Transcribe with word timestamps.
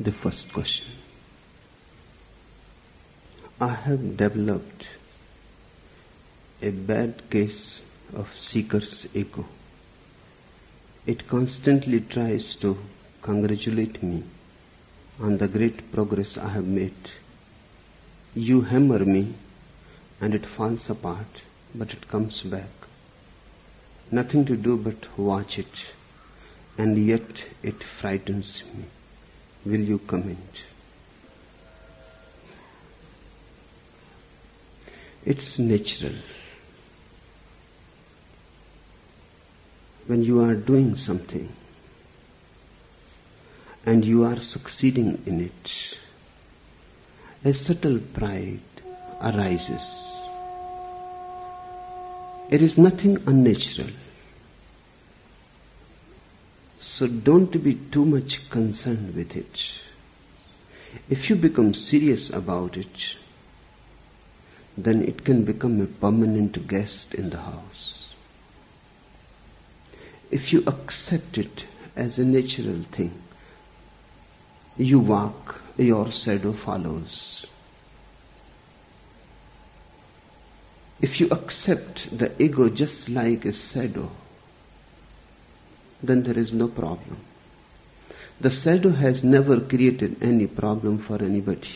the 0.00 0.12
first 0.12 0.50
question. 0.50 0.86
I 3.60 3.74
have 3.74 4.16
developed 4.16 4.86
a 6.62 6.70
bad 6.70 7.28
case 7.28 7.82
of 8.14 8.28
seeker's 8.34 9.06
ego. 9.12 9.44
It 11.04 11.28
constantly 11.28 12.00
tries 12.00 12.54
to 12.56 12.78
congratulate 13.20 14.02
me 14.02 14.22
on 15.20 15.36
the 15.36 15.48
great 15.48 15.92
progress 15.92 16.38
I 16.38 16.48
have 16.48 16.66
made. 16.66 17.10
You 18.34 18.62
hammer 18.62 19.04
me 19.04 19.34
and 20.18 20.34
it 20.34 20.46
falls 20.46 20.88
apart, 20.88 21.42
but 21.74 21.92
it 21.92 22.08
comes 22.08 22.40
back. 22.40 22.70
Nothing 24.10 24.46
to 24.46 24.56
do 24.56 24.78
but 24.78 25.18
watch 25.18 25.58
it, 25.58 25.84
and 26.78 27.06
yet 27.06 27.44
it 27.62 27.84
frightens 27.84 28.62
me. 28.74 28.86
Will 29.64 29.80
you 29.80 29.98
comment? 29.98 30.38
It's 35.24 35.58
natural. 35.58 36.14
When 40.06 40.22
you 40.22 40.42
are 40.42 40.54
doing 40.54 40.96
something 40.96 41.52
and 43.84 44.04
you 44.04 44.24
are 44.24 44.40
succeeding 44.40 45.22
in 45.26 45.40
it, 45.42 45.70
a 47.44 47.52
subtle 47.52 47.98
pride 47.98 48.60
arises. 49.20 50.04
It 52.50 52.62
is 52.62 52.76
nothing 52.76 53.18
unnatural. 53.26 53.90
So 56.80 57.06
don't 57.06 57.62
be 57.62 57.74
too 57.74 58.04
much 58.04 58.48
concerned 58.48 59.14
with 59.14 59.36
it. 59.36 59.60
If 61.08 61.28
you 61.28 61.36
become 61.36 61.74
serious 61.74 62.30
about 62.30 62.76
it, 62.76 63.16
then 64.76 65.02
it 65.04 65.24
can 65.24 65.44
become 65.44 65.80
a 65.80 65.86
permanent 65.86 66.66
guest 66.66 67.14
in 67.14 67.30
the 67.30 67.38
house. 67.38 68.08
If 70.30 70.52
you 70.52 70.62
accept 70.66 71.36
it 71.38 71.64
as 71.96 72.18
a 72.18 72.24
natural 72.24 72.82
thing, 72.92 73.12
you 74.76 75.00
walk, 75.00 75.60
your 75.76 76.10
shadow 76.10 76.52
follows. 76.52 77.44
If 81.00 81.20
you 81.20 81.28
accept 81.28 82.16
the 82.16 82.30
ego 82.42 82.68
just 82.68 83.08
like 83.08 83.44
a 83.44 83.52
shadow, 83.52 84.10
then 86.02 86.22
there 86.22 86.38
is 86.38 86.52
no 86.52 86.68
problem. 86.68 87.18
The 88.40 88.50
shadow 88.50 88.90
has 88.90 89.22
never 89.22 89.60
created 89.60 90.22
any 90.22 90.46
problem 90.46 90.98
for 90.98 91.22
anybody. 91.22 91.74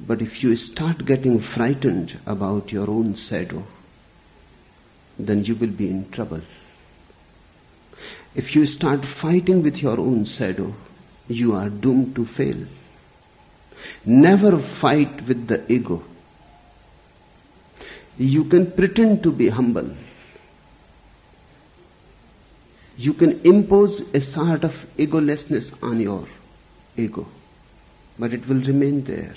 But 0.00 0.20
if 0.20 0.42
you 0.42 0.56
start 0.56 1.06
getting 1.06 1.40
frightened 1.40 2.18
about 2.26 2.72
your 2.72 2.90
own 2.90 3.14
shadow, 3.14 3.64
then 5.18 5.44
you 5.44 5.54
will 5.54 5.70
be 5.70 5.88
in 5.88 6.10
trouble. 6.10 6.42
If 8.34 8.54
you 8.54 8.66
start 8.66 9.04
fighting 9.04 9.62
with 9.62 9.78
your 9.78 9.98
own 9.98 10.24
shadow, 10.24 10.74
you 11.28 11.54
are 11.54 11.68
doomed 11.68 12.14
to 12.16 12.26
fail. 12.26 12.66
Never 14.04 14.58
fight 14.60 15.26
with 15.26 15.46
the 15.46 15.72
ego. 15.72 16.02
You 18.18 18.44
can 18.44 18.72
pretend 18.72 19.22
to 19.22 19.32
be 19.32 19.48
humble. 19.48 19.90
You 22.96 23.12
can 23.12 23.40
impose 23.44 24.00
a 24.14 24.20
sort 24.20 24.64
of 24.64 24.74
egolessness 24.96 25.74
on 25.82 26.00
your 26.00 26.26
ego, 26.96 27.26
but 28.18 28.32
it 28.32 28.48
will 28.48 28.62
remain 28.62 29.04
there. 29.04 29.34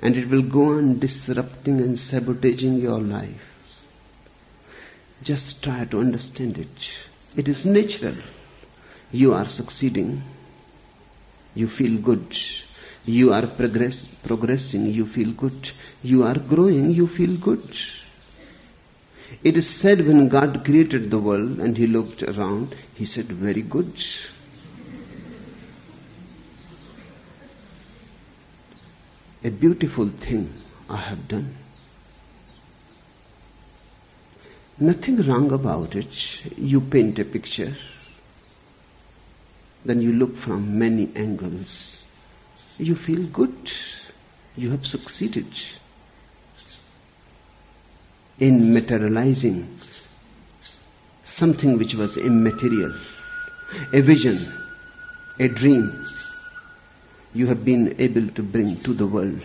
And 0.00 0.16
it 0.16 0.28
will 0.28 0.42
go 0.42 0.78
on 0.78 0.98
disrupting 0.98 1.80
and 1.80 1.98
sabotaging 1.98 2.78
your 2.78 3.00
life. 3.00 3.42
Just 5.22 5.62
try 5.62 5.84
to 5.86 6.00
understand 6.00 6.58
it. 6.58 6.90
It 7.36 7.48
is 7.48 7.64
natural. 7.64 8.16
You 9.12 9.34
are 9.34 9.48
succeeding. 9.48 10.22
You 11.54 11.68
feel 11.68 12.00
good. 12.00 12.36
You 13.04 13.32
are 13.32 13.46
progress, 13.46 14.06
progressing. 14.22 14.86
You 14.86 15.06
feel 15.06 15.32
good. 15.32 15.70
You 16.02 16.24
are 16.24 16.38
growing. 16.38 16.90
You 16.90 17.06
feel 17.06 17.36
good. 17.36 17.76
It 19.42 19.56
is 19.56 19.68
said 19.68 20.06
when 20.06 20.28
God 20.28 20.64
created 20.64 21.10
the 21.10 21.18
world 21.18 21.58
and 21.58 21.76
he 21.76 21.86
looked 21.86 22.22
around, 22.22 22.74
he 22.94 23.04
said, 23.04 23.26
Very 23.26 23.62
good. 23.62 23.92
A 29.42 29.50
beautiful 29.50 30.08
thing 30.08 30.52
I 30.88 30.96
have 30.96 31.28
done. 31.28 31.54
Nothing 34.78 35.22
wrong 35.22 35.52
about 35.52 35.94
it. 35.94 36.56
You 36.56 36.80
paint 36.80 37.18
a 37.18 37.24
picture, 37.24 37.76
then 39.84 40.00
you 40.00 40.12
look 40.12 40.36
from 40.38 40.78
many 40.78 41.10
angles. 41.14 42.06
You 42.78 42.94
feel 42.94 43.24
good. 43.24 43.70
You 44.56 44.70
have 44.70 44.86
succeeded 44.86 45.46
in 48.38 48.72
materializing 48.72 49.78
something 51.22 51.78
which 51.78 51.94
was 51.94 52.16
immaterial, 52.16 52.94
a 53.92 54.00
vision, 54.00 54.52
a 55.38 55.48
dream 55.48 56.06
you 57.32 57.46
have 57.48 57.64
been 57.64 57.96
able 57.98 58.28
to 58.28 58.42
bring 58.42 58.80
to 58.80 58.94
the 58.94 59.06
world. 59.06 59.40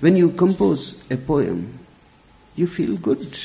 When 0.00 0.16
you 0.16 0.30
compose 0.30 0.96
a 1.10 1.16
poem, 1.16 1.78
you 2.56 2.66
feel 2.66 2.96
good. 2.96 3.36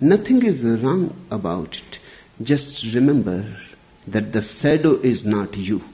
Nothing 0.00 0.42
is 0.44 0.62
wrong 0.64 1.14
about 1.30 1.76
it. 1.76 1.98
Just 2.42 2.84
remember 2.94 3.44
that 4.06 4.32
the 4.32 4.40
shadow 4.40 4.94
is 4.94 5.26
not 5.26 5.56
you. 5.56 5.84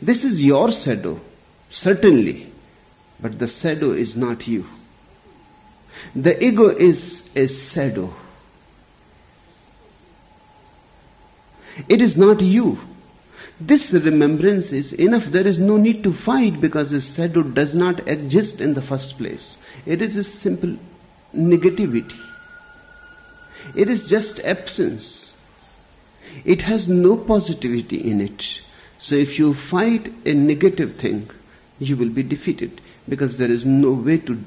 This 0.00 0.24
is 0.24 0.42
your 0.42 0.72
shadow, 0.72 1.20
certainly. 1.70 2.50
But 3.20 3.38
the 3.38 3.48
shadow 3.48 3.92
is 3.92 4.16
not 4.16 4.46
you. 4.46 4.66
The 6.14 6.42
ego 6.44 6.68
is 6.68 7.24
a 7.34 7.48
shadow. 7.48 8.14
It 11.88 12.00
is 12.00 12.16
not 12.16 12.40
you. 12.40 12.78
This 13.60 13.92
remembrance 13.92 14.72
is 14.72 14.92
enough. 14.92 15.26
There 15.26 15.46
is 15.46 15.58
no 15.58 15.78
need 15.78 16.04
to 16.04 16.12
fight 16.12 16.60
because 16.60 16.90
the 16.90 17.00
shadow 17.00 17.42
does 17.42 17.74
not 17.74 18.06
exist 18.06 18.60
in 18.60 18.74
the 18.74 18.82
first 18.82 19.16
place. 19.16 19.56
It 19.86 20.02
is 20.02 20.16
a 20.16 20.24
simple 20.24 20.76
negativity. 21.34 22.18
It 23.74 23.88
is 23.88 24.08
just 24.08 24.40
absence. 24.40 25.32
It 26.44 26.62
has 26.62 26.86
no 26.86 27.16
positivity 27.16 28.10
in 28.10 28.20
it. 28.20 28.60
So 28.98 29.14
if 29.14 29.38
you 29.38 29.54
fight 29.54 30.12
a 30.26 30.34
negative 30.34 30.96
thing, 30.96 31.30
you 31.78 31.96
will 31.96 32.10
be 32.10 32.22
defeated 32.22 32.80
because 33.08 33.36
there 33.36 33.50
is 33.50 33.64
no 33.64 33.92
way 33.92 34.18
to 34.18 34.38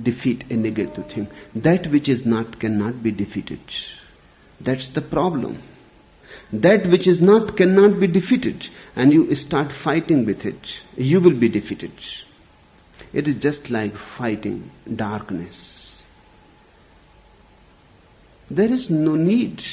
defeat 0.00 0.44
a 0.50 0.56
negative 0.56 1.06
thing. 1.10 1.28
That 1.54 1.88
which 1.88 2.08
is 2.08 2.24
not 2.24 2.60
cannot 2.60 3.02
be 3.02 3.10
defeated. 3.10 3.60
That's 4.60 4.90
the 4.90 5.00
problem. 5.00 5.62
That 6.52 6.86
which 6.86 7.06
is 7.06 7.20
not 7.20 7.56
cannot 7.56 7.98
be 7.98 8.06
defeated, 8.06 8.68
and 8.94 9.12
you 9.12 9.34
start 9.34 9.72
fighting 9.72 10.24
with 10.24 10.44
it, 10.44 10.74
you 10.96 11.20
will 11.20 11.34
be 11.34 11.48
defeated. 11.48 11.92
It 13.12 13.26
is 13.26 13.36
just 13.36 13.70
like 13.70 13.96
fighting 13.96 14.70
darkness. 14.94 16.02
There 18.50 18.72
is 18.72 18.90
no 18.90 19.14
need. 19.16 19.64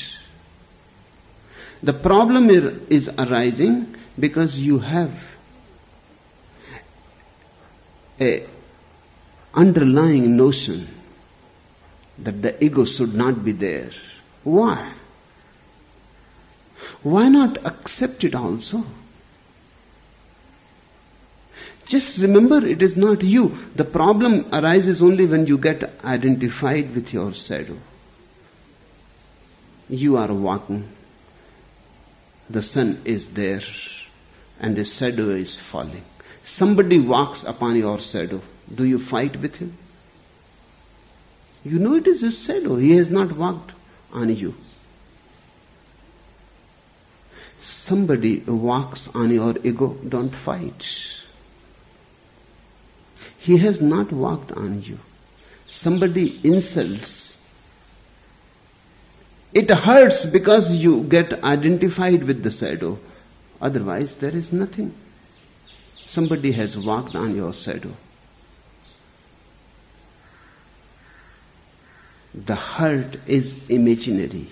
The 1.84 1.94
problem 1.94 2.50
is 2.90 3.10
arising 3.10 3.96
because 4.20 4.58
you 4.58 4.80
have 4.80 5.14
a 8.20 8.48
underlying 9.54 10.36
notion 10.36 10.88
that 12.18 12.42
the 12.42 12.64
ego 12.64 12.86
should 12.86 13.14
not 13.14 13.44
be 13.44 13.52
there. 13.52 13.92
Why? 14.44 14.94
Why 17.04 17.30
not 17.30 17.66
accept 17.66 18.24
it 18.24 18.34
also? 18.36 18.84
Just 21.86 22.18
remember 22.18 22.66
it 22.66 22.82
is 22.82 22.98
not 22.98 23.24
you. 23.24 23.58
The 23.76 23.86
problem 23.86 24.48
arises 24.52 25.02
only 25.02 25.26
when 25.26 25.48
you 25.48 25.58
get 25.58 25.84
identified 26.04 26.94
with 26.94 27.14
your 27.14 27.34
shadow. 27.34 27.78
You 29.90 30.18
are 30.18 30.34
walking. 30.34 30.90
The 32.50 32.62
sun 32.62 33.02
is 33.06 33.30
there 33.30 33.62
and 34.60 34.76
the 34.76 34.84
shadow 34.84 35.30
is 35.30 35.58
falling. 35.58 36.04
Somebody 36.48 36.98
walks 36.98 37.44
upon 37.44 37.76
your 37.76 38.00
shadow. 38.00 38.42
Do 38.74 38.86
you 38.86 39.00
fight 39.00 39.36
with 39.42 39.56
him? 39.56 39.78
You 41.66 41.78
know 41.78 41.96
it 41.96 42.08
is 42.08 42.22
his 42.22 42.42
shadow. 42.42 42.78
He 42.78 42.96
has 42.96 43.10
not 43.10 43.36
walked 43.36 43.74
on 44.14 44.34
you. 44.34 44.56
Somebody 47.62 48.40
walks 48.40 49.10
on 49.10 49.32
your 49.32 49.58
ego, 49.62 49.98
don't 50.08 50.34
fight. 50.34 50.86
He 53.38 53.58
has 53.58 53.82
not 53.82 54.14
walked 54.14 54.54
on 54.54 54.84
you. 54.84 55.00
Somebody 55.70 56.40
insults. 56.46 57.38
It 59.54 59.70
hurts 59.70 60.24
because 60.24 60.72
you 60.72 61.04
get 61.04 61.44
identified 61.44 62.24
with 62.24 62.42
the 62.42 62.52
shadow. 62.52 63.00
Otherwise, 63.60 64.16
there 64.16 64.34
is 64.34 64.54
nothing. 64.54 64.94
Somebody 66.08 66.54
has 66.54 66.78
walked 66.78 67.16
on 67.16 67.36
your 67.36 67.54
shadow. 67.54 67.96
The 72.34 72.56
hurt 72.56 73.18
is 73.28 73.58
imaginary 73.68 74.48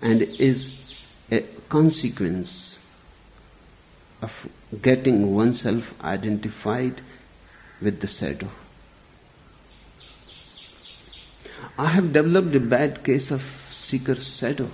and 0.00 0.22
is 0.22 0.70
a 1.30 1.40
consequence 1.68 2.78
of 4.22 4.32
getting 4.80 5.34
oneself 5.34 5.84
identified 6.02 7.02
with 7.82 8.00
the 8.00 8.06
shadow. 8.06 8.48
I 11.76 11.88
have 11.88 12.12
developed 12.12 12.56
a 12.56 12.60
bad 12.60 13.04
case 13.04 13.30
of 13.30 13.42
seeker's 13.72 14.36
shadow. 14.36 14.70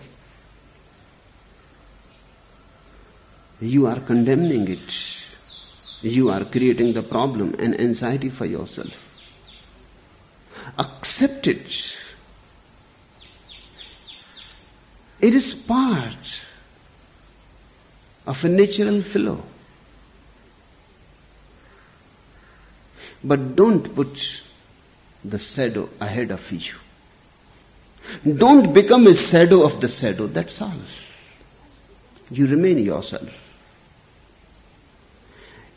You 3.61 3.87
are 3.87 4.01
condemning 4.01 4.69
it. 4.69 5.24
You 6.05 6.29
are 6.29 6.45
creating 6.45 6.93
the 6.93 7.03
problem 7.03 7.55
and 7.59 7.81
anxiety 7.81 8.29
for 8.29 8.45
yourself. 8.45 8.93
Accept 10.79 11.47
it. 11.47 11.97
It 15.19 15.35
is 15.35 15.55
part 15.55 16.41
of 18.27 18.45
a 18.45 18.49
natural 18.51 19.01
flow. 19.01 19.43
But 23.23 23.57
don't 23.57 23.95
put 23.95 24.43
the 25.25 25.39
shadow 25.39 25.89
ahead 26.03 26.31
of 26.31 26.53
you. 26.53 26.75
Don't 28.37 28.75
become 28.75 29.07
a 29.07 29.15
shadow 29.15 29.65
of 29.65 29.81
the 29.81 29.89
shadow, 29.89 30.27
that's 30.27 30.61
all. 30.61 30.77
You 32.31 32.47
remain 32.47 32.79
yourself. 32.81 33.31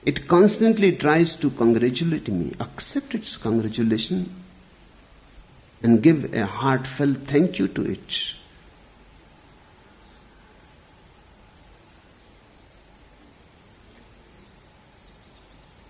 It 0.06 0.28
constantly 0.28 0.96
tries 0.96 1.36
to 1.38 1.50
congratulate 1.50 2.28
me. 2.30 2.54
Accept 2.60 3.16
its 3.16 3.36
congratulation 3.38 4.34
and 5.84 6.02
give 6.02 6.34
a 6.34 6.46
heartfelt 6.46 7.18
thank 7.28 7.60
you 7.60 7.68
to 7.68 7.84
it. 7.84 8.32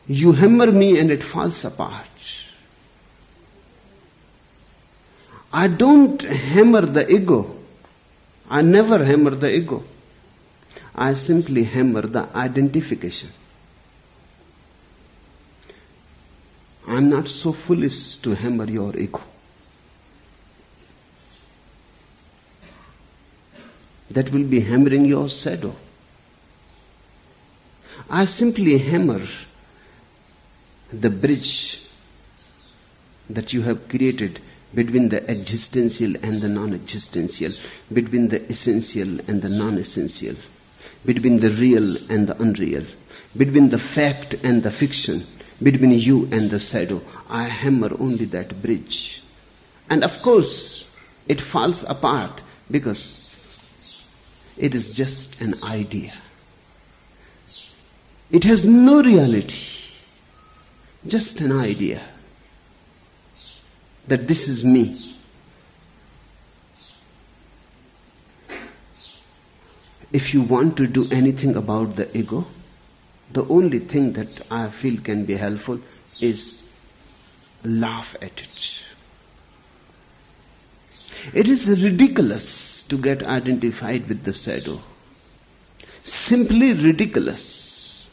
You 0.08 0.32
hammer 0.32 0.72
me 0.72 0.98
and 1.00 1.12
it 1.12 1.24
falls 1.24 1.66
apart. 1.66 2.06
I 5.52 5.68
don't 5.68 6.22
hammer 6.22 6.86
the 6.86 7.10
ego. 7.14 7.58
I 8.50 8.62
never 8.62 9.04
hammer 9.04 9.32
the 9.32 9.50
ego. 9.50 9.84
I 10.96 11.14
simply 11.14 11.64
hammer 11.64 12.04
the 12.04 12.30
identification. 12.36 13.30
I'm 16.88 17.10
not 17.10 17.28
so 17.28 17.52
foolish 17.52 18.16
to 18.18 18.34
hammer 18.34 18.64
your 18.64 18.96
ego. 18.98 19.22
That 24.10 24.32
will 24.32 24.46
be 24.46 24.62
hammering 24.62 25.04
your 25.04 25.28
shadow. 25.28 25.76
I 28.10 28.24
simply 28.24 28.78
hammer 28.78 29.28
the 30.94 31.10
bridge 31.10 31.82
that 33.30 33.52
you 33.52 33.64
have 33.64 33.90
created 33.90 34.40
between 34.74 35.10
the 35.10 35.30
existential 35.30 36.16
and 36.24 36.42
the 36.42 36.48
non-existential, 36.48 37.52
between 37.92 38.30
the 38.30 38.50
essential 38.50 39.20
and 39.28 39.42
the 39.42 39.50
non-essential, 39.50 40.36
between 41.06 41.42
the 41.42 41.50
real 41.50 41.98
and 42.10 42.28
the 42.28 42.42
unreal, 42.42 42.86
between 43.36 43.68
the 43.70 43.78
fact 43.78 44.36
and 44.44 44.64
the 44.64 44.72
fiction, 44.72 45.28
between 45.62 45.92
you 45.92 46.28
and 46.32 46.50
the 46.50 46.60
shadow. 46.60 47.02
I 47.30 47.48
hammer 47.48 47.92
only 48.00 48.26
that 48.26 48.62
bridge. 48.62 49.24
And 49.90 50.04
of 50.04 50.22
course, 50.22 50.86
it 51.28 51.42
falls 51.42 51.84
apart 51.84 52.42
because 52.70 53.36
it 54.58 54.76
is 54.76 54.94
just 54.94 55.40
an 55.42 55.64
idea. 55.64 56.14
It 58.30 58.44
has 58.44 58.66
no 58.66 59.02
reality. 59.02 59.64
Just 61.06 61.40
an 61.40 61.52
idea 61.52 62.04
that 64.08 64.28
this 64.28 64.48
is 64.48 64.64
me. 64.64 65.16
If 70.12 70.34
you 70.34 70.42
want 70.42 70.78
to 70.78 70.88
do 70.88 71.08
anything 71.12 71.56
about 71.56 71.96
the 71.96 72.18
ego, 72.18 72.46
the 73.32 73.46
only 73.46 73.80
thing 73.80 74.14
that 74.14 74.46
I 74.50 74.70
feel 74.70 75.02
can 75.02 75.26
be 75.26 75.36
helpful 75.36 75.80
is 76.20 76.64
laugh 77.64 78.16
at 78.22 78.42
it. 78.42 78.80
It 81.34 81.48
is 81.50 81.84
ridiculous 81.84 82.84
to 82.84 82.98
get 82.98 83.24
identified 83.24 84.08
with 84.08 84.24
the 84.24 84.34
shadow. 84.34 84.82
Simply 86.04 86.72
ridiculous. 86.74 88.08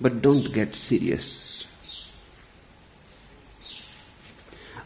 But 0.00 0.20
don't 0.20 0.52
get 0.52 0.74
serious. 0.74 1.64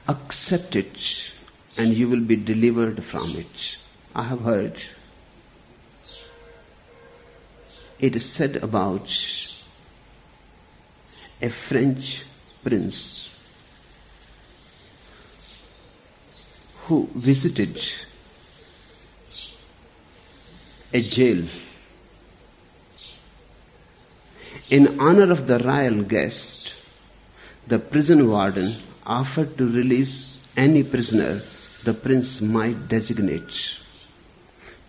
Accept 0.07 0.77
it 0.77 1.33
and 1.77 1.93
you 1.93 2.09
will 2.09 2.21
be 2.21 2.37
delivered 2.37 3.03
from 3.05 3.37
it. 3.37 3.77
I 4.15 4.25
have 4.25 4.43
heard 4.43 4.81
it 7.99 8.17
is 8.17 8.25
said 8.25 8.57
about 8.57 9.09
a 11.41 11.49
French 11.49 12.25
prince 12.63 13.31
who 16.85 17.09
visited 17.15 17.81
a 20.93 21.03
jail 21.03 21.47
in 24.71 24.99
honor 24.99 25.31
of 25.31 25.47
the 25.47 25.59
royal 25.61 26.03
guest, 26.03 26.75
the 27.67 27.79
prison 27.79 28.29
warden 28.29 28.77
offered 29.05 29.57
to 29.59 29.67
release 29.69 30.39
any 30.57 30.83
prisoner 30.83 31.43
the 31.85 31.95
prince 31.95 32.41
might 32.41 32.89
designate. 32.89 33.79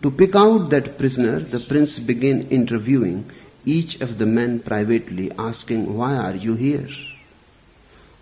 To 0.04 0.12
pick 0.12 0.36
out 0.36 0.70
that 0.70 0.98
prisoner, 0.98 1.40
the 1.40 1.60
prince 1.60 1.98
began 1.98 2.42
interviewing 2.50 3.32
each 3.66 4.00
of 4.00 4.18
the 4.20 4.26
men 4.26 4.60
privately, 4.60 5.32
asking, 5.38 5.96
Why 5.96 6.16
are 6.16 6.36
you 6.36 6.54
here? 6.54 6.88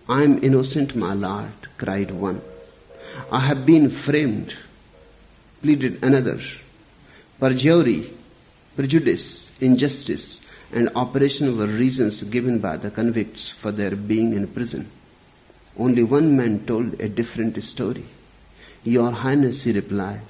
I 0.07 0.23
am 0.23 0.43
innocent, 0.43 0.95
my 0.95 1.13
lord, 1.13 1.53
cried 1.77 2.11
one. 2.11 2.41
I 3.31 3.45
have 3.47 3.65
been 3.65 3.89
framed, 3.89 4.55
pleaded 5.61 6.03
another. 6.03 6.39
Perjury, 7.39 8.13
prejudice, 8.75 9.51
injustice, 9.59 10.41
and 10.71 10.89
operation 10.95 11.57
were 11.57 11.67
reasons 11.67 12.23
given 12.23 12.59
by 12.59 12.77
the 12.77 12.89
convicts 12.89 13.49
for 13.49 13.71
their 13.71 13.95
being 13.95 14.33
in 14.33 14.47
prison. 14.47 14.89
Only 15.77 16.03
one 16.03 16.37
man 16.37 16.65
told 16.65 16.99
a 17.01 17.09
different 17.09 17.61
story. 17.63 18.05
Your 18.83 19.11
Highness, 19.11 19.63
he 19.63 19.73
replied, 19.73 20.21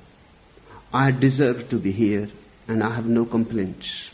I 0.96 1.12
deserve 1.12 1.70
to 1.72 1.78
be 1.78 1.92
here 1.92 2.30
and 2.70 2.82
I 2.82 2.96
have 2.96 3.06
no 3.06 3.26
complaints. 3.26 4.12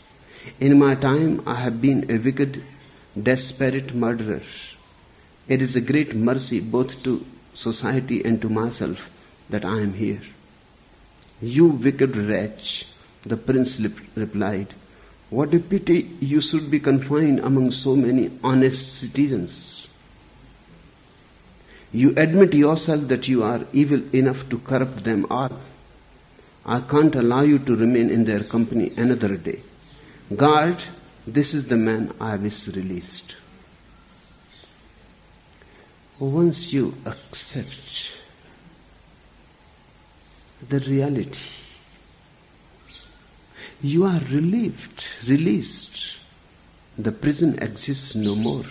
In 0.58 0.80
my 0.80 0.96
time, 0.96 1.40
I 1.46 1.54
have 1.60 1.80
been 1.80 2.10
a 2.10 2.18
wicked, 2.18 2.60
desperate 3.30 3.94
murderer. 3.94 4.42
It 5.46 5.62
is 5.62 5.76
a 5.76 5.80
great 5.80 6.16
mercy 6.16 6.58
both 6.58 7.00
to 7.04 7.24
society 7.54 8.24
and 8.24 8.42
to 8.42 8.48
myself 8.48 9.08
that 9.48 9.64
I 9.64 9.80
am 9.80 9.94
here. 9.94 10.22
You 11.40 11.66
wicked 11.66 12.16
wretch, 12.16 12.84
the 13.24 13.36
prince 13.36 13.78
replied, 14.16 14.74
what 15.30 15.54
a 15.54 15.60
pity 15.60 16.10
you 16.18 16.40
should 16.40 16.68
be 16.68 16.80
confined 16.80 17.38
among 17.38 17.70
so 17.70 17.94
many 17.94 18.36
honest 18.42 18.94
citizens. 18.94 19.86
You 21.92 22.12
admit 22.16 22.54
yourself 22.54 23.06
that 23.06 23.28
you 23.28 23.44
are 23.44 23.66
evil 23.72 24.02
enough 24.12 24.48
to 24.48 24.58
corrupt 24.58 25.04
them 25.04 25.26
all. 25.30 25.60
I 26.64 26.80
can't 26.80 27.14
allow 27.14 27.42
you 27.42 27.58
to 27.58 27.76
remain 27.76 28.10
in 28.10 28.24
their 28.24 28.44
company 28.44 28.92
another 28.96 29.36
day. 29.36 29.62
Guard, 30.34 30.82
this 31.26 31.54
is 31.54 31.64
the 31.64 31.76
man 31.76 32.14
I 32.20 32.36
wish 32.36 32.68
released. 32.68 33.34
Once 36.18 36.72
you 36.72 36.94
accept 37.04 38.10
the 40.68 40.78
reality 40.80 41.40
you 43.82 44.04
are 44.04 44.20
relieved, 44.30 45.06
released. 45.26 46.00
The 46.96 47.10
prison 47.10 47.58
exists 47.60 48.14
no 48.14 48.36
more. 48.36 48.64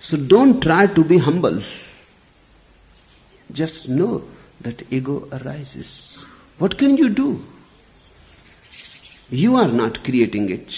So 0.00 0.16
don't 0.16 0.60
try 0.60 0.86
to 0.86 1.04
be 1.04 1.18
humble. 1.18 1.62
Just 3.52 3.88
know 3.88 4.24
that 4.60 4.82
ego 4.92 5.28
arises. 5.32 6.26
What 6.58 6.76
can 6.76 6.96
you 6.96 7.08
do? 7.08 7.44
You 9.30 9.56
are 9.56 9.68
not 9.68 10.04
creating 10.04 10.50
it. 10.50 10.74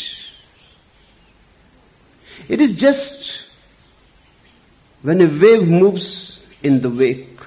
It 2.49 2.61
is 2.61 2.75
just 2.75 3.45
when 5.03 5.21
a 5.21 5.27
wave 5.27 5.67
moves 5.67 6.39
in 6.63 6.81
the 6.81 6.91
wake, 6.91 7.41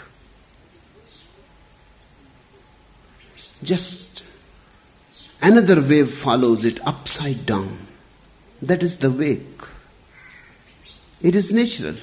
just 3.63 4.23
another 5.41 5.81
wave 5.81 6.13
follows 6.13 6.63
it 6.65 6.85
upside 6.85 7.45
down. 7.45 7.87
That 8.61 8.83
is 8.83 8.97
the 8.97 9.11
wake. 9.11 9.61
It 11.21 11.35
is 11.35 11.51
natural. 11.51 11.95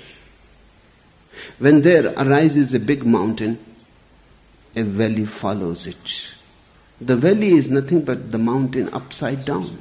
When 1.59 1.83
there 1.83 2.15
arises 2.17 2.73
a 2.73 2.81
big 2.81 3.05
mountain, 3.05 3.59
a 4.75 4.83
valley 4.83 5.27
follows 5.27 5.87
it. 5.87 6.29
The 7.01 7.17
valley 7.17 7.53
is 7.53 7.71
nothing 7.71 8.03
but 8.03 8.31
the 8.33 8.39
mountain 8.39 8.89
upside 8.93 9.45
down. 9.45 9.79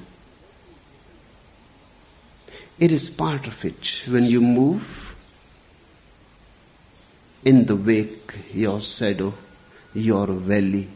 It 2.79 2.91
is 2.91 3.09
part 3.09 3.47
of 3.47 3.63
it. 3.63 4.03
When 4.07 4.25
you 4.25 4.41
move, 4.41 4.83
in 7.45 7.65
the 7.65 7.75
wake, 7.75 8.33
your 8.53 8.81
shadow, 8.81 9.33
your 9.93 10.27
valley 10.27 10.87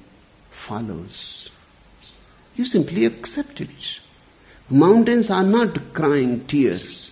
follows. 0.52 1.50
You 2.56 2.66
simply 2.66 3.06
accept 3.06 3.62
it. 3.62 4.00
Mountains 4.70 5.30
are 5.30 5.44
not 5.44 5.94
crying 5.94 6.48
tears 6.48 7.12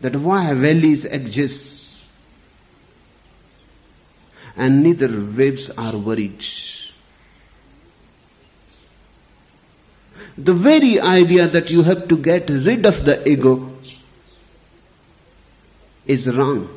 that 0.00 0.16
why 0.16 0.52
valleys 0.54 1.04
exist 1.04 1.79
and 4.64 4.82
neither 4.82 5.08
waves 5.36 5.70
are 5.70 5.96
worried. 5.96 6.44
The 10.36 10.52
very 10.52 11.00
idea 11.00 11.48
that 11.48 11.70
you 11.70 11.82
have 11.82 12.08
to 12.08 12.16
get 12.18 12.50
rid 12.50 12.84
of 12.84 13.06
the 13.06 13.16
ego 13.26 13.54
is 16.06 16.28
wrong. 16.28 16.68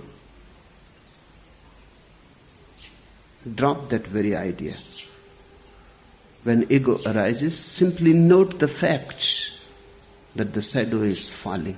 Drop 3.55 3.89
that 3.89 4.07
very 4.07 4.33
idea. 4.33 4.77
When 6.43 6.65
ego 6.71 7.01
arises, 7.05 7.57
simply 7.57 8.13
note 8.13 8.59
the 8.59 8.69
fact 8.69 9.51
that 10.37 10.53
the 10.53 10.61
shadow 10.61 11.01
is 11.01 11.33
falling. 11.33 11.75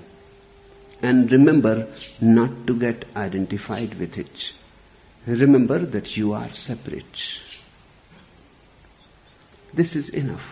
And 1.01 1.31
remember 1.31 1.87
not 2.21 2.67
to 2.67 2.77
get 2.77 3.05
identified 3.15 3.95
with 3.95 4.19
it. 4.19 4.51
Remember 5.27 5.79
that 5.79 6.15
you 6.15 6.33
are 6.33 6.51
separate. 6.51 7.21
This 9.73 9.95
is 9.95 10.09
enough. 10.09 10.45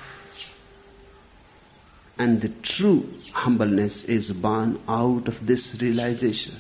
And 2.18 2.42
the 2.42 2.50
true 2.50 3.08
humbleness 3.32 4.04
is 4.06 4.32
born 4.32 4.80
out 4.88 5.28
of 5.28 5.46
this 5.46 5.80
realization. 5.82 6.56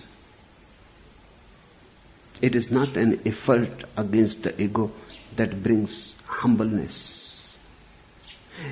It 2.41 2.55
is 2.55 2.69
not 2.69 2.97
an 2.97 3.21
effort 3.25 3.85
against 3.97 4.43
the 4.43 4.61
ego 4.61 4.91
that 5.35 5.63
brings 5.63 6.13
humbleness. 6.25 7.47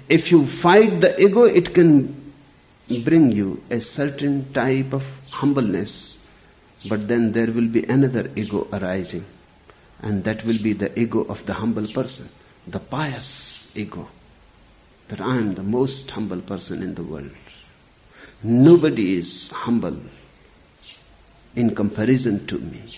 If 0.07 0.31
you 0.31 0.45
fight 0.45 1.01
the 1.01 1.19
ego, 1.19 1.45
it 1.45 1.73
can 1.73 2.33
bring 3.03 3.31
you 3.31 3.63
a 3.69 3.81
certain 3.81 4.51
type 4.53 4.93
of 4.93 5.03
humbleness 5.29 6.17
but 6.85 7.07
then 7.07 7.31
there 7.33 7.51
will 7.51 7.67
be 7.67 7.83
another 7.83 8.29
ego 8.35 8.67
arising. 8.73 9.25
And 10.01 10.23
that 10.23 10.43
will 10.45 10.57
be 10.57 10.73
the 10.73 10.97
ego 10.99 11.21
of 11.21 11.45
the 11.45 11.53
humble 11.53 11.87
person, 11.87 12.29
the 12.65 12.79
pious 12.79 13.67
ego. 13.75 14.09
That 15.09 15.21
I 15.21 15.37
am 15.37 15.55
the 15.55 15.63
most 15.63 16.09
humble 16.09 16.41
person 16.41 16.81
in 16.81 16.95
the 16.95 17.03
world. 17.03 17.31
Nobody 18.43 19.17
is 19.17 19.49
humble 19.49 19.97
in 21.55 21.75
comparison 21.75 22.47
to 22.47 22.57
me. 22.57 22.97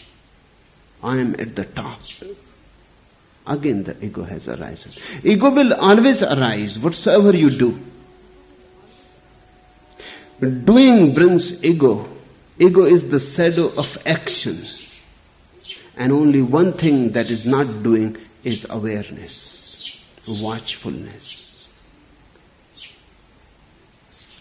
I 1.02 1.18
am 1.18 1.36
at 1.38 1.56
the 1.56 1.66
top. 1.66 2.00
Again, 3.46 3.84
the 3.84 4.02
ego 4.06 4.24
has 4.24 4.48
arisen. 4.48 4.94
Ego 5.22 5.50
will 5.50 5.74
always 5.74 6.24
arise, 6.24 6.80
whatsoever 6.80 7.36
you 7.36 7.58
do. 7.58 7.80
Doing 10.40 11.14
brings 11.14 11.62
ego 11.64 12.08
Ego 12.60 12.84
is 12.84 13.10
the 13.10 13.20
shadow 13.20 13.70
of 13.76 13.98
action. 14.06 14.66
And 15.96 16.12
only 16.12 16.42
one 16.42 16.74
thing 16.74 17.12
that 17.12 17.30
is 17.30 17.46
not 17.46 17.84
doing 17.84 18.18
is 18.44 18.66
awareness, 18.70 19.96
watchfulness. 20.28 21.66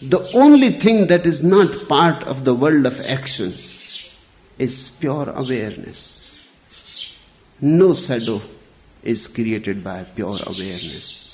The 0.01 0.31
only 0.33 0.79
thing 0.79 1.07
that 1.07 1.25
is 1.25 1.41
not 1.41 1.87
part 1.87 2.23
of 2.23 2.43
the 2.43 2.53
world 2.53 2.85
of 2.85 2.99
action 3.01 3.55
is 4.59 4.89
pure 4.99 5.29
awareness. 5.29 6.19
No 7.61 7.93
shadow 7.93 8.41
is 9.01 9.27
created 9.27 9.83
by 9.83 10.03
pure 10.03 10.39
awareness. 10.45 11.29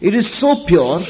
It 0.00 0.14
is 0.14 0.32
so 0.32 0.64
pure 0.64 1.04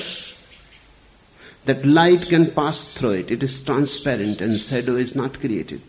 that 1.65 1.85
light 1.85 2.29
can 2.29 2.51
pass 2.53 2.87
through 2.93 3.13
it. 3.13 3.31
It 3.31 3.43
is 3.43 3.63
transparent 3.63 4.41
and 4.41 4.61
shadow 4.61 4.97
is 4.97 5.15
not 5.15 5.41
created. 5.41 5.83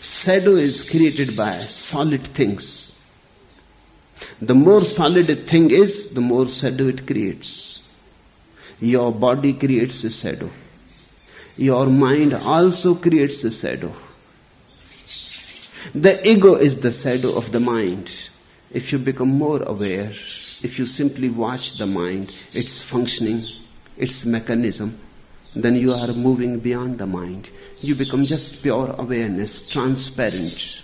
Shadow 0.00 0.56
is 0.56 0.82
created 0.82 1.36
by 1.36 1.66
solid 1.66 2.26
things. 2.28 2.92
The 4.40 4.54
more 4.54 4.84
solid 4.84 5.30
a 5.30 5.36
thing 5.36 5.70
is, 5.70 6.08
the 6.08 6.20
more 6.20 6.48
shadow 6.48 6.88
it 6.88 7.06
creates. 7.06 7.78
Your 8.80 9.12
body 9.12 9.52
creates 9.52 10.04
a 10.04 10.10
shadow. 10.10 10.50
Your 11.56 11.86
mind 11.86 12.34
also 12.34 12.94
creates 12.94 13.44
a 13.44 13.50
shadow. 13.50 13.94
The 15.94 16.26
ego 16.26 16.54
is 16.54 16.78
the 16.78 16.92
shadow 16.92 17.32
of 17.32 17.52
the 17.52 17.60
mind. 17.60 18.10
If 18.70 18.92
you 18.92 18.98
become 18.98 19.28
more 19.28 19.62
aware, 19.62 20.12
if 20.62 20.78
you 20.78 20.86
simply 20.86 21.28
watch 21.28 21.78
the 21.78 21.86
mind, 21.86 22.32
its 22.52 22.80
functioning, 22.82 23.44
its 24.00 24.24
mechanism, 24.24 24.98
then 25.54 25.76
you 25.76 25.92
are 25.92 26.08
moving 26.08 26.58
beyond 26.58 26.98
the 26.98 27.06
mind. 27.06 27.50
You 27.80 27.94
become 27.94 28.24
just 28.24 28.62
pure 28.62 28.94
awareness, 28.98 29.68
transparent. 29.68 30.82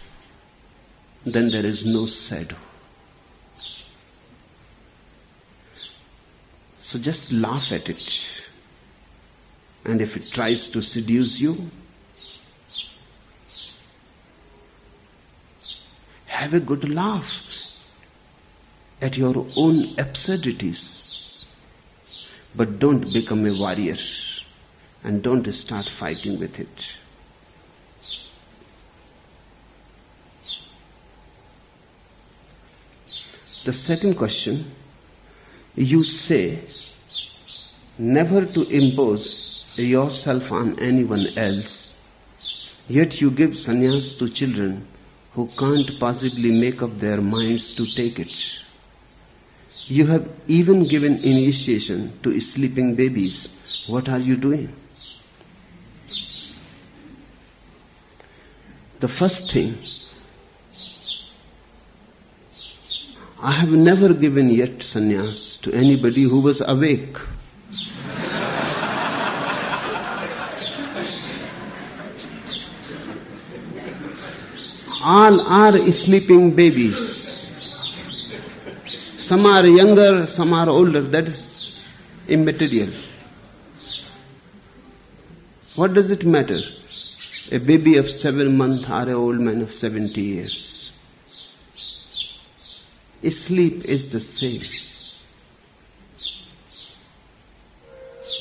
Then 1.25 1.49
there 1.51 1.65
is 1.65 1.87
no 1.87 2.07
shadow. 2.07 2.57
So 6.81 6.99
just 6.99 7.33
laugh 7.33 7.73
at 7.73 7.89
it. 7.89 8.27
And 9.85 10.01
if 10.03 10.17
it 10.17 10.31
tries 10.33 10.69
to 10.69 10.83
seduce 10.83 11.41
you, 11.41 11.71
have 16.27 16.55
a 16.55 16.61
good 16.61 16.89
laugh 16.89 17.31
at 19.01 19.17
your 19.17 19.47
own 19.57 19.95
absurdities. 19.99 21.06
But 22.57 22.79
don't 22.79 23.13
become 23.13 23.47
a 23.47 23.53
warrior 23.53 23.99
and 25.05 25.23
don't 25.23 25.53
start 25.53 25.89
fighting 25.89 26.39
with 26.41 26.59
it. 26.59 26.97
The 33.65 33.73
second 33.73 34.15
question, 34.15 34.71
you 35.75 36.05
say 36.05 36.61
never 37.99 38.47
to 38.47 38.63
impose 38.63 39.65
yourself 39.77 40.51
on 40.53 40.79
anyone 40.79 41.27
else, 41.37 41.93
yet 42.89 43.21
you 43.21 43.31
give 43.31 43.51
sannyas 43.51 44.17
to 44.19 44.31
children 44.31 44.87
who 45.33 45.49
can't 45.59 45.99
possibly 45.99 46.53
make 46.53 46.81
up 46.81 46.99
their 47.01 47.21
minds 47.21 47.75
to 47.75 47.85
take 47.85 48.19
it. 48.19 48.61
You 49.89 50.07
have 50.07 50.29
even 50.49 50.83
given 50.83 51.15
initiation 51.19 52.19
to 52.25 52.41
sleeping 52.41 52.97
babies. 52.97 53.49
What 53.87 54.09
are 54.09 54.19
you 54.19 54.37
doing? 54.37 54.75
The 58.99 59.09
first 59.09 59.53
thing, 59.53 59.79
I 63.39 63.53
have 63.53 63.71
never 63.71 64.13
given 64.13 64.49
yet 64.49 64.79
sannyas 64.79 65.61
to 65.61 65.73
anybody 65.73 66.25
who 66.25 66.41
was 66.41 66.61
awake. 66.63 67.17
All 75.05 75.41
are 75.43 75.93
sleeping 75.93 76.57
babies. 76.57 77.16
Some 79.27 79.45
are 79.45 79.67
younger, 79.67 80.25
some 80.27 80.53
are 80.53 80.69
older. 80.69 81.01
That 81.01 81.27
is 81.27 81.77
immaterial. 82.29 82.93
What 85.75 85.95
does 85.95 86.13
it 86.13 86.25
matter? 86.25 86.61
A 87.51 87.59
baby 87.59 87.97
of 87.97 88.09
seven 88.09 88.57
months 88.57 88.89
or 88.89 89.03
an 89.03 89.15
old 89.15 89.41
man 89.41 89.63
of 89.63 89.75
70 89.75 90.21
years. 90.21 90.93
Sleep 93.29 93.85
is 93.85 94.09
the 94.11 94.21
same. 94.21 94.63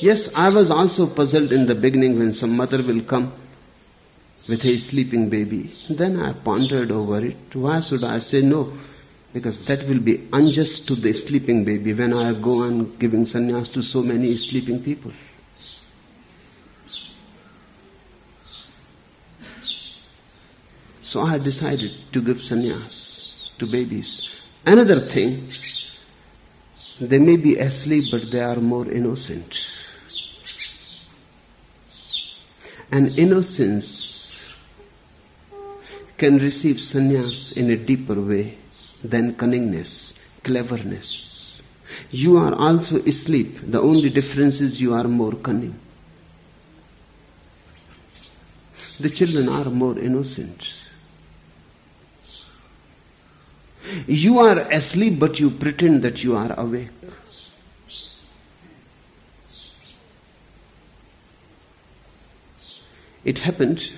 Yes, 0.00 0.28
I 0.36 0.50
was 0.50 0.70
also 0.70 1.08
puzzled 1.08 1.50
in 1.50 1.66
the 1.66 1.74
beginning 1.74 2.16
when 2.16 2.32
some 2.32 2.56
mother 2.56 2.80
will 2.80 3.02
come 3.02 3.32
with 4.48 4.64
a 4.64 4.78
sleeping 4.78 5.30
baby. 5.30 5.74
Then 5.90 6.20
I 6.20 6.32
pondered 6.32 6.92
over 6.92 7.24
it. 7.24 7.56
Why 7.56 7.80
should 7.80 8.04
I 8.04 8.20
say 8.20 8.42
no? 8.42 8.72
Because 9.36 9.62
that 9.66 9.86
will 9.86 9.98
be 9.98 10.26
unjust 10.32 10.88
to 10.88 10.94
the 10.94 11.12
sleeping 11.12 11.62
baby 11.62 11.92
when 11.92 12.14
I 12.14 12.32
go 12.32 12.62
on 12.62 12.96
giving 12.96 13.26
sannyas 13.26 13.70
to 13.74 13.82
so 13.82 14.02
many 14.02 14.34
sleeping 14.34 14.82
people. 14.82 15.12
So 21.02 21.20
I 21.20 21.36
decided 21.36 21.92
to 22.14 22.22
give 22.22 22.38
sannyas 22.38 23.34
to 23.58 23.66
babies. 23.66 24.26
Another 24.64 25.00
thing, 25.00 25.50
they 26.98 27.18
may 27.18 27.36
be 27.36 27.58
asleep 27.58 28.04
but 28.10 28.30
they 28.30 28.40
are 28.40 28.56
more 28.56 28.90
innocent. 28.90 29.54
And 32.90 33.18
innocence 33.18 34.34
can 36.16 36.38
receive 36.38 36.76
sannyas 36.76 37.54
in 37.54 37.70
a 37.70 37.76
deeper 37.76 38.18
way 38.18 38.56
than 39.02 39.34
cunningness, 39.34 40.14
cleverness. 40.42 41.60
You 42.10 42.36
are 42.36 42.54
also 42.54 42.98
asleep. 43.02 43.58
The 43.62 43.80
only 43.80 44.10
difference 44.10 44.60
is 44.60 44.80
you 44.80 44.94
are 44.94 45.04
more 45.04 45.32
cunning. 45.32 45.78
The 48.98 49.10
children 49.10 49.48
are 49.48 49.66
more 49.66 49.98
innocent. 49.98 50.66
You 54.06 54.38
are 54.40 54.60
asleep, 54.72 55.18
but 55.18 55.38
you 55.38 55.50
pretend 55.50 56.02
that 56.02 56.24
you 56.24 56.36
are 56.36 56.58
awake. 56.58 56.90
It 63.24 63.40
happened, 63.40 63.92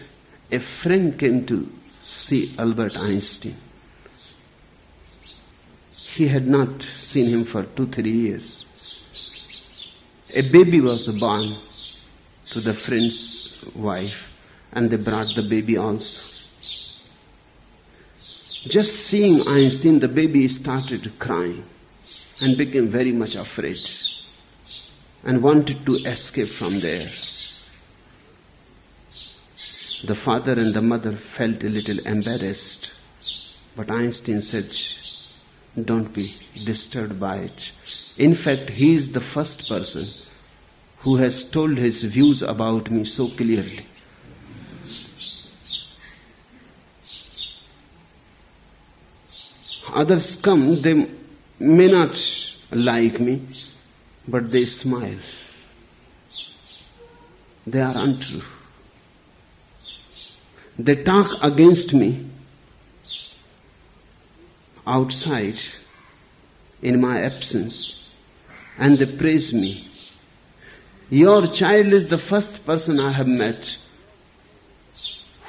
a 0.50 0.58
friend 0.58 1.18
came 1.18 1.44
to 1.46 1.70
see 2.04 2.54
Albert 2.58 2.96
Einstein. 2.96 3.56
He 6.18 6.26
had 6.26 6.48
not 6.48 6.84
seen 6.96 7.28
him 7.28 7.44
for 7.44 7.62
two, 7.62 7.86
three 7.86 8.10
years. 8.10 8.64
A 10.34 10.42
baby 10.50 10.80
was 10.80 11.06
born 11.06 11.58
to 12.50 12.60
the 12.60 12.74
friend's 12.74 13.64
wife, 13.76 14.24
and 14.72 14.90
they 14.90 14.96
brought 14.96 15.32
the 15.36 15.44
baby 15.44 15.76
also. 15.76 16.24
Just 18.66 18.96
seeing 19.06 19.46
Einstein, 19.46 20.00
the 20.00 20.08
baby 20.08 20.48
started 20.48 21.16
crying 21.20 21.64
and 22.40 22.58
became 22.58 22.88
very 22.88 23.12
much 23.12 23.36
afraid 23.36 23.88
and 25.22 25.40
wanted 25.40 25.86
to 25.86 25.92
escape 25.98 26.48
from 26.48 26.80
there. 26.80 27.08
The 30.04 30.16
father 30.16 30.54
and 30.54 30.74
the 30.74 30.82
mother 30.82 31.16
felt 31.36 31.62
a 31.62 31.68
little 31.68 32.00
embarrassed, 32.00 32.90
but 33.76 33.88
Einstein 33.88 34.40
said, 34.40 34.72
Don't 35.76 36.12
be 36.12 36.34
disturbed 36.64 37.20
by 37.20 37.36
it. 37.38 37.72
In 38.16 38.34
fact, 38.34 38.70
he 38.70 38.94
is 38.94 39.10
the 39.10 39.20
first 39.20 39.68
person 39.68 40.08
who 40.98 41.16
has 41.16 41.44
told 41.44 41.76
his 41.78 42.04
views 42.04 42.42
about 42.42 42.90
me 42.90 43.04
so 43.04 43.28
clearly. 43.28 43.86
Others 49.94 50.36
come, 50.36 50.82
they 50.82 51.08
may 51.58 51.88
not 51.88 52.20
like 52.70 53.20
me, 53.20 53.42
but 54.26 54.50
they 54.50 54.64
smile. 54.64 55.18
They 57.66 57.80
are 57.80 57.96
untrue. 57.96 58.42
They 60.78 61.02
talk 61.02 61.42
against 61.42 61.94
me 61.94 62.26
outside 64.88 65.60
in 66.82 67.00
my 67.00 67.20
absence 67.20 68.04
and 68.78 68.98
they 68.98 69.06
praise 69.16 69.52
me. 69.52 69.86
Your 71.10 71.46
child 71.46 71.92
is 71.92 72.08
the 72.08 72.18
first 72.18 72.64
person 72.64 73.00
I 73.00 73.12
have 73.12 73.26
met 73.26 73.76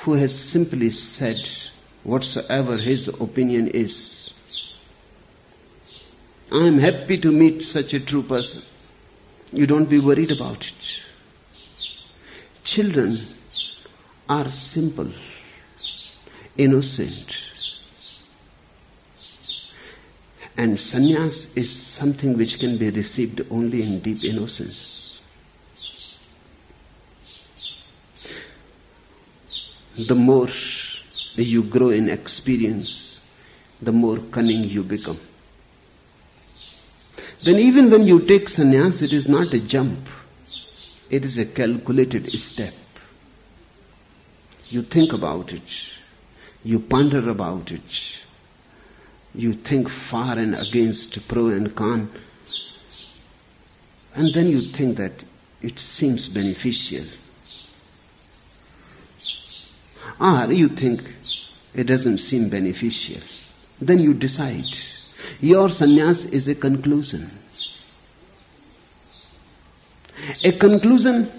who 0.02 0.14
has 0.14 0.38
simply 0.38 0.90
said 0.90 1.38
whatsoever 2.04 2.78
his 2.78 3.08
opinion 3.08 3.68
is. 3.68 4.34
I 6.52 6.66
am 6.66 6.78
happy 6.78 7.18
to 7.20 7.32
meet 7.32 7.64
such 7.64 7.94
a 7.94 8.00
true 8.00 8.24
person. 8.24 8.64
You 9.52 9.68
don't 9.68 9.90
be 9.90 10.00
worried 10.00 10.32
about 10.32 10.68
it. 10.68 11.04
Children 12.64 13.28
are 14.28 14.50
simple, 14.50 15.12
innocent. 16.58 17.49
And 20.60 20.76
sannyas 20.76 21.48
is 21.56 21.72
something 21.72 22.38
which 22.38 22.60
can 22.60 22.78
be 22.78 22.90
received 22.90 23.46
only 23.50 23.82
in 23.82 24.02
deep 24.02 24.26
innocence. 24.26 25.18
The 30.06 30.16
more 30.16 30.50
you 31.36 31.64
grow 31.64 31.92
in 31.92 32.10
experience, 32.10 33.22
the 33.82 33.94
more 33.94 34.18
cunning 34.32 34.66
you 34.66 34.84
become. 34.84 35.22
Then 37.46 37.58
even 37.58 37.90
when 37.90 38.04
you 38.06 38.20
take 38.20 38.48
sannyas, 38.48 39.02
it 39.02 39.14
is 39.14 39.30
not 39.30 39.54
a 39.54 39.62
jump. 39.62 40.10
It 41.10 41.24
is 41.24 41.38
a 41.38 41.46
calculated 41.46 42.38
step. 42.38 42.74
You 44.68 44.82
think 44.82 45.14
about 45.14 45.54
it. 45.54 45.94
You 46.66 46.80
ponder 46.82 47.30
about 47.30 47.72
it. 47.72 48.20
You 49.34 49.54
think 49.54 49.90
far 49.90 50.38
and 50.38 50.56
against, 50.56 51.28
pro 51.28 51.48
and 51.48 51.76
con. 51.76 52.12
And 54.16 54.34
then 54.34 54.48
you 54.48 54.72
think 54.72 54.98
that 54.98 55.24
it 55.62 55.80
seems 55.80 56.28
beneficial. 56.28 57.06
Or 60.20 60.52
you 60.52 60.70
think 60.70 61.04
it 61.74 61.86
doesn't 61.86 62.18
seem 62.18 62.50
beneficial. 62.50 63.22
Then 63.80 64.00
you 64.00 64.14
decide. 64.14 64.64
Your 65.40 65.70
sannyas 65.70 66.32
is 66.34 66.48
a 66.48 66.56
conclusion. 66.56 67.32
A 70.44 70.52
conclusion 70.52 71.32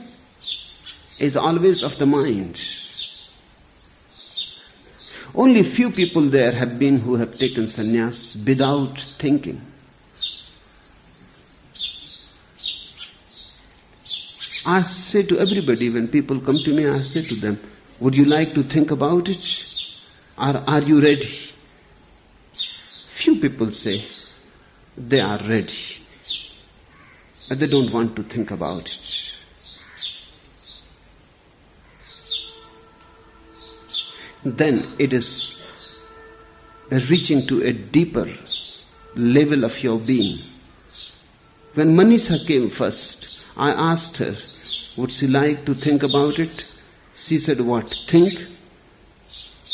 is 1.18 1.36
always 1.36 1.82
of 1.82 1.98
the 1.98 2.06
mind. 2.06 2.60
Only 5.34 5.62
few 5.62 5.90
people 5.90 6.28
there 6.28 6.52
have 6.52 6.78
been 6.78 6.98
who 6.98 7.14
have 7.16 7.36
taken 7.36 7.64
sannyas 7.64 8.36
without 8.44 9.00
thinking. 9.18 9.60
I 14.66 14.82
say 14.82 15.22
to 15.22 15.38
everybody 15.38 15.88
when 15.88 16.08
people 16.08 16.40
come 16.40 16.58
to 16.58 16.74
me, 16.74 16.86
I 16.86 17.00
say 17.00 17.22
to 17.22 17.36
them, 17.36 17.58
would 17.98 18.16
you 18.16 18.24
like 18.24 18.54
to 18.54 18.62
think 18.62 18.90
about 18.90 19.28
it? 19.28 19.74
Or 20.36 20.56
are 20.56 20.80
you 20.80 21.00
ready? 21.00 21.50
Few 23.10 23.36
people 23.36 23.70
say 23.72 24.06
they 24.96 25.20
are 25.20 25.38
ready, 25.38 26.04
but 27.48 27.58
they 27.58 27.66
don't 27.66 27.92
want 27.92 28.16
to 28.16 28.22
think 28.22 28.50
about 28.50 28.86
it. 28.86 29.09
Then 34.44 34.86
it 34.98 35.12
is 35.12 35.58
reaching 36.90 37.46
to 37.46 37.62
a 37.62 37.72
deeper 37.72 38.28
level 39.14 39.64
of 39.64 39.82
your 39.82 39.98
being. 39.98 40.40
When 41.74 41.94
Manisha 41.94 42.44
came 42.46 42.70
first, 42.70 43.38
I 43.56 43.70
asked 43.70 44.16
her, 44.16 44.36
would 44.96 45.12
she 45.12 45.26
like 45.26 45.64
to 45.66 45.74
think 45.74 46.02
about 46.02 46.38
it? 46.38 46.66
She 47.14 47.38
said, 47.38 47.60
what? 47.60 47.94
Think? 48.08 48.32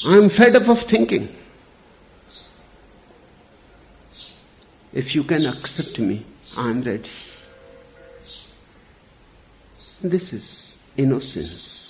I'm 0.04 0.28
fed 0.28 0.56
up 0.56 0.68
of 0.68 0.82
thinking. 0.82 1.34
If 4.92 5.14
you 5.14 5.24
can 5.24 5.46
accept 5.46 5.98
me, 5.98 6.24
I'm 6.56 6.82
ready. 6.82 7.10
This 10.02 10.32
is 10.32 10.78
innocence. 10.96 11.85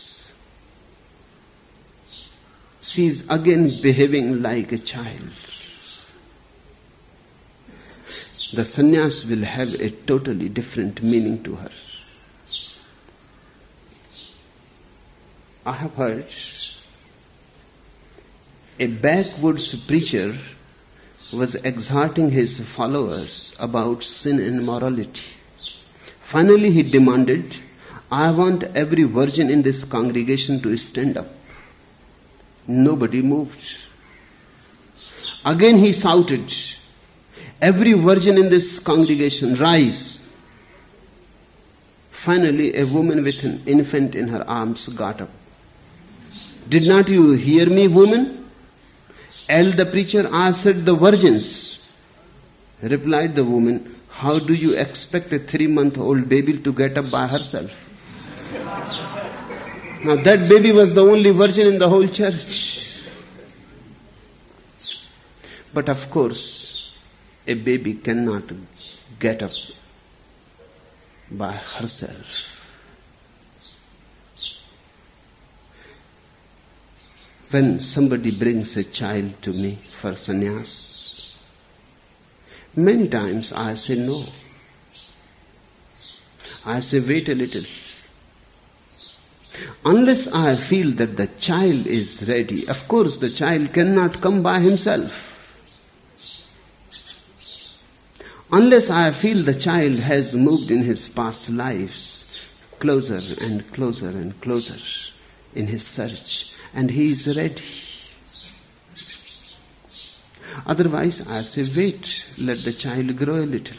She 2.97 3.09
is 3.09 3.27
again 3.29 3.83
behaving 3.83 4.41
like 4.41 4.73
a 4.73 4.79
child. 4.79 5.29
the 8.55 8.63
sannyas 8.63 9.29
will 9.29 9.45
have 9.45 9.75
a 9.75 9.91
totally 10.11 10.49
different 10.49 11.03
meaning 11.03 11.43
to 11.43 11.57
her. 11.57 11.71
I 15.67 15.75
have 15.75 15.93
heard 15.95 16.27
a 18.79 18.87
backwoods 18.87 19.75
preacher 19.75 20.39
was 21.35 21.55
exhorting 21.57 22.31
his 22.31 22.61
followers 22.61 23.55
about 23.59 24.05
sin 24.05 24.41
and 24.41 24.65
morality. 24.65 25.29
Finally, 26.29 26.71
he 26.71 26.83
demanded, 26.83 27.57
I 28.11 28.31
want 28.31 28.65
every 28.85 29.03
virgin 29.03 29.51
in 29.51 29.61
this 29.61 29.85
congregation 29.85 30.63
to 30.63 30.75
stand 30.79 31.19
up. 31.19 31.36
Nobody 32.67 33.23
moved. 33.23 33.61
Again 35.45 35.79
he 35.79 35.93
shouted, 35.93 36.53
Every 37.61 37.93
virgin 37.95 38.37
in 38.37 38.51
this 38.51 38.79
congregation, 38.79 39.55
rise. 39.55 40.19
Finally, 42.11 42.77
a 42.77 42.85
woman 42.85 43.23
with 43.23 43.43
an 43.45 43.63
infant 43.67 44.15
in 44.15 44.29
her 44.29 44.49
arms 44.49 44.89
got 44.89 45.21
up. 45.21 45.31
Did 46.69 46.83
not 46.83 47.09
you 47.09 47.33
hear 47.33 47.67
me, 47.71 47.87
woman? 47.87 48.51
El 49.49 49.73
the 49.73 49.87
preacher 49.87 50.29
asked 50.33 50.85
the 50.85 50.95
virgins. 50.95 51.79
Replied 52.83 53.37
the 53.37 53.45
woman, 53.45 53.95
How 54.09 54.39
do 54.39 54.55
you 54.55 54.73
expect 54.73 55.33
a 55.33 55.39
three 55.39 55.69
month 55.69 55.97
old 55.99 56.29
baby 56.29 56.59
to 56.61 56.73
get 56.73 56.99
up 56.99 57.11
by 57.11 57.29
herself? 57.29 57.71
Now 60.05 60.17
that 60.17 60.49
baby 60.49 60.73
was 60.73 60.93
the 60.95 61.03
only 61.03 61.31
virgin 61.31 61.67
in 61.67 61.79
the 61.79 61.89
whole 61.89 62.07
church. 62.07 62.87
But 65.73 65.89
of 65.89 66.11
course, 66.11 66.91
a 67.47 67.55
baby 67.55 67.95
cannot 67.95 68.45
get 69.19 69.43
up 69.43 69.51
by 71.31 71.53
herself. 71.53 72.27
When 77.51 77.81
somebody 77.81 78.37
brings 78.37 78.77
a 78.77 78.85
child 78.85 79.41
to 79.43 79.53
me 79.53 79.79
for 80.01 80.13
sannyas, 80.13 81.35
many 82.75 83.09
times 83.09 83.53
I 83.53 83.75
say 83.75 83.95
no. 83.95 84.25
I 86.65 86.81
say 86.81 87.01
wait 87.01 87.29
a 87.29 87.35
little. 87.35 87.65
Unless 89.85 90.29
I 90.29 90.57
feel 90.57 90.91
that 90.93 91.17
the 91.17 91.29
child 91.39 91.87
is 91.87 92.29
ready, 92.29 92.67
of 92.69 92.89
course 92.89 93.19
the 93.19 93.31
child 93.31 93.73
cannot 93.73 94.21
come 94.21 94.43
by 94.43 94.61
himself. 94.61 95.15
Unless 98.51 98.91
I 98.91 99.11
feel 99.11 99.43
the 99.43 99.55
child 99.55 99.99
has 99.99 100.35
moved 100.35 100.71
in 100.71 100.83
his 100.83 101.09
past 101.09 101.49
lives 101.51 102.27
closer 102.79 103.23
and 103.41 103.73
closer 103.73 104.09
and 104.09 104.41
closer 104.41 104.79
in 105.55 105.67
his 105.67 105.87
search, 105.87 106.49
and 106.75 106.91
he 106.91 107.13
is 107.13 107.27
ready. 107.27 107.63
Otherwise, 110.67 111.27
I 111.29 111.43
say, 111.43 111.69
wait, 111.75 112.27
let 112.39 112.65
the 112.65 112.73
child 112.73 113.17
grow 113.17 113.37
a 113.37 113.47
little. 113.47 113.77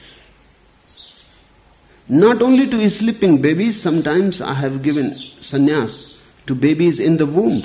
Not 2.09 2.41
only 2.41 2.69
to 2.69 2.89
sleeping 2.89 3.41
babies, 3.41 3.81
sometimes 3.81 4.41
I 4.41 4.53
have 4.53 4.81
given 4.81 5.11
sannyas 5.39 6.15
to 6.47 6.55
babies 6.55 6.99
in 6.99 7.17
the 7.17 7.25
womb. 7.25 7.63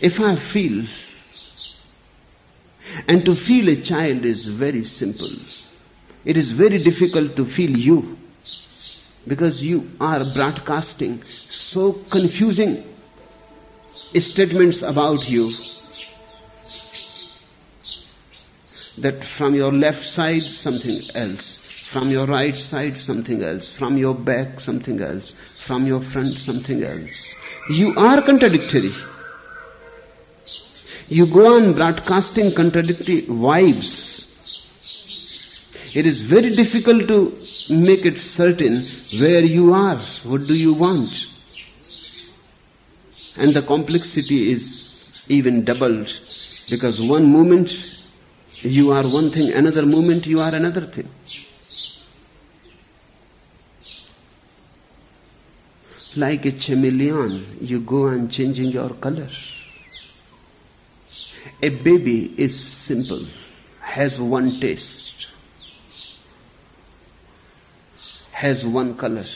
If 0.00 0.20
I 0.20 0.36
feel, 0.36 0.86
and 3.08 3.24
to 3.24 3.34
feel 3.34 3.68
a 3.68 3.76
child 3.76 4.24
is 4.24 4.46
very 4.46 4.84
simple. 4.84 5.30
It 6.24 6.36
is 6.36 6.50
very 6.50 6.82
difficult 6.82 7.36
to 7.36 7.44
feel 7.44 7.76
you 7.76 8.18
because 9.26 9.62
you 9.62 9.90
are 10.00 10.24
broadcasting 10.32 11.22
so 11.48 11.92
confusing 12.10 12.84
statements 14.18 14.82
about 14.82 15.28
you 15.28 15.50
that 18.98 19.24
from 19.24 19.54
your 19.54 19.72
left 19.72 20.04
side 20.04 20.44
something 20.44 21.00
else, 21.14 21.58
from 21.90 22.10
your 22.10 22.26
right 22.26 22.58
side 22.58 22.98
something 22.98 23.42
else, 23.42 23.70
from 23.70 23.96
your 23.96 24.14
back 24.14 24.60
something 24.60 25.00
else, 25.00 25.32
from 25.66 25.86
your 25.86 26.00
front 26.00 26.38
something 26.38 26.82
else. 26.82 27.34
You 27.70 27.94
are 27.96 28.20
contradictory. 28.22 28.92
You 31.08 31.26
go 31.26 31.56
on 31.56 31.72
broadcasting 31.74 32.54
contradictory 32.54 33.22
vibes. 33.22 34.26
It 35.92 36.06
is 36.06 36.20
very 36.20 36.54
difficult 36.54 37.08
to 37.08 37.36
make 37.68 38.06
it 38.06 38.20
certain 38.20 38.84
where 39.18 39.44
you 39.44 39.72
are, 39.72 40.00
what 40.22 40.46
do 40.46 40.54
you 40.54 40.72
want. 40.72 41.26
And 43.36 43.54
the 43.54 43.62
complexity 43.62 44.52
is 44.52 45.10
even 45.28 45.64
doubled 45.64 46.16
because 46.68 47.00
one 47.00 47.32
moment 47.32 47.99
you 48.62 48.92
are 48.92 49.04
one 49.04 49.30
thing, 49.30 49.52
another 49.52 49.86
moment 49.86 50.26
you 50.26 50.40
are 50.40 50.54
another 50.54 50.82
thing. 50.82 51.08
Like 56.16 56.44
a 56.44 56.52
chameleon, 56.52 57.58
you 57.60 57.80
go 57.80 58.08
on 58.08 58.28
changing 58.28 58.70
your 58.70 58.90
color. 58.90 59.28
A 61.62 61.68
baby 61.68 62.34
is 62.36 62.58
simple, 62.58 63.24
has 63.80 64.18
one 64.18 64.60
taste, 64.60 65.26
has 68.32 68.66
one 68.66 68.96
color. 68.96 69.26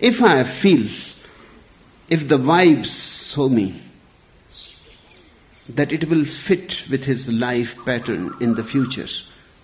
If 0.00 0.22
I 0.22 0.44
feel, 0.44 0.88
if 2.08 2.28
the 2.28 2.38
vibes 2.38 3.32
show 3.34 3.48
me 3.48 3.80
that 5.74 5.92
it 5.92 6.08
will 6.08 6.24
fit 6.24 6.88
with 6.90 7.04
his 7.04 7.28
life 7.28 7.76
pattern 7.84 8.34
in 8.40 8.54
the 8.54 8.64
future, 8.64 9.08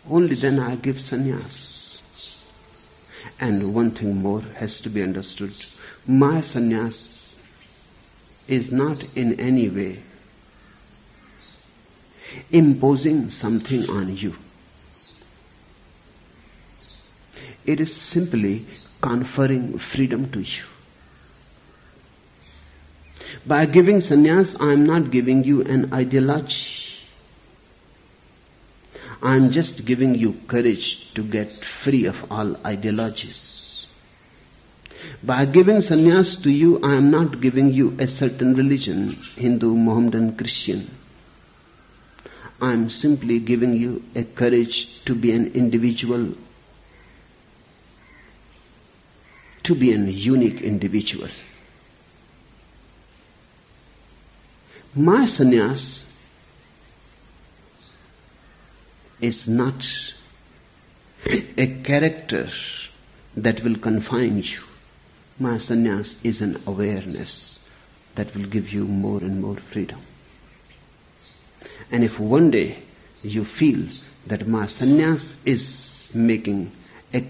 only 0.09 0.35
then 0.35 0.59
I 0.59 0.77
give 0.77 0.97
sannyas. 0.97 2.01
And 3.41 3.75
one 3.75 3.91
thing 3.91 4.23
more 4.23 4.43
has 4.43 4.81
to 4.81 4.91
be 4.91 5.03
understood. 5.03 5.55
My 6.07 6.41
sannyas 6.41 7.37
is 8.47 8.73
not 8.73 9.05
in 9.15 9.39
any 9.39 9.69
way 9.69 10.03
imposing 12.51 13.31
something 13.31 13.89
on 13.91 14.17
you. 14.17 14.35
It 17.67 17.81
is 17.81 17.95
simply 17.95 18.65
conferring 19.01 19.79
freedom 19.79 20.31
to 20.31 20.41
you. 20.41 20.65
By 23.49 23.65
giving 23.65 23.97
sannyas, 24.01 24.61
I 24.61 24.75
am 24.75 24.85
not 24.85 25.11
giving 25.11 25.43
you 25.43 25.63
an 25.63 25.95
ideology. 25.95 26.85
I 29.23 29.37
am 29.37 29.51
just 29.51 29.87
giving 29.87 30.15
you 30.15 30.39
courage 30.47 31.15
to 31.15 31.25
get 31.25 31.65
free 31.65 32.05
of 32.05 32.31
all 32.31 32.57
ideologies. 32.67 33.87
By 35.23 35.47
giving 35.47 35.79
sannyas 35.79 36.43
to 36.43 36.51
you, 36.51 36.79
I 36.85 36.97
am 36.97 37.11
not 37.11 37.41
giving 37.41 37.73
you 37.73 37.97
a 37.99 38.07
certain 38.07 38.53
religion, 38.53 39.17
Hindu, 39.37 39.75
Mohammedan, 39.75 40.37
Christian. 40.37 40.91
I 42.61 42.75
am 42.75 42.91
simply 42.91 43.41
giving 43.41 43.73
you 43.73 44.05
a 44.15 44.25
courage 44.25 45.03
to 45.07 45.15
be 45.15 45.33
an 45.33 45.53
individual, 45.55 46.35
to 49.63 49.75
be 49.75 49.93
an 49.93 50.13
unique 50.13 50.61
individual. 50.61 51.31
My 54.99 55.27
sannyas 55.27 56.07
is 59.21 59.47
not 59.47 59.87
a 61.25 61.67
character 61.85 62.51
that 63.37 63.63
will 63.63 63.77
confine 63.77 64.39
you. 64.39 64.59
My 65.39 65.59
sannyas 65.59 66.17
is 66.25 66.41
an 66.41 66.61
awareness 66.67 67.61
that 68.17 68.35
will 68.35 68.47
give 68.47 68.73
you 68.73 68.87
more 68.87 69.21
and 69.21 69.41
more 69.41 69.59
freedom. 69.71 70.01
And 71.93 72.03
if 72.03 72.19
one 72.19 72.51
day 72.51 72.83
you 73.23 73.45
feel 73.45 73.87
that 74.27 74.49
my 74.49 74.67
sannyas 74.67 75.35
is 75.45 76.09
making 76.13 76.73
a 77.15 77.25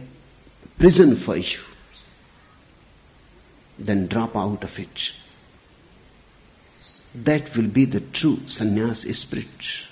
prison 0.78 1.16
for 1.16 1.36
you, 1.36 1.58
then 3.78 4.06
drop 4.06 4.34
out 4.34 4.64
of 4.64 4.78
it. 4.78 5.12
That 7.14 7.56
will 7.56 7.68
be 7.68 7.84
the 7.84 8.00
true 8.00 8.36
sannyas 8.46 9.14
spirit. 9.14 9.86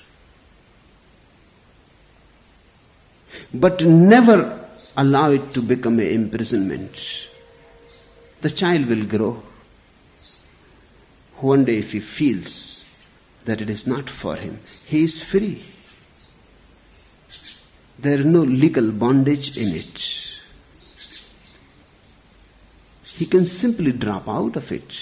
But 3.52 3.83
never 3.83 4.68
allow 4.96 5.31
it 5.31 5.55
to 5.55 5.62
become 5.62 5.98
an 5.98 6.07
imprisonment. 6.07 6.94
The 8.42 8.50
child 8.50 8.87
will 8.87 9.05
grow. 9.07 9.42
One 11.38 11.64
day 11.64 11.79
if 11.79 11.92
he 11.92 12.00
feels 12.00 12.85
that 13.44 13.61
it 13.61 13.70
is 13.70 13.87
not 13.87 14.11
for 14.11 14.37
him. 14.37 14.59
He 14.87 15.05
is 15.05 15.22
free. 15.22 15.64
There 17.98 18.20
is 18.20 18.26
no 18.26 18.42
legal 18.42 18.90
bondage 18.90 19.57
in 19.57 19.74
it. 19.74 20.12
He 23.05 23.24
can 23.24 23.46
simply 23.46 23.92
drop 23.92 24.29
out 24.29 24.57
of 24.57 24.70
it 24.70 24.92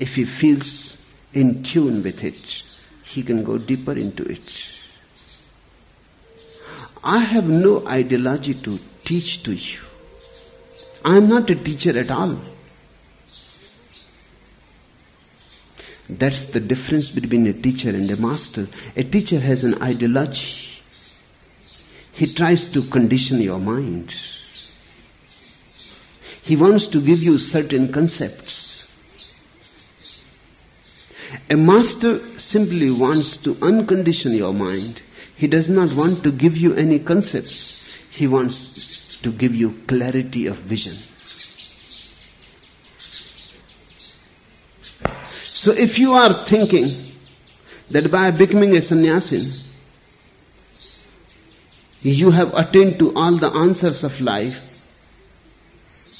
if 0.00 0.16
he 0.16 0.24
feels 0.24 0.96
in 1.32 1.62
tune 1.62 2.02
with 2.02 2.24
it. 2.24 2.62
He 3.04 3.22
can 3.22 3.44
go 3.44 3.58
deeper 3.58 3.92
into 3.92 4.24
it. 4.24 4.50
I 7.04 7.18
have 7.18 7.48
no 7.48 7.86
ideology 7.86 8.54
to 8.54 8.78
teach 9.04 9.42
to 9.44 9.52
you. 9.52 9.78
I 11.04 11.16
am 11.16 11.28
not 11.28 11.48
a 11.50 11.54
teacher 11.54 11.98
at 11.98 12.10
all. 12.10 12.38
That's 16.08 16.46
the 16.46 16.60
difference 16.60 17.08
between 17.10 17.46
a 17.46 17.52
teacher 17.52 17.90
and 17.90 18.10
a 18.10 18.16
master. 18.16 18.68
A 18.96 19.04
teacher 19.04 19.38
has 19.38 19.64
an 19.64 19.80
ideology. 19.82 20.66
He 22.12 22.34
tries 22.34 22.68
to 22.68 22.82
condition 22.82 23.40
your 23.40 23.58
mind. 23.58 24.14
He 26.42 26.56
wants 26.56 26.86
to 26.88 27.00
give 27.00 27.20
you 27.20 27.38
certain 27.38 27.92
concepts. 27.92 28.69
A 31.48 31.56
master 31.56 32.20
simply 32.38 32.90
wants 32.90 33.36
to 33.38 33.54
uncondition 33.56 34.36
your 34.36 34.52
mind. 34.52 35.02
He 35.36 35.46
does 35.46 35.68
not 35.68 35.94
want 35.94 36.22
to 36.24 36.32
give 36.32 36.56
you 36.56 36.74
any 36.74 36.98
concepts. 36.98 37.80
He 38.10 38.26
wants 38.26 38.98
to 39.22 39.32
give 39.32 39.54
you 39.54 39.80
clarity 39.86 40.46
of 40.46 40.56
vision. 40.56 40.96
So 45.54 45.72
if 45.72 45.98
you 45.98 46.14
are 46.14 46.44
thinking 46.46 47.12
that 47.90 48.10
by 48.10 48.30
becoming 48.30 48.76
a 48.76 48.82
sannyasin, 48.82 49.52
you 52.00 52.30
have 52.30 52.52
attained 52.54 52.98
to 52.98 53.14
all 53.14 53.36
the 53.36 53.50
answers 53.50 54.02
of 54.04 54.20
life, 54.20 54.56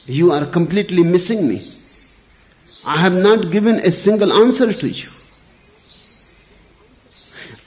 you 0.05 0.33
are 0.33 0.47
completely 0.47 1.03
missing 1.03 1.49
me. 1.49 1.80
I 2.85 3.01
have 3.01 3.13
not 3.13 3.51
given 3.51 3.81
a 3.81 3.93
single 3.93 4.33
answer 4.33 4.73
to 4.73 4.89
you. 4.89 5.11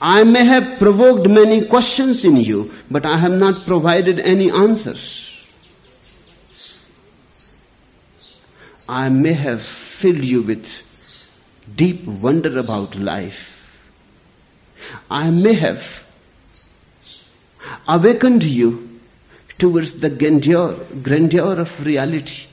I 0.00 0.24
may 0.24 0.44
have 0.44 0.78
provoked 0.78 1.28
many 1.28 1.66
questions 1.66 2.24
in 2.24 2.36
you, 2.36 2.72
but 2.90 3.06
I 3.06 3.18
have 3.18 3.32
not 3.32 3.66
provided 3.66 4.20
any 4.20 4.50
answers. 4.50 5.30
I 8.88 9.08
may 9.08 9.32
have 9.32 9.62
filled 9.62 10.24
you 10.24 10.42
with 10.42 10.66
deep 11.74 12.04
wonder 12.04 12.58
about 12.58 12.94
life. 12.96 13.50
I 15.10 15.30
may 15.30 15.54
have 15.54 15.84
awakened 17.88 18.44
you 18.44 19.00
towards 19.58 19.94
the 19.94 20.10
grandeur, 20.10 20.84
grandeur 21.02 21.60
of 21.60 21.84
reality. 21.84 22.46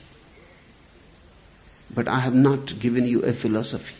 But 1.94 2.08
I 2.08 2.20
have 2.20 2.34
not 2.34 2.78
given 2.78 3.04
you 3.04 3.22
a 3.22 3.32
philosophy. 3.32 3.94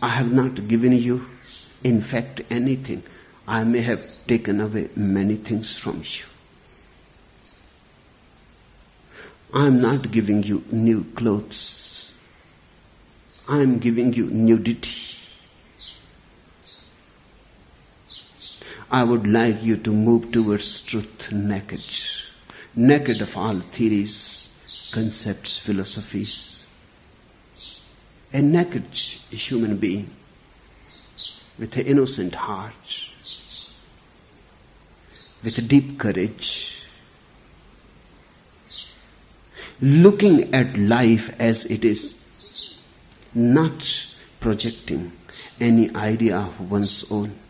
I 0.00 0.08
have 0.08 0.30
not 0.32 0.68
given 0.68 0.92
you, 0.92 1.26
in 1.82 2.02
fact, 2.02 2.42
anything. 2.50 3.02
I 3.48 3.64
may 3.64 3.80
have 3.80 4.04
taken 4.26 4.60
away 4.60 4.90
many 4.94 5.36
things 5.36 5.74
from 5.74 6.02
you. 6.04 6.24
I 9.52 9.66
am 9.66 9.80
not 9.80 10.10
giving 10.10 10.42
you 10.42 10.62
new 10.70 11.04
clothes. 11.14 12.12
I 13.48 13.60
am 13.60 13.78
giving 13.78 14.12
you 14.12 14.26
nudity. 14.30 15.13
I 18.94 19.02
would 19.02 19.26
like 19.26 19.60
you 19.60 19.76
to 19.78 19.90
move 19.90 20.30
towards 20.30 20.80
truth 20.80 21.32
naked, 21.32 21.82
naked 22.76 23.22
of 23.22 23.36
all 23.36 23.58
theories, 23.58 24.50
concepts, 24.92 25.58
philosophies. 25.58 26.68
A 28.32 28.40
naked 28.40 28.84
human 29.30 29.78
being 29.78 30.10
with 31.58 31.76
an 31.76 31.86
innocent 31.86 32.36
heart, 32.36 32.86
with 35.42 35.58
a 35.58 35.62
deep 35.62 35.98
courage, 35.98 36.76
looking 39.80 40.54
at 40.54 40.76
life 40.76 41.34
as 41.40 41.64
it 41.64 41.84
is, 41.84 42.14
not 43.34 44.06
projecting 44.38 45.10
any 45.58 45.92
idea 45.96 46.36
of 46.36 46.70
one's 46.70 47.04
own. 47.10 47.40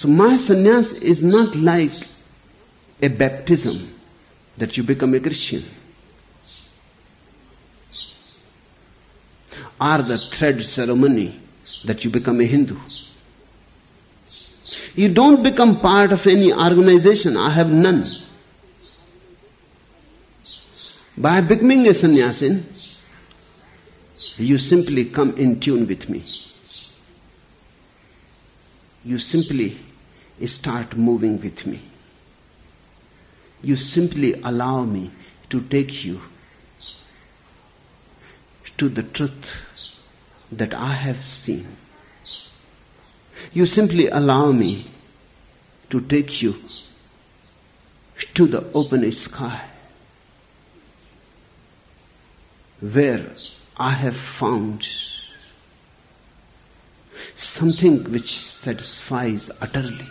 So 0.00 0.08
my 0.08 0.36
sannyas 0.38 0.94
is 1.02 1.22
not 1.22 1.54
like 1.54 1.92
a 3.02 3.08
baptism 3.08 3.94
that 4.56 4.78
you 4.78 4.82
become 4.82 5.12
a 5.12 5.20
Christian. 5.20 5.62
Or 9.78 9.98
the 9.98 10.16
thread 10.32 10.64
ceremony 10.64 11.38
that 11.84 12.02
you 12.02 12.10
become 12.10 12.40
a 12.40 12.46
Hindu. 12.46 12.78
You 14.94 15.10
don't 15.10 15.42
become 15.42 15.80
part 15.80 16.12
of 16.12 16.26
any 16.26 16.50
organization. 16.50 17.36
I 17.36 17.50
have 17.50 17.68
none. 17.70 18.10
By 21.14 21.42
becoming 21.42 21.86
a 21.88 21.92
sannyasin, 21.92 22.64
you 24.38 24.56
simply 24.56 25.04
come 25.04 25.36
in 25.36 25.60
tune 25.60 25.86
with 25.86 26.08
me. 26.08 26.24
You 29.04 29.18
simply 29.18 29.78
start 30.46 30.96
moving 30.96 31.40
with 31.40 31.66
me. 31.66 31.80
You 33.62 33.76
simply 33.76 34.34
allow 34.42 34.84
me 34.84 35.10
to 35.50 35.60
take 35.60 36.04
you 36.04 36.20
to 38.78 38.88
the 38.88 39.02
truth 39.02 39.52
that 40.50 40.72
I 40.72 40.94
have 40.94 41.24
seen. 41.24 41.76
You 43.52 43.66
simply 43.66 44.08
allow 44.08 44.52
me 44.52 44.90
to 45.90 46.00
take 46.00 46.40
you 46.40 46.56
to 48.34 48.46
the 48.46 48.64
open 48.72 49.10
sky 49.12 49.64
where 52.80 53.26
I 53.76 53.90
have 53.90 54.16
found 54.16 54.88
something 57.36 58.04
which 58.10 58.38
satisfies 58.38 59.50
utterly. 59.60 60.08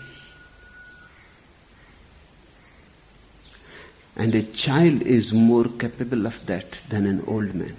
And 4.20 4.36
a 4.36 4.44
child 4.44 5.04
is 5.04 5.32
more 5.32 5.64
capable 5.64 6.26
of 6.26 6.46
that 6.46 6.76
than 6.90 7.06
an 7.06 7.24
old 7.26 7.56
man. 7.56 7.78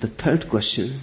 The 0.00 0.08
third 0.08 0.48
question 0.48 1.00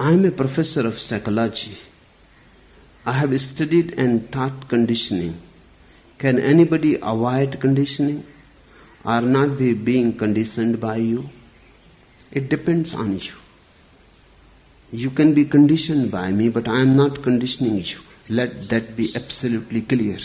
I 0.00 0.12
am 0.12 0.24
a 0.24 0.30
professor 0.30 0.86
of 0.86 0.98
psychology. 0.98 1.76
I 3.08 3.12
have 3.12 3.40
studied 3.40 3.94
and 3.96 4.30
taught 4.30 4.68
conditioning. 4.68 5.40
Can 6.18 6.38
anybody 6.38 6.96
avoid 6.96 7.58
conditioning 7.58 8.26
or 9.02 9.22
not 9.22 9.56
be 9.56 9.72
being 9.72 10.18
conditioned 10.18 10.78
by 10.78 10.96
you? 10.96 11.30
It 12.30 12.50
depends 12.50 12.92
on 12.92 13.18
you. 13.18 13.32
You 14.92 15.10
can 15.10 15.32
be 15.32 15.46
conditioned 15.46 16.10
by 16.10 16.32
me, 16.32 16.50
but 16.50 16.68
I 16.68 16.82
am 16.82 16.96
not 16.96 17.22
conditioning 17.22 17.78
you. 17.82 18.00
Let 18.28 18.68
that 18.68 18.94
be 18.94 19.16
absolutely 19.16 19.80
clear. 19.80 20.18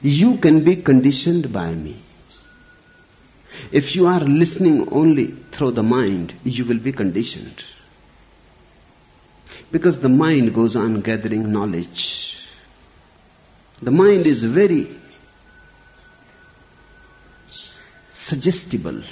You 0.00 0.38
can 0.38 0.64
be 0.64 0.76
conditioned 0.76 1.52
by 1.52 1.74
me. 1.74 2.00
If 3.70 3.94
you 3.94 4.06
are 4.06 4.20
listening 4.20 4.88
only 4.90 5.26
through 5.52 5.72
the 5.72 5.82
mind, 5.82 6.32
you 6.44 6.64
will 6.64 6.78
be 6.78 6.92
conditioned. 6.92 7.62
Because 9.70 10.00
the 10.00 10.08
mind 10.08 10.54
goes 10.54 10.74
on 10.74 11.00
gathering 11.00 11.52
knowledge. 11.52 12.36
The 13.82 13.90
mind 13.90 14.26
is 14.26 14.44
very 14.44 14.88
suggestible, 18.12 19.02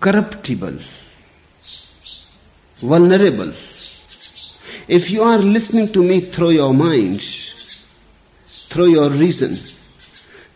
corruptible, 0.00 0.80
vulnerable. 2.80 3.52
If 4.88 5.10
you 5.10 5.22
are 5.22 5.38
listening 5.38 5.92
to 5.92 6.02
me 6.02 6.32
through 6.32 6.50
your 6.50 6.74
mind, 6.74 7.24
through 8.68 8.90
your 8.90 9.08
reason, 9.10 9.60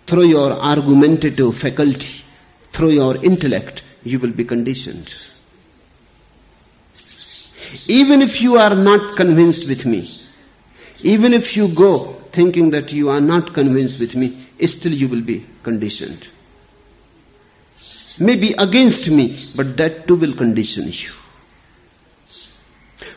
through 0.07 0.27
your 0.27 0.53
argumentative 0.53 1.57
faculty, 1.57 2.24
through 2.72 2.92
your 2.92 3.24
intellect, 3.24 3.83
you 4.03 4.18
will 4.18 4.33
be 4.33 4.44
conditioned. 4.44 5.09
Even 7.87 8.22
if 8.22 8.40
you 8.40 8.57
are 8.57 8.74
not 8.74 9.16
convinced 9.16 9.66
with 9.66 9.85
me, 9.85 10.22
even 11.00 11.33
if 11.33 11.57
you 11.57 11.68
go 11.68 12.14
thinking 12.33 12.70
that 12.70 12.92
you 12.92 13.09
are 13.11 13.20
not 13.20 13.54
convinced 13.54 13.98
with 13.98 14.14
me, 14.14 14.46
still 14.66 14.92
you 14.92 15.09
will 15.09 15.22
be 15.22 15.46
conditioned. 15.62 16.28
Maybe 18.18 18.52
against 18.59 19.09
me, 19.09 19.50
but 19.54 19.76
that 19.76 20.09
too 20.09 20.16
will 20.16 20.35
condition 20.35 20.87
you. 20.88 21.12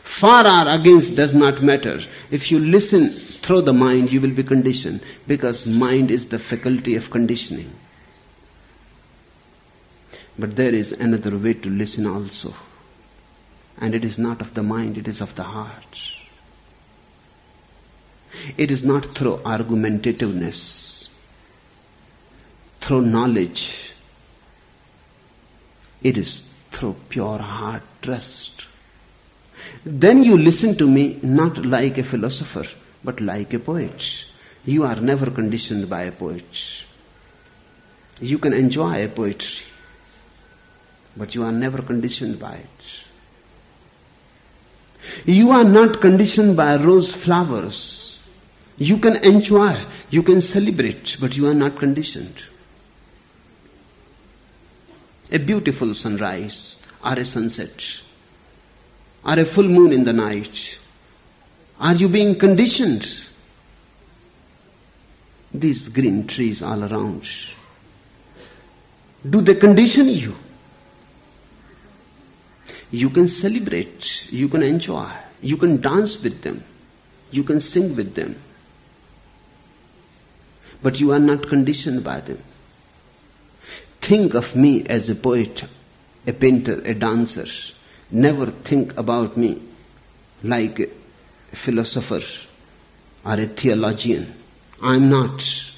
Far 0.04 0.46
or 0.46 0.72
against 0.74 1.16
does 1.16 1.34
not 1.34 1.64
matter. 1.64 2.02
If 2.30 2.52
you 2.52 2.60
listen 2.60 3.10
through 3.42 3.62
the 3.64 3.74
mind, 3.74 4.12
you 4.12 4.22
will 4.22 4.32
be 4.32 4.44
conditioned 4.44 5.02
because 5.26 5.66
mind 5.66 6.12
is 6.12 6.28
the 6.28 6.38
faculty 6.38 6.96
of 6.96 7.10
conditioning. 7.10 7.72
But 10.38 10.56
there 10.56 10.76
is 10.76 10.92
another 10.92 11.38
way 11.38 11.54
to 11.56 11.70
listen 11.70 12.06
also. 12.06 12.54
And 13.78 13.96
it 13.96 14.06
is 14.06 14.20
not 14.20 14.42
of 14.42 14.54
the 14.54 14.64
mind, 14.64 14.98
it 14.98 15.08
is 15.08 15.22
of 15.22 15.36
the 15.36 15.44
heart. 15.44 16.00
It 18.58 18.72
is 18.72 18.84
not 18.84 19.16
through 19.16 19.38
argumentativeness, 19.38 21.08
through 22.80 23.02
knowledge. 23.02 23.94
It 26.02 26.18
is 26.18 26.44
through 26.72 26.96
pure 27.10 27.38
heart 27.38 27.84
trust. 28.02 28.66
Then 29.86 30.24
you 30.24 30.38
listen 30.38 30.78
to 30.78 30.88
me 30.88 31.20
not 31.22 31.66
like 31.66 31.98
a 31.98 32.04
philosopher, 32.04 32.66
but 33.04 33.20
like 33.20 33.54
a 33.54 33.60
poet. 33.60 34.26
You 34.66 34.84
are 34.84 34.96
never 34.96 35.30
conditioned 35.30 35.90
by 35.90 36.04
a 36.04 36.12
poet. 36.12 36.84
You 38.20 38.38
can 38.38 38.54
enjoy 38.54 39.04
a 39.04 39.10
poetry, 39.10 39.66
but 41.18 41.34
you 41.36 41.44
are 41.44 41.52
never 41.52 41.82
conditioned 41.82 42.40
by 42.40 42.56
it. 42.56 43.01
You 45.26 45.52
are 45.52 45.64
not 45.64 46.02
conditioned 46.02 46.58
by 46.58 46.76
rose 46.76 47.12
flowers. 47.12 48.20
You 48.78 48.98
can 48.98 49.18
enjoy, 49.18 49.86
you 50.10 50.24
can 50.24 50.42
celebrate, 50.42 51.18
but 51.20 51.38
you 51.38 51.48
are 51.48 51.54
not 51.54 51.78
conditioned. 51.78 52.36
A 55.32 55.38
beautiful 55.38 55.94
sunrise 55.94 56.78
or 57.04 57.14
a 57.14 57.26
sunset 57.26 58.02
or 59.24 59.40
a 59.40 59.46
full 59.46 59.68
moon 59.68 59.94
in 59.94 60.04
the 60.04 60.14
night? 60.14 60.78
Are 61.80 61.94
you 61.94 62.08
being 62.08 62.38
conditioned? 62.38 63.10
These 65.54 65.90
green 65.90 66.28
trees 66.28 66.62
all 66.62 66.84
around. 66.84 67.28
Do 69.30 69.42
they 69.42 69.56
condition 69.56 70.08
you? 70.08 70.36
You 72.92 73.10
can 73.10 73.28
celebrate, 73.28 74.32
you 74.32 74.50
can 74.50 74.64
enjoy, 74.64 75.12
you 75.42 75.58
can 75.58 75.80
dance 75.80 76.22
with 76.22 76.42
them, 76.42 76.64
you 77.32 77.44
can 77.44 77.62
sing 77.62 77.96
with 77.96 78.16
them. 78.16 78.36
But 80.84 81.00
you 81.00 81.12
are 81.12 81.20
not 81.20 81.48
conditioned 81.48 82.04
by 82.04 82.22
them. 82.22 82.40
Think 84.02 84.34
of 84.34 84.56
me 84.56 84.86
as 84.88 85.10
a 85.10 85.16
poet, 85.16 85.64
a 86.28 86.34
painter, 86.34 86.82
a 86.82 86.94
dancer 86.94 87.46
never 88.12 88.48
think 88.48 88.96
about 88.98 89.38
me 89.38 89.62
like 90.44 90.80
a 90.80 91.56
philosopher 91.56 92.22
or 93.26 93.34
a 93.34 93.48
theologian. 93.48 94.34
I 94.82 94.96
am 94.96 95.10
not. 95.10 95.72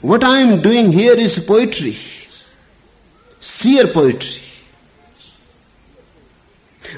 What 0.00 0.24
I 0.24 0.38
am 0.40 0.62
doing 0.62 0.92
here 0.92 1.14
is 1.14 1.38
poetry, 1.38 1.98
sheer 3.40 3.92
poetry. 3.92 4.40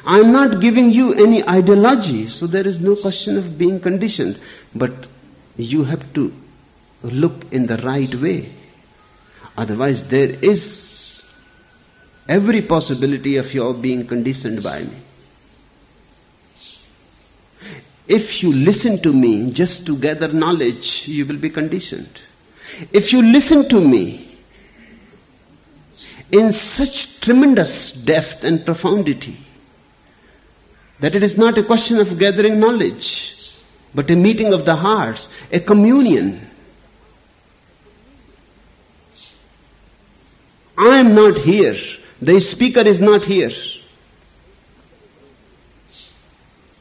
I 0.05 0.18
am 0.18 0.33
not 0.33 0.61
giving 0.61 0.90
you 0.90 1.14
any 1.14 1.46
ideology, 1.49 2.29
so 2.29 2.46
there 2.46 2.66
is 2.66 2.81
no 2.81 2.96
question 2.96 3.37
of 3.37 3.57
being 3.57 3.81
conditioned. 3.81 4.38
But 4.75 5.07
you 5.57 5.85
have 5.85 6.12
to 6.14 6.33
look 7.03 7.53
in 7.53 7.66
the 7.66 7.79
right 7.79 8.14
way. 8.14 8.53
Otherwise, 9.57 10.05
there 10.05 10.31
is 10.31 11.22
every 12.29 12.62
possibility 12.62 13.37
of 13.37 13.53
your 13.55 13.75
being 13.75 14.07
conditioned 14.07 14.62
by 14.62 14.83
me. 14.83 15.03
If 18.09 18.42
you 18.42 18.53
listen 18.53 19.03
to 19.03 19.12
me 19.12 19.51
just 19.51 19.87
to 19.87 19.96
gather 19.96 20.29
knowledge, 20.29 21.09
you 21.09 21.27
will 21.27 21.38
be 21.38 21.51
conditioned. 21.51 22.20
If 22.92 23.12
you 23.12 23.22
listen 23.22 23.68
to 23.68 23.81
me 23.81 24.38
in 26.31 26.53
such 26.53 27.20
tremendous 27.20 27.92
depth 27.92 28.44
and 28.44 28.64
profundity 28.64 29.45
that 31.00 31.14
it 31.14 31.22
is 31.22 31.37
not 31.37 31.59
a 31.59 31.62
question 31.62 31.98
of 31.98 32.18
gathering 32.18 32.59
knowledge, 32.59 33.35
but 33.94 34.11
a 34.11 34.16
meeting 34.16 34.52
of 34.52 34.64
the 34.64 34.76
hearts, 34.76 35.28
a 35.52 35.61
communion. 35.61 36.48
I 40.78 40.98
am 40.98 41.14
not 41.14 41.38
here 41.38 41.76
the 42.20 42.40
speaker 42.40 42.80
is 42.80 43.00
not 43.00 43.24
here. 43.24 43.52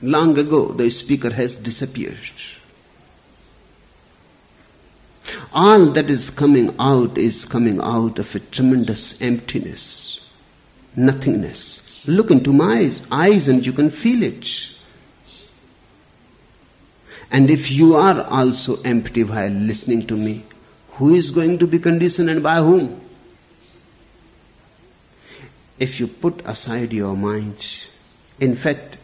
Long 0.01 0.37
ago, 0.37 0.71
the 0.71 0.89
speaker 0.89 1.31
has 1.31 1.57
disappeared. 1.57 2.17
All 5.51 5.91
that 5.91 6.09
is 6.09 6.29
coming 6.29 6.75
out 6.79 7.17
is 7.17 7.43
coming 7.43 7.81
out 7.81 8.19
of 8.19 8.33
a 8.35 8.39
tremendous 8.39 9.19
emptiness, 9.21 10.19
nothingness. 10.95 11.81
Look 12.07 12.31
into 12.31 12.53
my 12.53 12.91
eyes 13.11 13.47
and 13.47 13.65
you 13.65 13.73
can 13.73 13.89
feel 13.89 14.23
it. 14.23 14.47
And 17.31 17.49
if 17.49 17.71
you 17.71 17.95
are 17.95 18.21
also 18.21 18.81
empty 18.81 19.23
while 19.23 19.49
listening 19.49 20.05
to 20.07 20.15
me, 20.15 20.45
who 20.91 21.15
is 21.15 21.31
going 21.31 21.57
to 21.59 21.67
be 21.67 21.79
conditioned 21.79 22.29
and 22.29 22.43
by 22.43 22.57
whom? 22.57 23.01
if 25.77 25.99
you 25.99 26.07
put 26.07 26.41
aside 26.45 26.93
your 26.93 27.15
mind, 27.15 27.57
in 28.39 28.55
fact, 28.55 28.97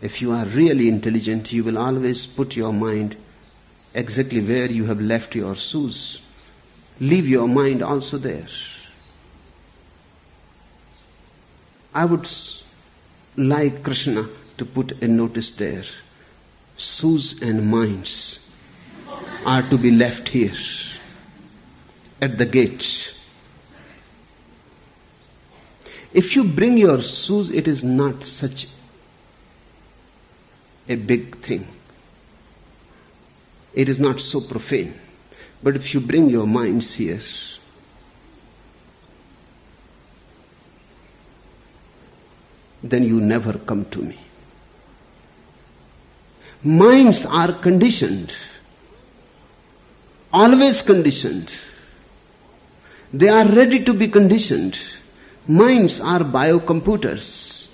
if 0.00 0.22
you 0.22 0.32
are 0.32 0.44
really 0.46 0.88
intelligent, 0.88 1.52
you 1.52 1.64
will 1.64 1.78
always 1.78 2.26
put 2.26 2.54
your 2.54 2.72
mind 2.72 3.16
exactly 3.94 4.40
where 4.40 4.70
you 4.70 4.86
have 4.86 5.00
left 5.00 5.34
your 5.34 5.56
shoes. 5.56 6.20
Leave 7.00 7.26
your 7.26 7.48
mind 7.48 7.82
also 7.82 8.16
there. 8.16 8.46
I 11.94 12.04
would 12.04 12.28
like 13.36 13.82
Krishna 13.82 14.28
to 14.58 14.64
put 14.64 15.02
a 15.02 15.08
notice 15.08 15.50
there. 15.52 15.84
Shoes 16.76 17.40
and 17.40 17.70
minds 17.70 18.40
are 19.44 19.62
to 19.68 19.78
be 19.78 19.90
left 19.90 20.28
here 20.28 20.56
at 22.20 22.38
the 22.38 22.46
gate. 22.46 23.12
If 26.12 26.36
you 26.36 26.44
bring 26.44 26.76
your 26.78 27.02
shoes, 27.02 27.50
it 27.50 27.68
is 27.68 27.84
not 27.84 28.24
such 28.24 28.68
a 30.88 30.94
big 30.96 31.38
thing. 31.38 31.66
It 33.74 33.88
is 33.88 33.98
not 33.98 34.20
so 34.20 34.40
profane. 34.40 34.98
But 35.62 35.76
if 35.76 35.92
you 35.94 36.00
bring 36.00 36.28
your 36.28 36.46
minds 36.46 36.94
here, 36.94 37.20
then 42.82 43.04
you 43.04 43.20
never 43.20 43.54
come 43.58 43.84
to 43.86 44.00
me. 44.00 44.18
Minds 46.62 47.24
are 47.24 47.52
conditioned, 47.52 48.32
always 50.32 50.82
conditioned. 50.82 51.50
They 53.12 53.28
are 53.28 53.46
ready 53.46 53.84
to 53.84 53.94
be 53.94 54.08
conditioned. 54.08 54.78
Minds 55.46 56.00
are 56.00 56.20
biocomputers. 56.20 57.68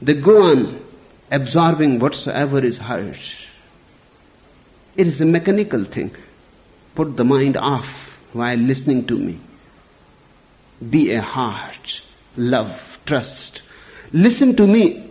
They 0.00 0.14
go 0.14 0.52
on 0.52 0.80
absorbing 1.30 1.98
whatsoever 1.98 2.64
is 2.64 2.78
heard. 2.78 3.18
It 4.96 5.08
is 5.08 5.20
a 5.20 5.26
mechanical 5.26 5.84
thing. 5.84 6.14
Put 6.94 7.16
the 7.16 7.24
mind 7.24 7.56
off 7.56 7.86
while 8.32 8.56
listening 8.56 9.06
to 9.08 9.18
me. 9.18 9.40
Be 10.88 11.12
a 11.12 11.22
heart, 11.22 12.02
love, 12.36 12.98
trust. 13.06 13.62
Listen 14.12 14.54
to 14.56 14.66
me 14.66 15.10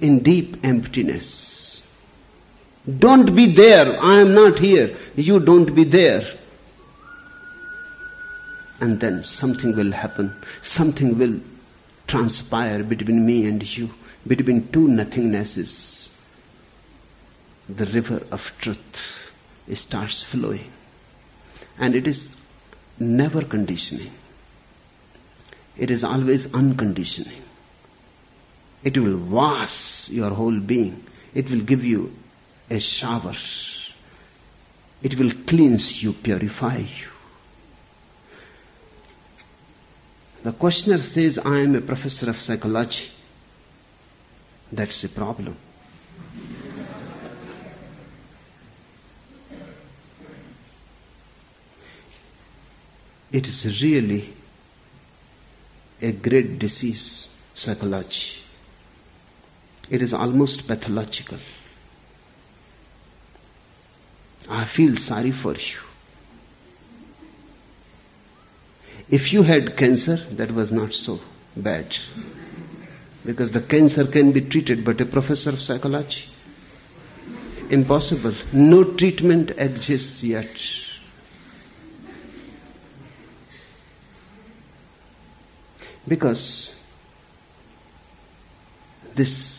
in 0.00 0.20
deep 0.20 0.56
emptiness. 0.64 1.82
Don't 2.98 3.34
be 3.34 3.46
there. 3.46 4.02
I 4.02 4.20
am 4.20 4.34
not 4.34 4.58
here. 4.58 4.96
You 5.16 5.40
don't 5.40 5.74
be 5.74 5.84
there 5.84 6.38
and 8.80 9.00
then 9.00 9.24
something 9.24 9.74
will 9.74 9.92
happen. 9.92 10.34
Something 10.62 11.18
will 11.18 11.40
transpire 12.06 12.82
between 12.82 13.24
me 13.26 13.46
and 13.46 13.76
you. 13.76 13.90
between 14.26 14.68
two 14.72 14.88
nothingnesses, 14.88 16.10
the 17.68 17.86
river 17.86 18.22
of 18.30 18.52
truth 18.58 19.02
starts 19.72 20.22
flowing. 20.22 20.70
And 21.78 21.94
it 21.94 22.06
is 22.06 22.32
never 22.98 23.42
conditioning. 23.42 24.12
It 25.76 25.90
is 25.90 26.04
always 26.04 26.52
unconditioning. 26.52 27.42
It 28.84 28.96
will 28.96 29.16
wash 29.16 30.08
your 30.08 30.30
whole 30.30 30.58
being. 30.60 31.04
It 31.34 31.50
will 31.50 31.60
give 31.60 31.84
you 31.84 32.12
a 32.70 32.78
shower. 32.78 33.34
It 35.02 35.18
will 35.18 35.32
cleanse 35.46 36.02
you, 36.02 36.12
purify 36.12 36.78
you. 36.78 37.08
The 40.42 40.52
questioner 40.52 40.98
says, 40.98 41.38
I 41.38 41.58
am 41.58 41.74
a 41.74 41.80
professor 41.80 42.30
of 42.30 42.40
psychology. 42.40 43.10
That's 44.70 45.02
a 45.04 45.08
problem. 45.08 45.56
It 53.30 53.46
is 53.46 53.82
really 53.82 54.32
a 56.00 56.12
great 56.12 56.58
disease, 56.58 57.28
psychology. 57.54 58.47
It 59.90 60.02
is 60.02 60.12
almost 60.12 60.66
pathological. 60.66 61.38
I 64.48 64.64
feel 64.64 64.96
sorry 64.96 65.30
for 65.30 65.54
you. 65.54 65.78
If 69.10 69.32
you 69.32 69.42
had 69.42 69.76
cancer, 69.76 70.16
that 70.32 70.52
was 70.52 70.70
not 70.70 70.92
so 70.92 71.20
bad. 71.56 71.96
Because 73.24 73.52
the 73.52 73.60
cancer 73.60 74.06
can 74.06 74.32
be 74.32 74.42
treated, 74.42 74.84
but 74.84 75.00
a 75.00 75.06
professor 75.06 75.50
of 75.50 75.62
psychology, 75.62 76.28
impossible. 77.70 78.34
No 78.52 78.84
treatment 78.84 79.52
exists 79.52 80.22
yet. 80.22 80.50
Because 86.06 86.70
this 89.14 89.57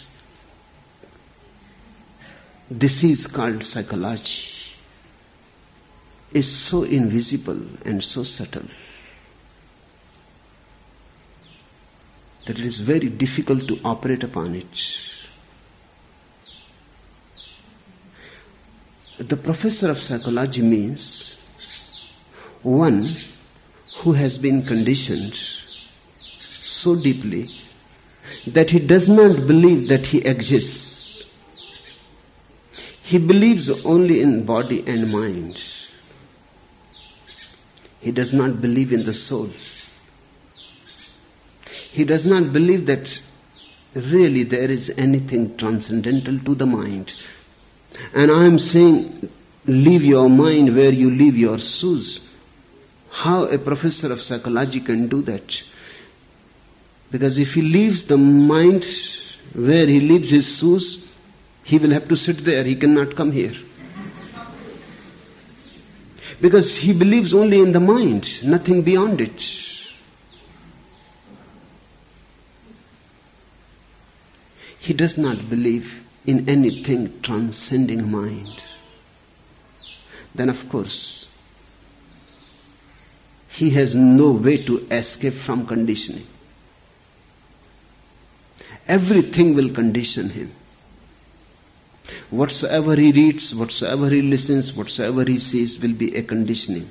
disease 2.77 3.25
called 3.27 3.63
psychology 3.63 4.51
is 6.31 6.51
so 6.51 6.83
invisible 6.83 7.59
and 7.85 8.03
so 8.03 8.23
subtle 8.23 8.65
that 12.45 12.59
it 12.59 12.65
is 12.65 12.79
very 12.79 13.09
difficult 13.09 13.67
to 13.67 13.79
operate 13.83 14.23
upon 14.23 14.55
it. 14.55 14.99
The 19.17 19.37
professor 19.37 19.89
of 19.89 20.01
psychology 20.01 20.61
means 20.61 21.37
one 22.63 23.15
who 23.97 24.13
has 24.13 24.37
been 24.37 24.63
conditioned 24.63 25.37
so 26.61 26.95
deeply 26.95 27.51
that 28.47 28.69
he 28.69 28.79
does 28.79 29.07
not 29.07 29.45
believe 29.45 29.87
that 29.89 30.07
he 30.07 30.19
exists. 30.19 30.88
He 33.09 33.17
believes 33.17 33.71
only 33.85 34.21
in 34.21 34.45
body 34.45 34.83
and 34.85 35.11
mind. 35.11 35.59
He 38.01 38.11
does 38.11 38.31
not 38.31 38.61
believe 38.61 38.93
in 38.93 39.03
the 39.03 39.15
soul. 39.15 39.49
He 41.91 42.03
does 42.03 42.27
not 42.27 42.53
believe 42.53 42.85
that 42.85 43.19
really 43.95 44.43
there 44.43 44.69
is 44.69 44.91
anything 44.95 45.57
transcendental 45.57 46.37
to 46.37 46.53
the 46.53 46.67
mind. 46.67 47.13
And 48.13 48.29
I 48.29 48.45
am 48.45 48.59
saying, 48.59 49.27
leave 49.65 50.05
your 50.05 50.29
mind 50.29 50.75
where 50.75 50.93
you 50.93 51.09
leave 51.09 51.35
your 51.35 51.57
shoes. 51.57 52.19
How 53.09 53.45
a 53.45 53.57
professor 53.57 54.13
of 54.13 54.21
psychology 54.21 54.81
can 54.81 55.07
do 55.07 55.23
that? 55.23 55.63
Because 57.09 57.39
if 57.39 57.55
he 57.55 57.63
leaves 57.63 58.05
the 58.05 58.17
mind 58.17 58.85
where 59.55 59.87
he 59.87 59.99
leaves 59.99 60.29
his 60.29 60.59
shoes, 60.59 61.08
he 61.69 61.77
will 61.77 61.91
have 61.91 62.07
to 62.07 62.17
sit 62.17 62.39
there. 62.39 62.63
He 62.63 62.75
cannot 62.75 63.15
come 63.15 63.31
here. 63.31 63.53
Because 66.41 66.77
he 66.77 66.93
believes 66.93 67.31
only 67.31 67.59
in 67.59 67.73
the 67.73 67.79
mind, 67.79 68.43
nothing 68.43 68.81
beyond 68.81 69.21
it. 69.21 69.39
He 74.79 74.93
does 74.93 75.15
not 75.15 75.47
believe 75.47 75.93
in 76.25 76.49
anything 76.49 77.21
transcending 77.21 78.09
mind. 78.09 78.63
Then, 80.33 80.49
of 80.49 80.67
course, 80.69 81.27
he 83.49 83.69
has 83.71 83.93
no 83.93 84.31
way 84.31 84.63
to 84.63 84.87
escape 84.89 85.35
from 85.35 85.67
conditioning. 85.67 86.25
Everything 88.87 89.53
will 89.53 89.69
condition 89.69 90.29
him. 90.31 90.55
Whatsoever 92.29 92.95
he 92.95 93.11
reads, 93.11 93.53
whatsoever 93.55 94.09
he 94.09 94.21
listens, 94.21 94.73
whatsoever 94.73 95.23
he 95.23 95.39
sees 95.39 95.79
will 95.79 95.93
be 95.93 96.15
a 96.15 96.23
conditioning. 96.23 96.89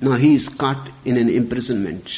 Now 0.00 0.16
he 0.16 0.34
is 0.34 0.48
caught 0.48 0.88
in 1.04 1.16
an 1.16 1.28
imprisonment 1.28 2.10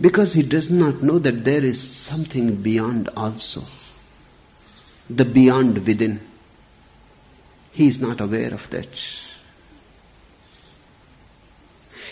because 0.00 0.34
he 0.34 0.42
does 0.42 0.70
not 0.70 1.02
know 1.02 1.18
that 1.18 1.44
there 1.44 1.64
is 1.64 1.80
something 1.80 2.56
beyond 2.56 3.08
also. 3.16 3.64
The 5.08 5.24
beyond 5.24 5.86
within. 5.86 6.20
He 7.72 7.86
is 7.86 8.00
not 8.00 8.20
aware 8.20 8.52
of 8.54 8.68
that. 8.70 8.88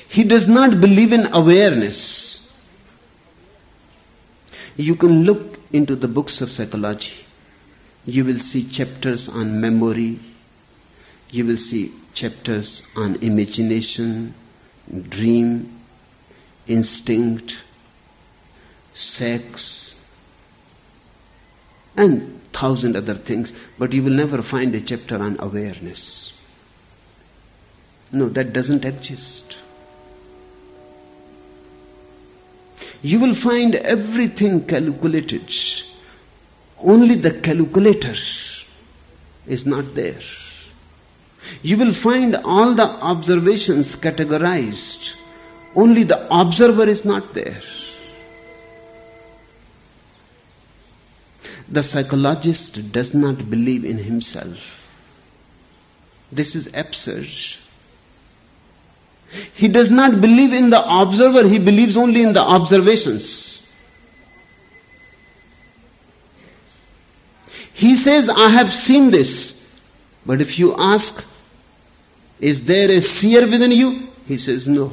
He 0.08 0.24
does 0.24 0.46
not 0.46 0.80
believe 0.80 1.12
in 1.12 1.32
awareness. 1.32 2.46
You 4.76 4.94
can 4.96 5.24
look 5.24 5.58
into 5.72 5.96
the 5.96 6.08
books 6.08 6.40
of 6.40 6.52
psychology. 6.52 7.21
You 8.04 8.24
will 8.24 8.38
see 8.38 8.64
chapters 8.64 9.28
on 9.28 9.60
memory. 9.60 10.18
You 11.30 11.46
will 11.46 11.56
see 11.56 11.92
chapters 12.14 12.82
on 12.96 13.16
imagination, 13.16 14.34
dream, 15.08 15.80
instinct, 16.66 17.56
sex, 18.94 19.94
and 21.96 22.40
thousand 22.52 22.96
other 22.96 23.14
things, 23.14 23.52
but 23.78 23.92
you 23.92 24.02
will 24.02 24.12
never 24.12 24.42
find 24.42 24.74
a 24.74 24.80
chapter 24.80 25.16
on 25.16 25.36
awareness. 25.38 26.32
No, 28.10 28.28
that 28.28 28.52
doesn't 28.52 28.84
exist. 28.84 29.56
You 33.00 33.18
will 33.18 33.34
find 33.34 33.74
everything 33.76 34.66
calculated. 34.66 35.50
Only 36.82 37.14
the 37.14 37.32
calculator 37.32 38.14
is 39.46 39.66
not 39.66 39.94
there. 39.94 40.20
You 41.62 41.76
will 41.76 41.92
find 41.92 42.36
all 42.36 42.74
the 42.74 42.88
observations 42.88 43.94
categorized 43.96 45.14
only 45.74 46.02
the 46.04 46.26
observer 46.34 46.88
is 46.88 47.04
not 47.04 47.32
there. 47.34 47.62
The 51.68 51.82
psychologist 51.82 52.92
does 52.92 53.14
not 53.14 53.48
believe 53.50 53.84
in 53.84 53.96
himself. 53.96 54.58
This 56.30 56.54
is 56.54 56.68
absurd. 56.74 57.28
He 59.54 59.68
does 59.68 59.90
not 59.90 60.20
believe 60.20 60.52
in 60.52 60.68
the 60.68 60.82
observer, 60.84 61.48
he 61.48 61.58
believes 61.58 61.96
only 61.96 62.22
in 62.22 62.34
the 62.34 62.42
observations. 62.42 63.61
He 67.82 67.96
says, 67.96 68.28
I 68.28 68.48
have 68.50 68.72
seen 68.72 69.10
this. 69.10 69.60
But 70.24 70.40
if 70.40 70.56
you 70.56 70.72
ask, 70.76 71.24
is 72.38 72.64
there 72.64 72.88
a 72.88 73.00
seer 73.00 73.44
within 73.44 73.72
you? 73.72 74.08
He 74.28 74.38
says, 74.38 74.68
no. 74.68 74.92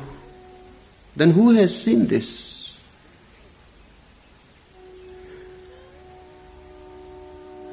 Then 1.16 1.30
who 1.30 1.52
has 1.52 1.84
seen 1.84 2.08
this? 2.08 2.76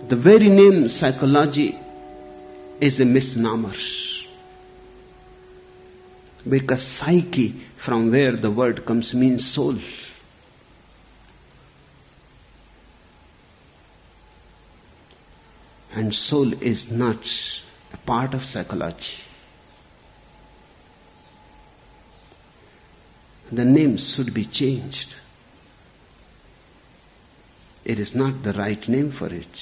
The 0.09 0.17
very 0.17 0.51
name 0.51 0.87
psychology 0.91 1.79
is 2.79 3.01
a 3.01 3.07
misnomer. 3.07 3.73
Because 6.47 6.83
psyche, 6.83 7.59
from 7.79 8.11
where 8.11 8.37
the 8.37 8.51
word 8.51 8.85
comes, 8.85 9.15
means 9.15 9.51
soul. 9.51 9.79
And 15.97 16.15
soul 16.15 16.53
is 16.63 16.91
not 16.91 17.29
a 17.93 17.97
part 17.97 18.35
of 18.35 18.47
psychology. 18.47 19.19
the 23.53 23.65
name 23.65 23.97
should 23.97 24.35
be 24.35 24.45
changed. 24.45 25.15
it 27.87 28.01
is 28.01 28.17
not 28.17 28.43
the 28.43 28.53
right 28.53 28.89
name 28.89 29.13
for 29.13 29.33
it. 29.33 29.57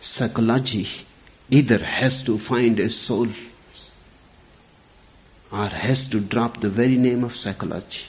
Psychology 0.00 0.88
either 1.48 1.78
has 1.78 2.20
to 2.24 2.36
find 2.36 2.80
a 2.80 2.90
soul 2.90 3.28
or 5.52 5.66
has 5.68 6.08
to 6.08 6.18
drop 6.18 6.60
the 6.60 6.68
very 6.68 6.96
name 6.96 7.22
of 7.22 7.36
psychology. 7.36 8.06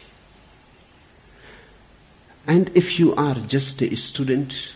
And 2.46 2.72
if 2.76 3.00
you 3.00 3.16
are 3.16 3.36
just 3.36 3.82
a 3.82 3.96
student, 3.96 4.74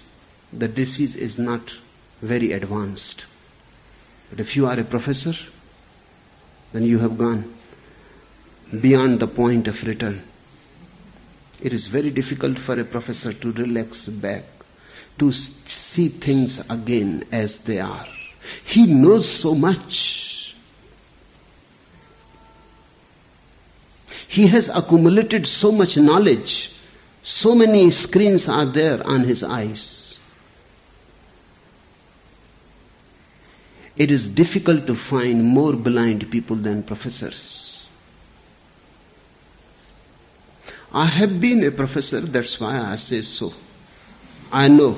the 0.53 0.67
disease 0.67 1.15
is 1.15 1.37
not 1.37 1.73
very 2.21 2.53
advanced. 2.53 3.25
But 4.29 4.39
if 4.39 4.55
you 4.55 4.67
are 4.67 4.79
a 4.79 4.83
professor, 4.83 5.33
then 6.73 6.83
you 6.83 6.99
have 6.99 7.17
gone 7.17 7.53
beyond 8.81 9.19
the 9.19 9.27
point 9.27 9.67
of 9.67 9.83
return. 9.83 10.23
It 11.61 11.73
is 11.73 11.87
very 11.87 12.09
difficult 12.09 12.59
for 12.59 12.79
a 12.79 12.83
professor 12.83 13.33
to 13.33 13.51
relax 13.51 14.07
back, 14.07 14.43
to 15.19 15.31
see 15.31 16.09
things 16.09 16.59
again 16.69 17.25
as 17.31 17.57
they 17.59 17.79
are. 17.79 18.07
He 18.63 18.85
knows 18.85 19.27
so 19.27 19.55
much. 19.55 20.55
He 24.27 24.47
has 24.47 24.69
accumulated 24.69 25.47
so 25.47 25.71
much 25.71 25.97
knowledge. 25.97 26.71
So 27.27 27.53
many 27.53 27.91
screens 27.91 28.47
are 28.47 28.63
there 28.65 29.05
on 29.05 29.25
his 29.25 29.43
eyes. 29.43 30.17
It 33.97 34.11
is 34.11 34.29
difficult 34.29 34.87
to 34.87 34.95
find 34.95 35.43
more 35.43 35.73
blind 35.73 36.31
people 36.31 36.55
than 36.55 36.83
professors. 36.83 37.85
I 40.93 41.07
have 41.07 41.41
been 41.41 41.65
a 41.65 41.71
professor, 41.71 42.21
that's 42.21 42.61
why 42.61 42.79
I 42.79 42.95
say 42.95 43.21
so. 43.23 43.53
I 44.49 44.69
know. 44.69 44.97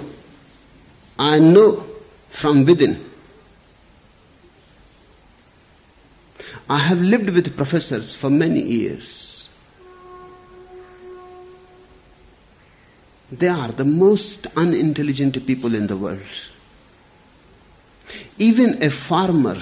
I 1.18 1.40
know 1.40 1.84
from 2.30 2.64
within. 2.64 3.10
I 6.70 6.78
have 6.78 7.02
lived 7.02 7.32
with 7.32 7.58
professors 7.58 8.14
for 8.14 8.30
many 8.30 8.62
years. 8.62 9.29
They 13.32 13.48
are 13.48 13.72
the 13.72 13.86
most 13.86 14.48
unintelligent 14.56 15.46
people 15.46 15.76
in 15.76 15.88
the 15.88 15.98
world. 15.98 16.22
Even 18.38 18.82
a 18.82 18.90
farmer 18.90 19.62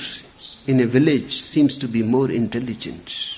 in 0.66 0.80
a 0.80 0.86
village 0.86 1.42
seems 1.42 1.78
to 1.78 1.88
be 1.88 2.04
more 2.04 2.32
intelligent 2.32 3.34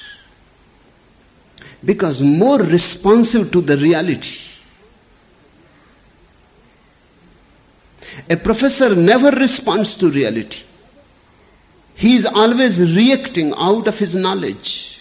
because 1.83 2.21
more 2.21 2.59
responsive 2.59 3.51
to 3.51 3.61
the 3.61 3.77
reality. 3.77 4.39
A 8.29 8.35
professor 8.35 8.95
never 8.95 9.31
responds 9.31 9.95
to 9.95 10.09
reality. 10.09 10.63
He 11.95 12.15
is 12.15 12.25
always 12.25 12.95
reacting 12.95 13.53
out 13.57 13.87
of 13.87 13.97
his 13.97 14.15
knowledge. 14.15 14.98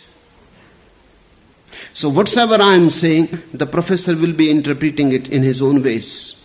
So, 1.94 2.08
whatsoever 2.08 2.62
I 2.62 2.74
am 2.74 2.90
saying, 2.90 3.42
the 3.52 3.66
professor 3.66 4.14
will 4.14 4.32
be 4.32 4.50
interpreting 4.50 5.12
it 5.12 5.28
in 5.28 5.42
his 5.42 5.60
own 5.60 5.82
ways. 5.82 6.36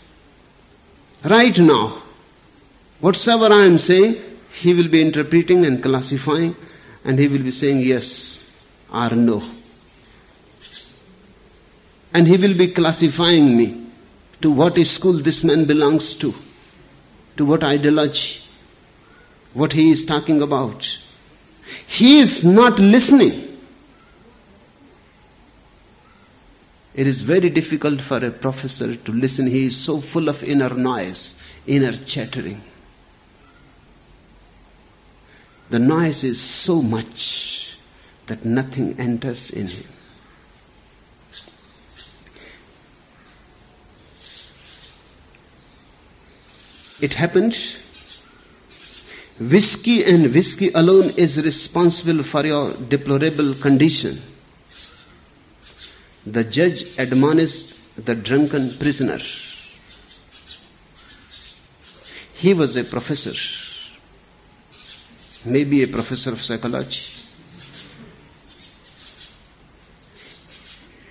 Right 1.23 1.57
now, 1.59 2.03
Whatsoever 3.03 3.53
I 3.53 3.65
am 3.65 3.79
saying, 3.79 4.15
he 4.61 4.73
will 4.73 4.87
be 4.87 5.01
interpreting 5.01 5.65
and 5.65 5.83
classifying, 5.83 6.55
and 7.03 7.19
he 7.19 7.27
will 7.27 7.43
be 7.43 7.51
saying 7.51 7.81
yes 7.81 8.49
or 8.89 9.09
no. 9.09 9.43
And 12.13 12.25
he 12.25 12.37
will 12.37 12.57
be 12.57 12.69
classifying 12.69 13.57
me 13.57 13.87
to 14.41 14.49
what 14.49 14.77
school 14.87 15.11
this 15.11 15.43
man 15.43 15.65
belongs 15.65 16.13
to, 16.13 16.33
to 17.35 17.45
what 17.45 17.65
ideology, 17.65 18.39
what 19.53 19.73
he 19.73 19.89
is 19.89 20.05
talking 20.05 20.41
about. 20.41 20.97
He 21.85 22.19
is 22.19 22.45
not 22.45 22.79
listening. 22.79 23.52
It 26.95 27.07
is 27.07 27.21
very 27.21 27.49
difficult 27.49 28.01
for 28.01 28.23
a 28.23 28.29
professor 28.29 28.95
to 28.95 29.11
listen. 29.11 29.47
He 29.47 29.65
is 29.65 29.77
so 29.77 29.99
full 29.99 30.29
of 30.29 30.43
inner 30.43 30.69
noise, 30.69 31.35
inner 31.65 31.93
chattering. 31.93 32.61
The 35.71 35.79
noise 35.79 36.23
is 36.23 36.39
so 36.39 36.83
much 36.83 37.77
that 38.27 38.45
nothing 38.45 38.95
enters 38.99 39.49
in 39.49 39.67
him. 39.67 39.85
It 47.01 47.15
happened. 47.15 47.57
Whiskey 49.39 50.05
and 50.05 50.31
whiskey 50.31 50.71
alone 50.73 51.09
is 51.17 51.41
responsible 51.41 52.23
for 52.23 52.45
your 52.45 52.73
deplorable 52.73 53.55
condition. 53.55 54.21
The 56.25 56.43
judge 56.43 56.85
admonished 56.97 57.75
the 57.95 58.15
drunken 58.15 58.77
prisoner. 58.77 59.19
He 62.33 62.53
was 62.53 62.75
a 62.75 62.83
professor 62.83 63.33
maybe 65.45 65.83
a 65.83 65.87
professor 65.87 66.31
of 66.31 66.41
psychology. 66.41 67.03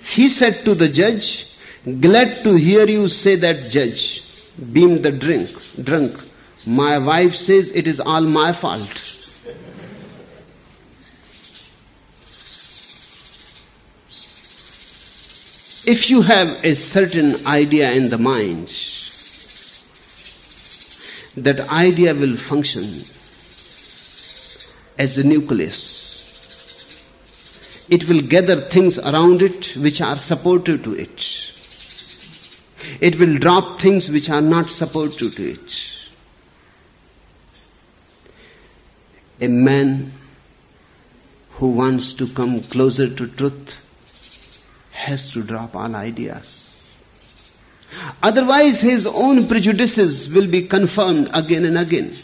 He 0.00 0.28
said 0.28 0.64
to 0.64 0.74
the 0.74 0.88
judge, 0.88 1.48
Glad 2.00 2.42
to 2.44 2.54
hear 2.54 2.86
you 2.86 3.08
say 3.08 3.36
that, 3.36 3.70
judge. 3.70 4.22
Beamed 4.72 5.02
the 5.02 5.10
drink, 5.10 5.50
drunk. 5.82 6.20
My 6.66 6.98
wife 6.98 7.34
says 7.34 7.72
it 7.72 7.86
is 7.86 7.98
all 7.98 8.20
my 8.20 8.52
fault. 8.52 9.11
If 15.84 16.10
you 16.10 16.22
have 16.22 16.64
a 16.64 16.76
certain 16.76 17.44
idea 17.44 17.90
in 17.90 18.08
the 18.08 18.18
mind, 18.18 18.72
that 21.36 21.60
idea 21.60 22.14
will 22.14 22.36
function 22.36 23.04
as 24.96 25.18
a 25.18 25.24
nucleus. 25.24 26.20
It 27.88 28.08
will 28.08 28.20
gather 28.20 28.60
things 28.60 28.96
around 29.00 29.42
it 29.42 29.76
which 29.76 30.00
are 30.00 30.18
supportive 30.20 30.84
to 30.84 30.94
it. 30.94 31.50
It 33.00 33.18
will 33.18 33.36
drop 33.38 33.80
things 33.80 34.08
which 34.08 34.30
are 34.30 34.40
not 34.40 34.70
supportive 34.70 35.34
to 35.34 35.50
it. 35.50 35.88
A 39.40 39.48
man 39.48 40.12
who 41.54 41.70
wants 41.70 42.12
to 42.12 42.28
come 42.28 42.62
closer 42.62 43.12
to 43.12 43.26
truth 43.26 43.76
has 45.02 45.28
to 45.30 45.42
drop 45.42 45.74
all 45.76 45.94
ideas. 45.94 46.76
Otherwise, 48.22 48.80
his 48.80 49.06
own 49.06 49.46
prejudices 49.48 50.28
will 50.28 50.46
be 50.46 50.66
confirmed 50.66 51.30
again 51.34 51.64
and 51.64 51.78
again. 51.78 52.16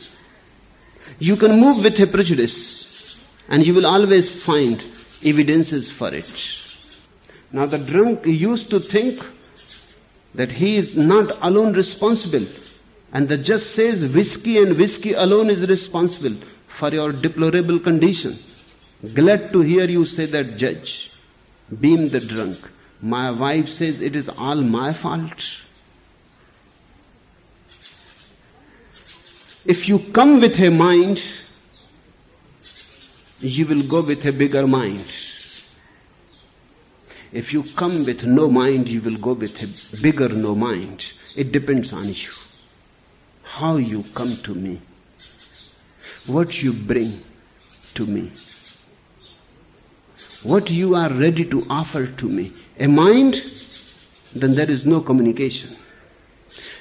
You 1.19 1.37
can 1.37 1.61
move 1.61 1.83
with 1.85 2.01
a 2.01 2.07
prejudice 2.07 3.17
and 3.49 3.67
you 3.67 3.75
will 3.75 3.87
always 3.87 4.35
find 4.35 4.83
evidences 5.25 5.91
for 5.91 6.15
it. 6.15 6.31
Now 7.53 7.67
the 7.67 7.79
drunk 7.79 8.27
used 8.27 8.71
to 8.71 8.81
think 8.81 9.21
that 10.35 10.53
he 10.53 10.77
is 10.77 10.95
not 10.95 11.37
alone 11.43 11.73
responsible 11.73 12.47
and 13.13 13.29
the 13.29 13.39
judge 13.39 13.63
says 13.63 14.05
whiskey 14.05 14.59
and 14.59 14.79
whiskey 14.79 15.15
alone 15.15 15.51
is 15.51 15.67
responsible 15.67 16.37
for 16.79 16.91
your 16.91 17.13
deplorable 17.13 17.81
condition. 17.81 18.39
Glad 19.15 19.53
to 19.53 19.61
hear 19.63 19.85
you 19.85 20.05
say 20.05 20.27
that 20.27 20.57
judge. 20.57 21.11
Beam 21.81 22.09
the 22.09 22.21
drunk. 22.21 22.59
My 23.01 23.31
wife 23.31 23.69
says 23.69 24.01
it 24.01 24.17
is 24.17 24.29
all 24.29 24.63
my 24.63 24.93
fault. 24.93 25.53
If 29.65 29.89
you 29.89 29.99
come 30.13 30.41
with 30.41 30.59
a 30.59 30.71
mind, 30.71 31.21
you 33.41 33.67
will 33.67 33.87
go 33.87 34.01
with 34.01 34.25
a 34.25 34.33
bigger 34.33 34.67
mind. 34.67 35.05
If 37.33 37.53
you 37.53 37.63
come 37.77 38.07
with 38.07 38.25
no 38.25 38.49
mind, 38.49 38.89
you 38.89 39.03
will 39.03 39.19
go 39.19 39.35
with 39.35 39.63
a 39.63 39.69
bigger 40.01 40.31
no 40.31 40.55
mind. 40.55 41.05
It 41.37 41.53
depends 41.53 41.93
on 41.93 42.09
you. 42.09 42.31
How 43.43 43.77
you 43.77 44.05
come 44.15 44.39
to 44.45 44.55
me. 44.55 44.81
What 46.27 46.55
you 46.63 46.73
bring 46.73 47.23
to 47.95 48.07
me. 48.07 48.33
What 50.49 50.71
you 50.71 50.95
are 50.95 51.13
ready 51.13 51.45
to 51.45 51.67
offer 51.69 52.07
to 52.07 52.27
me. 52.27 52.55
A 52.81 52.87
mind, 52.87 53.37
then 54.35 54.55
there 54.55 54.71
is 54.71 54.87
no 54.87 55.03
communication. 55.03 55.77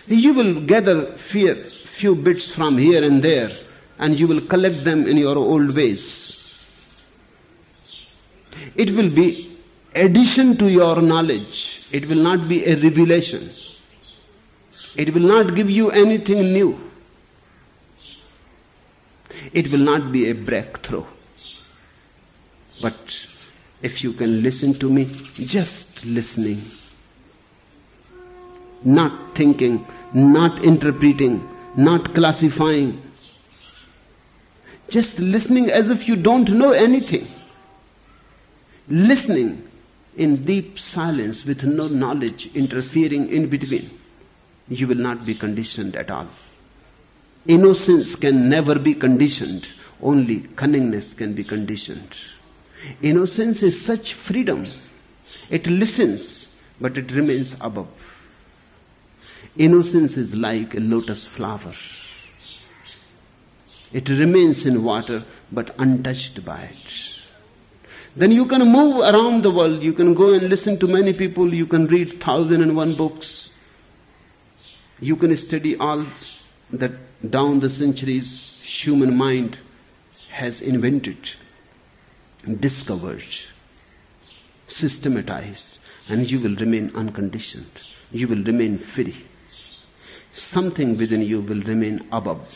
You 0.08 0.34
will 0.34 0.66
gather 0.66 1.18
fear, 1.18 1.66
few 1.98 2.16
bits 2.16 2.50
from 2.50 2.78
here 2.78 3.04
and 3.04 3.22
there, 3.22 3.50
and 4.00 4.18
you 4.18 4.26
will 4.26 4.40
collect 4.48 4.86
them 4.86 5.06
in 5.06 5.18
your 5.18 5.38
old 5.38 5.76
ways. 5.76 6.34
It 8.76 8.96
will 8.96 9.14
be 9.14 9.60
addition 9.94 10.58
to 10.60 10.72
your 10.72 11.02
knowledge. 11.02 11.82
It 11.92 12.08
will 12.08 12.24
not 12.24 12.48
be 12.48 12.64
a 12.64 12.82
revelation. 12.82 13.52
It 14.96 15.14
will 15.14 15.28
not 15.28 15.56
give 15.58 15.70
you 15.70 15.92
anything 15.92 16.54
new. 16.54 16.80
It 19.52 19.70
will 19.74 19.86
not 19.92 20.14
be 20.14 20.30
a 20.30 20.34
breakthrough. 20.34 21.06
But 22.82 22.96
if 23.82 24.04
you 24.04 24.14
can 24.14 24.42
listen 24.42 24.80
to 24.80 24.90
me, 24.90 25.06
just 25.36 25.88
listening, 26.04 26.64
not 28.84 29.36
thinking, 29.36 29.86
not 30.14 30.64
interpreting, 30.64 31.48
not 31.76 32.14
classifying, 32.14 33.02
just 34.90 35.20
listening 35.20 35.70
as 35.70 35.90
if 35.90 36.08
you 36.08 36.16
don't 36.16 36.50
know 36.50 36.72
anything. 36.72 37.28
Listening 38.88 39.68
in 40.16 40.44
deep 40.44 40.80
silence 40.80 41.44
with 41.44 41.64
no 41.64 41.88
knowledge 41.88 42.50
interfering 42.56 43.30
in 43.30 43.50
between. 43.50 43.92
You 44.70 44.88
will 44.88 44.96
not 44.96 45.26
be 45.26 45.36
conditioned 45.36 45.96
at 45.96 46.10
all. 46.10 46.30
Innocence 47.46 48.16
can 48.16 48.50
never 48.50 48.80
be 48.80 48.94
conditioned. 48.94 49.68
Only 50.02 50.42
cunningness 50.42 51.16
can 51.16 51.34
be 51.34 51.44
conditioned. 51.44 52.10
Innocence 53.02 53.64
is 53.64 53.80
such 53.80 54.14
freedom. 54.14 54.68
It 55.50 55.68
listens, 55.68 56.48
but 56.80 56.98
it 56.98 57.12
remains 57.12 57.56
above. 57.60 57.88
Innocence 59.58 60.18
is 60.18 60.34
like 60.34 60.76
a 60.76 60.80
lotus 60.80 61.26
flower. 61.26 61.74
It 63.92 64.10
remains 64.10 64.66
in 64.66 64.84
water 64.84 65.26
but 65.52 65.74
untouched 65.80 66.44
by 66.46 66.64
it. 66.64 66.78
Then 68.16 68.32
you 68.32 68.46
can 68.48 68.62
move 68.72 68.98
around 68.98 69.44
the 69.44 69.52
world. 69.52 69.84
You 69.84 69.94
can 69.94 70.14
go 70.14 70.34
and 70.34 70.50
listen 70.50 70.80
to 70.80 70.88
many 70.88 71.14
people. 71.14 71.54
You 71.54 71.68
can 71.68 71.86
read 71.86 72.22
thousand 72.22 72.62
and 72.62 72.76
one 72.76 72.96
books. 72.96 73.50
You 75.00 75.16
can 75.16 75.36
study 75.38 75.78
all 75.78 76.06
that 76.72 76.92
down 77.30 77.60
the 77.60 77.70
centuries 77.70 78.62
human 78.64 79.16
mind 79.16 79.60
has 80.32 80.62
invented, 80.62 81.18
discovered, 82.56 83.24
systematized, 84.68 85.78
and 86.08 86.30
you 86.30 86.40
will 86.40 86.56
remain 86.56 86.92
unconditioned. 86.96 87.72
You 88.12 88.28
will 88.28 88.44
remain 88.44 88.80
free. 88.80 89.26
Something 90.34 90.98
within 90.98 91.22
you 91.22 91.42
will 91.42 91.62
remain 91.62 92.08
above 92.12 92.48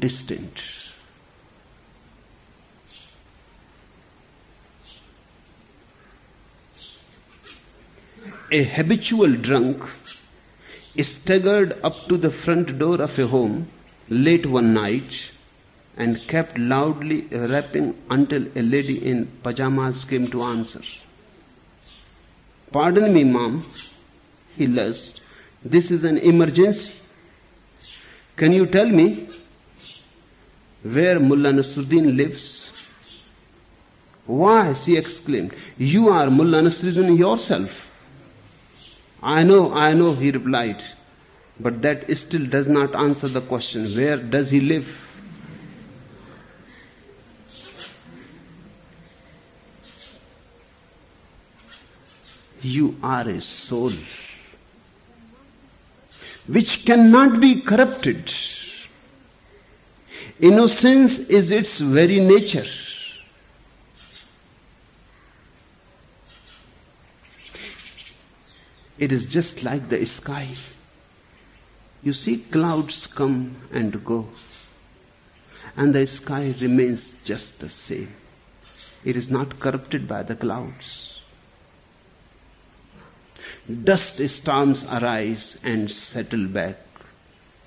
distant. 0.00 0.52
A 8.52 8.64
habitual 8.64 9.36
drunk 9.36 9.82
staggered 11.00 11.78
up 11.84 12.08
to 12.08 12.16
the 12.16 12.30
front 12.30 12.78
door 12.78 13.00
of 13.00 13.16
a 13.18 13.26
home 13.28 13.68
late 14.08 14.44
one 14.44 14.74
night 14.74 15.30
and 15.96 16.18
kept 16.28 16.58
loudly 16.58 17.26
rapping 17.30 17.94
until 18.10 18.46
a 18.56 18.62
lady 18.62 19.04
in 19.06 19.30
pajamas 19.42 20.04
came 20.04 20.30
to 20.30 20.42
answer. 20.42 20.80
Pardon 22.72 23.12
me, 23.12 23.24
ma'am, 23.24 23.66
he 24.56 24.66
lisped. 24.66 25.20
This 25.64 25.90
is 25.90 26.04
an 26.04 26.18
emergency. 26.18 26.92
Can 28.36 28.52
you 28.52 28.66
tell 28.66 28.86
me 28.88 29.28
where 30.82 31.20
Mullah 31.20 31.52
Nasruddin 31.52 32.16
lives. 32.16 32.66
Why? 34.26 34.72
she 34.72 34.96
exclaimed. 34.96 35.54
You 35.76 36.08
are 36.08 36.30
Mullah 36.30 36.62
Nasruddin 36.62 37.18
yourself. 37.18 37.70
I 39.22 39.42
know, 39.42 39.72
I 39.74 39.92
know, 39.92 40.14
he 40.14 40.30
replied. 40.30 40.82
But 41.58 41.82
that 41.82 42.16
still 42.16 42.46
does 42.46 42.66
not 42.66 42.94
answer 42.94 43.28
the 43.28 43.42
question. 43.42 43.94
Where 43.94 44.16
does 44.16 44.48
he 44.48 44.60
live? 44.60 44.86
You 52.62 52.96
are 53.02 53.28
a 53.28 53.40
soul 53.40 53.92
which 56.46 56.84
cannot 56.84 57.40
be 57.40 57.62
corrupted. 57.62 58.32
Innocence 60.40 61.18
is 61.18 61.52
its 61.52 61.78
very 61.78 62.20
nature. 62.20 62.66
It 68.98 69.12
is 69.12 69.24
just 69.24 69.62
like 69.62 69.88
the 69.88 70.04
sky. 70.04 70.54
You 72.02 72.12
see 72.12 72.38
clouds 72.38 73.06
come 73.06 73.56
and 73.72 74.04
go, 74.04 74.28
and 75.76 75.94
the 75.94 76.06
sky 76.06 76.54
remains 76.60 77.08
just 77.24 77.58
the 77.58 77.68
same. 77.68 78.12
It 79.04 79.16
is 79.16 79.30
not 79.30 79.58
corrupted 79.60 80.06
by 80.06 80.22
the 80.22 80.34
clouds. 80.34 81.09
Dust 83.70 84.20
storms 84.28 84.84
arise 84.84 85.58
and 85.62 85.90
settle 85.90 86.46
back. 86.48 86.76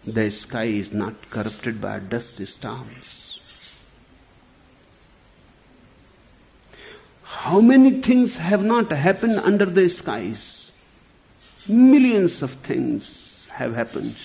The 0.06 0.32
sky 0.32 0.66
is 0.66 0.91
not 0.91 1.30
corrupted 1.30 1.80
by 1.80 1.99
dust 1.99 2.45
storms. 2.47 3.39
How 7.24 7.62
many 7.62 8.01
things 8.01 8.38
have 8.38 8.64
not 8.64 8.91
happened 8.91 9.39
under 9.39 9.66
the 9.66 9.88
skies? 9.89 10.72
Millions 11.68 12.41
of 12.41 12.51
things 12.64 13.47
have 13.49 13.74
happened. 13.74 14.16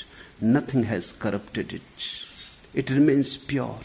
Nothing 0.40 0.84
has 0.84 1.12
corrupted 1.12 1.72
it. 1.72 1.82
It 2.74 2.90
remains 2.90 3.36
pure. 3.36 3.80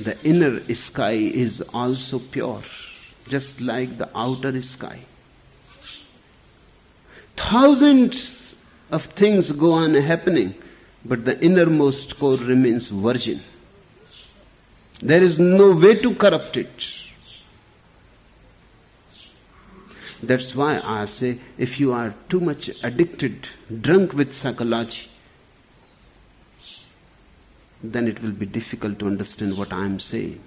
The 0.00 0.20
inner 0.24 0.74
sky 0.74 1.12
is 1.12 1.60
also 1.60 2.18
pure, 2.18 2.62
just 3.28 3.60
like 3.60 3.98
the 3.98 4.08
outer 4.16 4.60
sky. 4.62 5.00
Thousands 7.36 8.56
of 8.90 9.04
things 9.06 9.50
go 9.52 9.72
on 9.72 9.94
happening, 9.94 10.54
but 11.04 11.24
the 11.24 11.38
innermost 11.40 12.18
core 12.18 12.36
remains 12.36 12.88
virgin. 12.88 13.42
There 15.00 15.22
is 15.22 15.38
no 15.38 15.72
way 15.72 16.00
to 16.02 16.14
corrupt 16.14 16.56
it. 16.56 16.98
That's 20.22 20.54
why 20.54 20.80
I 20.82 21.04
say 21.04 21.38
if 21.58 21.78
you 21.78 21.92
are 21.92 22.14
too 22.28 22.40
much 22.40 22.68
addicted, 22.82 23.46
drunk 23.80 24.12
with 24.14 24.34
psychology, 24.34 25.08
then 27.82 28.08
it 28.08 28.20
will 28.20 28.32
be 28.32 28.46
difficult 28.46 28.98
to 28.98 29.06
understand 29.06 29.56
what 29.56 29.72
I 29.72 29.84
am 29.84 30.00
saying. 30.00 30.40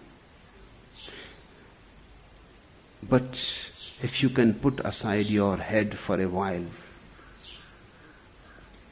But 3.04 3.58
if 4.02 4.22
you 4.22 4.30
can 4.30 4.56
put 4.56 4.80
aside 4.84 5.28
your 5.28 5.58
head 5.58 5.98
for 6.06 6.22
a 6.22 6.28
while, 6.28 6.66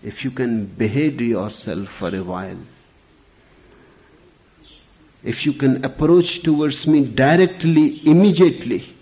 if 0.01 0.24
you 0.24 0.32
can 0.32 0.66
behave 0.66 1.22
yourself 1.22 1.89
for 1.99 2.16
a 2.16 2.24
while, 2.24 2.57
if 5.24 5.45
you 5.45 5.53
can 5.53 5.84
approach 5.84 6.41
towards 6.43 6.88
me 6.88 7.05
directly, 7.05 8.01
immediately, 8.07 8.95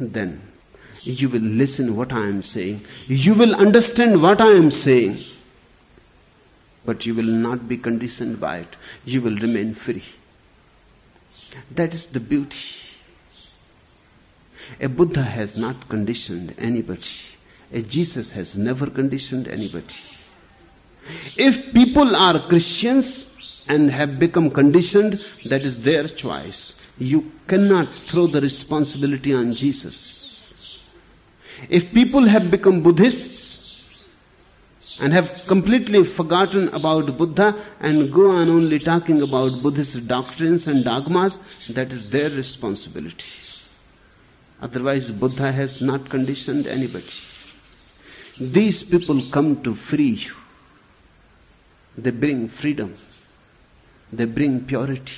then 0.00 0.40
you 1.02 1.28
will 1.28 1.42
listen 1.42 1.96
what 1.96 2.12
I 2.12 2.26
am 2.28 2.42
saying. 2.42 2.84
You 3.06 3.34
will 3.34 3.54
understand 3.54 4.22
what 4.22 4.40
I 4.40 4.52
am 4.52 4.70
saying. 4.70 5.22
But 6.84 7.04
you 7.04 7.14
will 7.14 7.24
not 7.24 7.68
be 7.68 7.76
conditioned 7.76 8.40
by 8.40 8.58
it. 8.58 8.76
You 9.04 9.20
will 9.20 9.36
remain 9.36 9.74
free. 9.74 10.02
That 11.70 11.94
is 11.94 12.06
the 12.06 12.20
beauty. 12.20 12.58
A 14.80 14.88
Buddha 14.88 15.22
has 15.22 15.56
not 15.56 15.88
conditioned 15.88 16.54
anybody. 16.58 17.08
A 17.72 17.82
Jesus 17.82 18.30
has 18.32 18.56
never 18.56 18.88
conditioned 18.90 19.48
anybody. 19.48 19.94
If 21.36 21.72
people 21.72 22.14
are 22.14 22.48
Christians 22.48 23.26
and 23.66 23.90
have 23.90 24.18
become 24.18 24.50
conditioned, 24.50 25.24
that 25.48 25.62
is 25.62 25.78
their 25.78 26.06
choice. 26.08 26.74
You 26.98 27.30
cannot 27.46 27.88
throw 28.10 28.26
the 28.26 28.40
responsibility 28.40 29.32
on 29.32 29.54
Jesus. 29.54 30.34
If 31.68 31.92
people 31.92 32.26
have 32.28 32.50
become 32.50 32.82
Buddhists 32.82 33.47
and 35.00 35.12
have 35.12 35.42
completely 35.46 36.04
forgotten 36.04 36.68
about 36.68 37.16
Buddha 37.16 37.54
and 37.80 38.12
go 38.12 38.30
on 38.30 38.48
only 38.48 38.78
talking 38.78 39.22
about 39.22 39.62
Buddhist 39.62 40.06
doctrines 40.08 40.66
and 40.66 40.84
dogmas, 40.84 41.38
that 41.70 41.92
is 41.92 42.10
their 42.10 42.30
responsibility. 42.30 43.24
Otherwise, 44.60 45.10
Buddha 45.10 45.52
has 45.52 45.80
not 45.80 46.10
conditioned 46.10 46.66
anybody. 46.66 47.06
These 48.40 48.82
people 48.82 49.30
come 49.30 49.62
to 49.62 49.76
free 49.76 50.10
you. 50.26 50.34
They 51.96 52.10
bring 52.10 52.48
freedom. 52.48 52.96
They 54.12 54.24
bring 54.24 54.64
purity. 54.64 55.12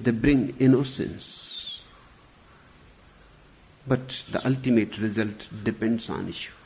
they 0.00 0.10
bring 0.10 0.56
innocence. 0.58 1.80
But 3.86 4.24
the 4.32 4.44
ultimate 4.44 4.98
result 4.98 5.46
depends 5.62 6.08
on 6.10 6.28
you. 6.28 6.63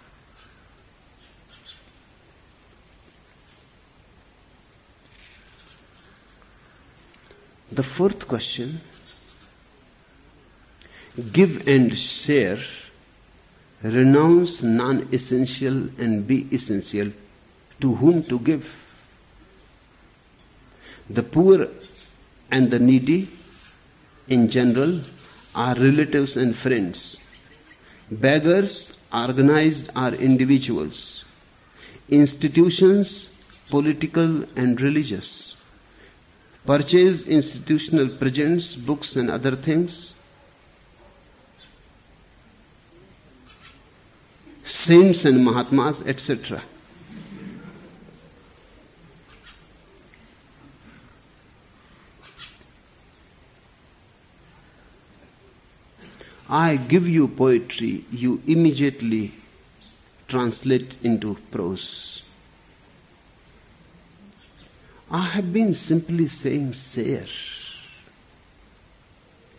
The 7.70 7.82
fourth 7.82 8.26
question 8.26 8.80
give 11.32 11.66
and 11.68 11.96
share, 11.98 12.64
renounce 13.82 14.62
non 14.62 15.08
essential 15.12 15.88
and 15.98 16.26
be 16.26 16.46
essential. 16.52 17.12
To 17.80 17.94
whom 17.94 18.24
to 18.24 18.38
give? 18.38 18.66
The 21.10 21.22
poor 21.22 21.68
and 22.50 22.70
the 22.70 22.78
needy 22.78 23.30
in 24.28 24.50
general 24.50 25.02
are 25.54 25.74
relatives 25.74 26.36
and 26.36 26.56
friends. 26.56 27.18
Beggars, 28.10 28.92
organized, 29.12 29.90
are 29.94 30.14
individuals. 30.14 31.22
Institutions, 32.08 33.30
political 33.70 34.44
and 34.56 34.80
religious. 34.80 35.54
Purchase 36.68 37.22
institutional 37.22 38.18
presents, 38.18 38.74
books 38.74 39.16
and 39.16 39.30
other 39.30 39.56
things. 39.56 40.14
Saints 44.66 45.24
and 45.24 45.42
Mahatmas, 45.42 46.02
etc. 46.04 46.62
I 56.50 56.76
give 56.76 57.08
you 57.08 57.28
poetry, 57.28 58.04
you 58.10 58.42
immediately 58.46 59.32
translate 60.28 60.96
into 61.02 61.38
prose. 61.50 62.20
I 65.10 65.28
have 65.30 65.52
been 65.52 65.72
simply 65.74 66.28
saying 66.28 66.74
sayer. 66.74 67.26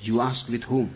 You 0.01 0.21
ask 0.21 0.47
with 0.47 0.63
whom? 0.63 0.93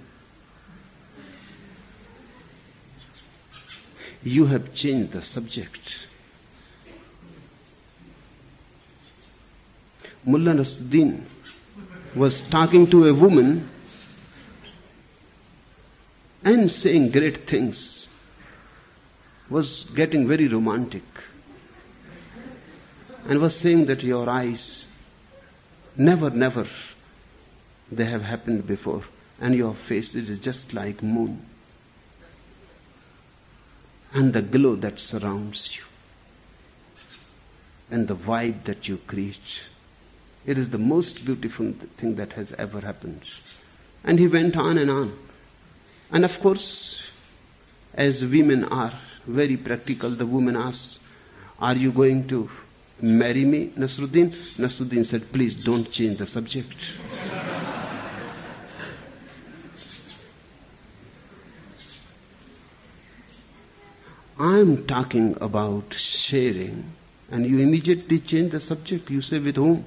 You 4.24 4.45
have 4.45 4.74
changed 4.74 5.14
the 5.14 5.22
subject. 5.22 6.08
Mullah 10.26 10.54
Nasruddin 10.54 11.26
was 12.16 12.43
talking 12.43 12.89
to 12.91 13.08
a 13.08 13.14
woman 13.14 13.70
and 16.43 16.72
saying 16.72 17.12
great 17.12 17.49
things, 17.49 18.08
was 19.49 19.86
getting 19.95 20.28
very 20.28 20.47
romantic, 20.47 21.04
and 23.26 23.39
was 23.39 23.55
saying 23.55 23.86
that 23.86 24.03
your 24.03 24.30
eyes, 24.30 24.86
never, 25.95 26.30
never, 26.30 26.67
they 27.91 28.05
have 28.05 28.21
happened 28.21 28.67
before, 28.67 29.03
and 29.39 29.55
your 29.55 29.76
face, 29.76 30.15
it 30.15 30.30
is 30.30 30.39
just 30.39 30.74
like 30.74 31.01
moon, 31.01 31.45
and 34.11 34.34
the 34.34 34.41
glow 34.41 34.76
that 34.76 34.99
surrounds 34.99 35.76
you, 35.76 35.84
and 37.89 38.07
the 38.07 38.15
vibe 38.15 38.65
that 38.65 38.88
you 38.88 38.97
create. 39.07 39.38
It 40.45 40.57
is 40.57 40.69
the 40.69 40.78
most 40.78 41.24
beautiful 41.24 41.74
thing 41.97 42.15
that 42.15 42.34
has 42.34 42.51
ever 42.57 42.82
happened. 42.82 43.21
And 44.03 44.19
he 44.19 44.28
went 44.28 44.57
on 44.57 44.78
and 44.78 44.91
on. 44.91 45.17
And 46.11 46.26
of 46.26 46.38
course, 46.41 47.01
as 47.93 48.21
women 48.21 48.65
are 48.65 48.99
very 49.26 49.55
practical, 49.55 50.13
the 50.13 50.26
woman 50.26 50.57
asks, 50.57 50.99
Are 51.59 51.76
you 51.76 51.93
going 51.93 52.28
to 52.28 52.49
marry 53.04 53.45
me, 53.45 53.68
Nasruddin? 53.78 54.34
Nasruddin 54.58 55.06
said, 55.06 55.32
Please 55.32 55.56
don't 55.56 55.91
change 55.91 56.18
the 56.18 56.26
subject. 56.28 56.76
I'm 64.39 64.86
talking 64.88 65.38
about 65.39 65.93
sharing, 65.93 66.91
and 67.30 67.45
you 67.45 67.60
immediately 67.60 68.20
change 68.20 68.51
the 68.51 68.60
subject. 68.60 69.10
You 69.10 69.22
say, 69.22 69.39
With 69.39 69.58
whom? 69.58 69.86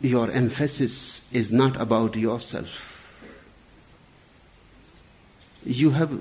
your 0.00 0.30
emphasis 0.30 1.22
is 1.32 1.50
not 1.50 1.80
about 1.80 2.16
yourself. 2.16 2.68
You 5.64 5.90
have 5.90 6.20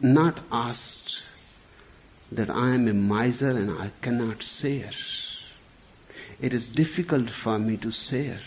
not 0.00 0.40
asked 0.50 1.18
that 2.32 2.50
I 2.50 2.74
am 2.74 2.88
a 2.88 2.94
miser 2.94 3.50
and 3.50 3.70
I 3.70 3.90
cannot 4.02 4.42
share. 4.42 4.92
It 6.40 6.52
is 6.52 6.70
difficult 6.70 7.30
for 7.30 7.58
me 7.58 7.76
to 7.78 7.90
share. 7.90 8.40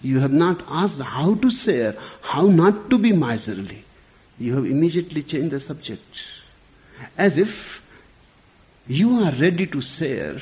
You 0.00 0.20
have 0.20 0.32
not 0.32 0.62
asked 0.68 1.00
how 1.00 1.34
to 1.34 1.50
share, 1.50 1.96
how 2.22 2.46
not 2.46 2.90
to 2.90 2.98
be 2.98 3.12
miserly. 3.12 3.84
You 4.38 4.54
have 4.56 4.66
immediately 4.66 5.22
changed 5.22 5.50
the 5.50 5.60
subject. 5.60 6.22
As 7.16 7.38
if 7.38 7.80
you 8.86 9.24
are 9.24 9.32
ready 9.32 9.66
to 9.66 9.80
share 9.80 10.40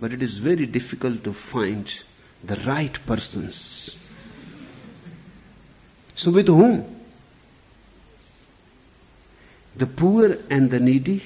but 0.00 0.12
it 0.12 0.22
is 0.22 0.38
very 0.38 0.66
difficult 0.66 1.22
to 1.24 1.32
find 1.32 1.92
the 2.42 2.56
right 2.66 2.98
persons. 3.06 3.94
So 6.14 6.30
with 6.30 6.48
whom? 6.48 6.99
The 9.76 9.86
poor 9.86 10.36
and 10.50 10.70
the 10.70 10.80
needy, 10.80 11.22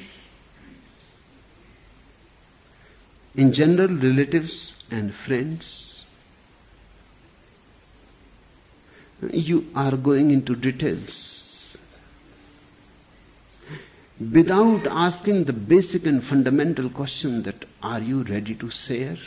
in 3.35 3.53
general 3.53 3.89
relatives 3.89 4.77
and 4.91 5.15
friends. 5.15 6.05
You 9.33 9.67
are 9.75 9.97
going 9.97 10.31
into 10.31 10.55
details 10.55 11.55
without 14.21 14.87
asking 14.87 15.45
the 15.45 15.53
basic 15.53 16.07
and 16.07 16.23
fundamental 16.23 16.89
question 16.89 17.43
that 17.43 17.65
are 17.83 18.01
you 18.01 18.23
ready 18.23 18.55
to 18.55 18.71
share? 18.71 19.19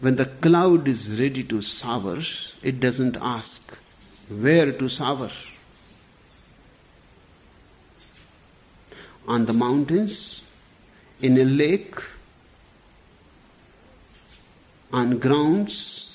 When 0.00 0.16
the 0.16 0.26
cloud 0.26 0.88
is 0.88 1.18
ready 1.18 1.44
to 1.44 1.62
shower, 1.62 2.20
it 2.62 2.80
doesn't 2.80 3.16
ask 3.20 3.62
where 4.28 4.72
to 4.72 4.88
shower. 4.88 5.30
On 9.26 9.46
the 9.46 9.52
mountains, 9.52 10.42
in 11.20 11.38
a 11.38 11.44
lake, 11.44 11.94
on 14.92 15.18
grounds, 15.18 16.08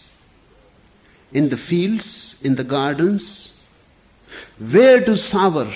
in 1.31 1.49
the 1.49 1.57
fields, 1.57 2.35
in 2.41 2.55
the 2.55 2.63
gardens, 2.63 3.53
where 4.59 5.03
to 5.03 5.15
shower 5.15 5.73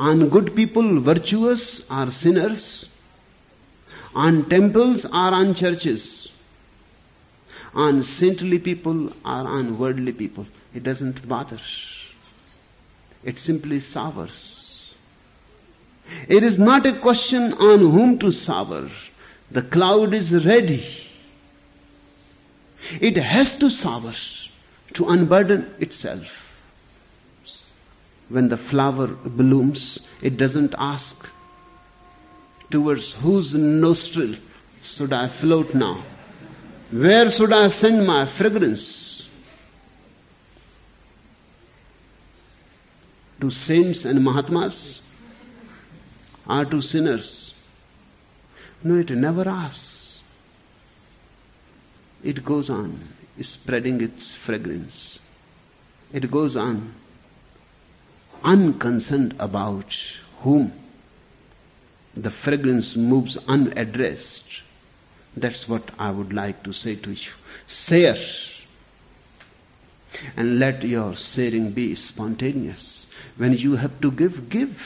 on 0.00 0.30
good 0.30 0.56
people, 0.56 1.00
virtuous 1.00 1.82
or 1.90 2.10
sinners. 2.10 2.88
On 4.14 4.48
temples 4.48 5.04
or 5.04 5.34
on 5.40 5.54
churches. 5.54 6.30
On 7.74 8.02
saintly 8.02 8.58
people 8.58 9.10
or 9.24 9.46
on 9.56 9.78
worldly 9.78 10.12
people. 10.12 10.46
It 10.74 10.82
doesn't 10.82 11.28
bother. 11.28 11.60
It 13.22 13.38
simply 13.38 13.80
sours. 13.80 14.59
It 16.28 16.42
is 16.42 16.58
not 16.58 16.86
a 16.86 16.98
question 16.98 17.52
on 17.54 17.78
whom 17.78 18.18
to 18.18 18.32
sour. 18.32 18.90
The 19.50 19.62
cloud 19.62 20.14
is 20.14 20.44
ready. 20.44 20.86
It 23.00 23.16
has 23.16 23.56
to 23.56 23.70
sour 23.70 24.14
to 24.94 25.08
unburden 25.08 25.74
itself 25.78 26.26
when 28.30 28.48
the 28.48 28.56
flower 28.56 29.08
blooms, 29.08 30.00
it 30.22 30.36
doesn't 30.36 30.74
ask 30.78 31.26
towards 32.70 33.12
whose 33.14 33.54
nostril 33.54 34.36
should 34.82 35.12
I 35.12 35.28
float 35.28 35.74
now? 35.74 36.04
Where 36.90 37.28
should 37.28 37.52
I 37.52 37.68
send 37.68 38.06
my 38.06 38.24
fragrance? 38.24 39.28
To 43.40 43.50
saints 43.50 44.04
and 44.04 44.22
Mahatmas? 44.22 45.00
Or 46.50 46.64
to 46.66 46.82
sinners? 46.82 47.54
No, 48.82 48.96
it 48.96 49.10
never 49.10 49.48
asks. 49.48 50.18
It 52.24 52.44
goes 52.44 52.68
on 52.68 53.08
spreading 53.40 54.00
its 54.02 54.32
fragrance. 54.32 55.20
It 56.12 56.30
goes 56.30 56.56
on 56.56 56.94
unconcerned 58.44 59.34
about 59.38 59.94
whom. 60.40 60.72
the 62.16 62.30
fragrance 62.30 62.96
moves 62.96 63.36
unaddressed. 63.48 64.44
That's 65.36 65.68
what 65.68 65.90
I 65.98 66.10
would 66.10 66.32
like 66.32 66.62
to 66.64 66.72
say 66.72 66.96
to 66.96 67.12
you. 67.12 67.30
Share. 67.68 68.18
And 70.36 70.58
let 70.58 70.82
your 70.82 71.14
sharing 71.16 71.70
be 71.72 71.94
spontaneous. 71.94 73.06
When 73.36 73.52
you 73.54 73.76
have 73.76 74.00
to 74.00 74.10
give, 74.10 74.48
give. 74.48 74.76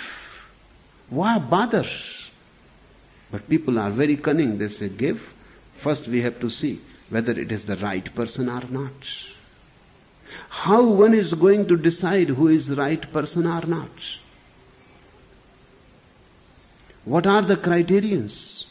Why 1.11 1.39
bother? 1.39 1.87
But 3.31 3.49
people 3.49 3.79
are 3.79 3.91
very 3.91 4.17
cunning. 4.17 4.59
They 4.59 4.69
say, 4.69 4.89
give. 4.89 5.21
First 5.83 6.09
we 6.09 6.23
have 6.23 6.41
to 6.41 6.51
see 6.51 6.81
whether 7.11 7.33
it 7.33 7.53
is 7.53 7.65
the 7.65 7.77
right 7.77 8.15
person 8.15 8.49
or 8.49 8.63
not. 8.69 8.93
How 10.49 10.83
one 10.83 11.15
is 11.15 11.35
going 11.35 11.69
to 11.69 11.77
decide 11.77 12.29
who 12.29 12.49
is 12.49 12.71
right 12.71 13.13
person 13.13 13.47
or 13.47 13.63
not? 13.63 13.91
What 17.05 17.27
are 17.27 17.43
the 17.43 17.57
criterions? 17.57 18.65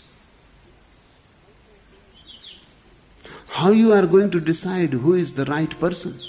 How 3.48 3.72
you 3.72 3.94
are 3.94 4.08
going 4.08 4.32
to 4.32 4.40
decide 4.40 4.94
who 4.94 5.14
is 5.14 5.36
the 5.36 5.46
right 5.46 5.80
person? 5.80 6.20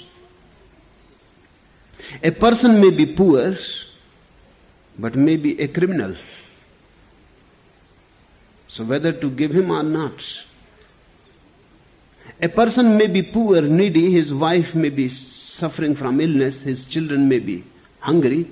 A 2.22 2.30
person 2.30 2.80
may 2.80 2.90
be 2.90 3.14
poor, 3.14 3.57
but 4.99 5.14
may 5.16 5.36
be 5.36 5.61
a 5.61 5.68
criminal. 5.68 6.16
So 8.68 8.84
whether 8.84 9.12
to 9.12 9.30
give 9.30 9.53
him 9.53 9.70
or 9.70 9.82
not. 9.82 10.22
A 12.40 12.49
person 12.49 12.97
may 12.97 13.07
be 13.07 13.22
poor, 13.22 13.61
needy, 13.62 14.11
his 14.11 14.32
wife 14.32 14.74
may 14.74 14.88
be 14.88 15.09
suffering 15.09 15.95
from 15.95 16.20
illness, 16.20 16.62
his 16.62 16.84
children 16.84 17.28
may 17.28 17.38
be 17.38 17.64
hungry, 18.01 18.51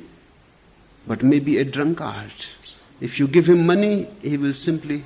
but 1.07 1.22
may 1.22 1.40
be 1.40 1.59
a 1.59 1.64
drunkard. 1.64 2.32
If 3.01 3.18
you 3.18 3.26
give 3.26 3.47
him 3.47 3.66
money, 3.66 4.09
he 4.20 4.36
will 4.36 4.53
simply 4.53 5.05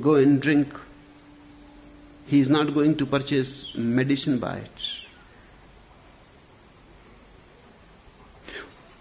go 0.00 0.14
and 0.14 0.40
drink. 0.40 0.74
He 2.26 2.40
is 2.40 2.48
not 2.48 2.72
going 2.72 2.96
to 2.96 3.06
purchase 3.06 3.66
medicine 3.74 4.38
by 4.38 4.56
it. 4.58 4.70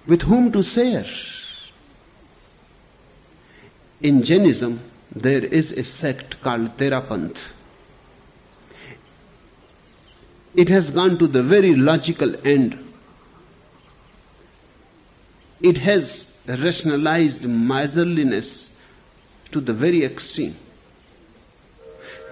With 0.06 0.24
whom 0.24 0.52
to 0.52 0.64
share? 0.64 1.06
In 4.04 4.22
Jainism, 4.24 4.82
there 5.16 5.46
is 5.46 5.72
a 5.72 5.84
sect 5.84 6.42
called 6.42 6.78
Terapanth. 6.78 7.38
It 10.56 10.68
has 10.68 10.92
gone 10.92 11.18
to 11.20 11.28
the 11.28 11.42
very 11.42 11.74
logical 11.76 12.36
end. 12.46 12.78
It 15.62 15.78
has 15.78 16.28
rationalized 16.46 17.46
miserliness 17.46 18.72
to 19.54 19.62
the 19.62 19.74
very 19.74 20.04
extreme. 20.04 20.58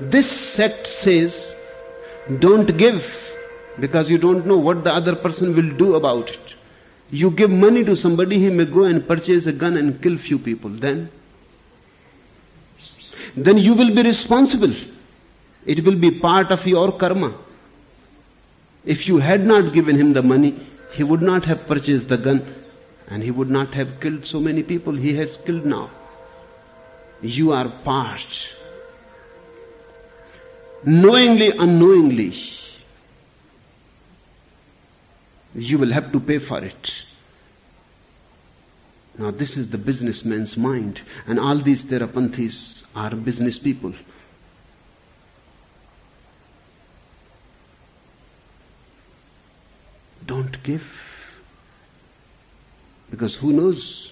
This 0.02 0.30
sect 0.30 0.88
says, 0.88 1.56
don't 2.40 2.78
give 2.78 3.16
because 3.80 4.10
you 4.10 4.18
don't 4.18 4.46
know 4.46 4.58
what 4.58 4.84
the 4.84 4.94
other 4.94 5.16
person 5.16 5.56
will 5.56 5.72
do 5.78 5.96
about 5.96 6.32
it. 6.32 6.56
You 7.12 7.32
give 7.32 7.50
money 7.50 7.86
to 7.86 7.96
somebody, 7.96 8.40
he 8.40 8.50
may 8.50 8.66
go 8.66 8.84
and 8.84 9.08
purchase 9.08 9.46
a 9.46 9.54
gun 9.54 9.78
and 9.78 10.02
kill 10.02 10.18
few 10.18 10.38
people. 10.38 10.70
Then, 10.70 11.10
then 13.36 13.58
you 13.58 13.74
will 13.74 13.94
be 13.94 14.04
responsible. 14.04 14.74
It 15.66 15.84
will 15.86 15.96
be 15.96 16.12
part 16.12 16.52
of 16.52 16.66
your 16.66 16.92
karma. 16.92 17.38
If 18.84 19.08
you 19.08 19.18
had 19.18 19.46
not 19.46 19.74
given 19.74 19.96
him 19.96 20.14
the 20.14 20.24
money, 20.24 20.60
he 20.94 21.04
would 21.04 21.22
not 21.22 21.46
have 21.46 21.68
purchased 21.68 22.08
the 22.08 22.18
gun 22.18 22.56
and 23.08 23.22
he 23.22 23.32
would 23.32 23.50
not 23.50 23.74
have 23.74 24.00
killed 24.00 24.26
so 24.26 24.40
many 24.40 24.64
people 24.64 24.96
he 24.96 25.14
has 25.16 25.38
killed 25.38 25.66
now. 25.66 25.90
You 27.22 27.52
are 27.52 27.70
part. 27.84 28.50
Knowingly, 30.84 31.52
unknowingly, 31.52 32.34
you 35.54 35.78
will 35.78 35.92
have 35.92 36.12
to 36.12 36.20
pay 36.20 36.40
for 36.40 36.64
it. 36.64 37.06
Now, 39.18 39.30
this 39.30 39.58
is 39.58 39.70
the 39.70 39.78
businessman's 39.78 40.56
mind, 40.58 41.02
and 41.28 41.40
all 41.40 41.58
these 41.58 41.84
Terapanthis 41.84 42.81
are 42.96 43.16
business 43.16 43.58
people. 43.60 43.94
Don't 50.26 50.62
give. 50.64 50.84
Because 53.10 53.36
who 53.36 53.52
knows 53.52 54.12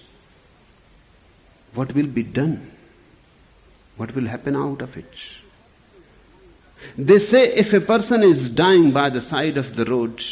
what 1.74 1.94
will 1.94 2.06
be 2.06 2.22
done? 2.22 2.70
What 3.96 4.14
will 4.14 4.26
happen 4.26 4.56
out 4.56 4.82
of 4.82 4.96
it? 4.96 5.12
They 6.96 7.18
say 7.18 7.52
if 7.52 7.72
a 7.72 7.80
person 7.80 8.22
is 8.22 8.48
dying 8.48 8.92
by 8.92 9.10
the 9.10 9.20
side 9.20 9.58
of 9.58 9.76
the 9.76 9.84
road, 9.84 10.24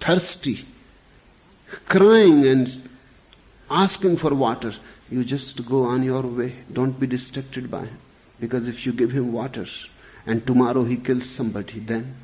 thirsty, 0.00 0.64
crying 1.86 2.46
and 2.46 2.88
asking 3.70 4.16
for 4.16 4.34
water, 4.34 4.72
you 5.10 5.24
just 5.24 5.64
go 5.66 5.84
on 5.84 6.02
your 6.02 6.22
way. 6.22 6.54
Don't 6.72 6.98
be 6.98 7.06
distracted 7.06 7.70
by 7.70 7.86
him. 7.86 7.98
Because 8.40 8.66
if 8.68 8.84
you 8.84 8.92
give 8.92 9.10
him 9.12 9.32
water 9.32 9.66
and 10.26 10.46
tomorrow 10.46 10.84
he 10.84 10.96
kills 10.96 11.28
somebody, 11.28 11.80
then 11.80 12.16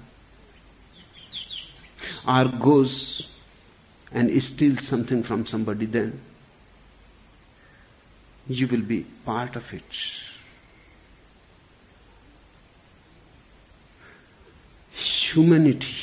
or 2.26 2.46
goes 2.48 3.26
and 4.12 4.42
steals 4.42 4.86
something 4.86 5.22
from 5.22 5.46
somebody, 5.46 5.86
then 5.86 6.20
you 8.48 8.66
will 8.66 8.82
be 8.82 9.06
part 9.24 9.54
of 9.56 9.64
it. 9.72 9.82
Humanity 14.92 15.94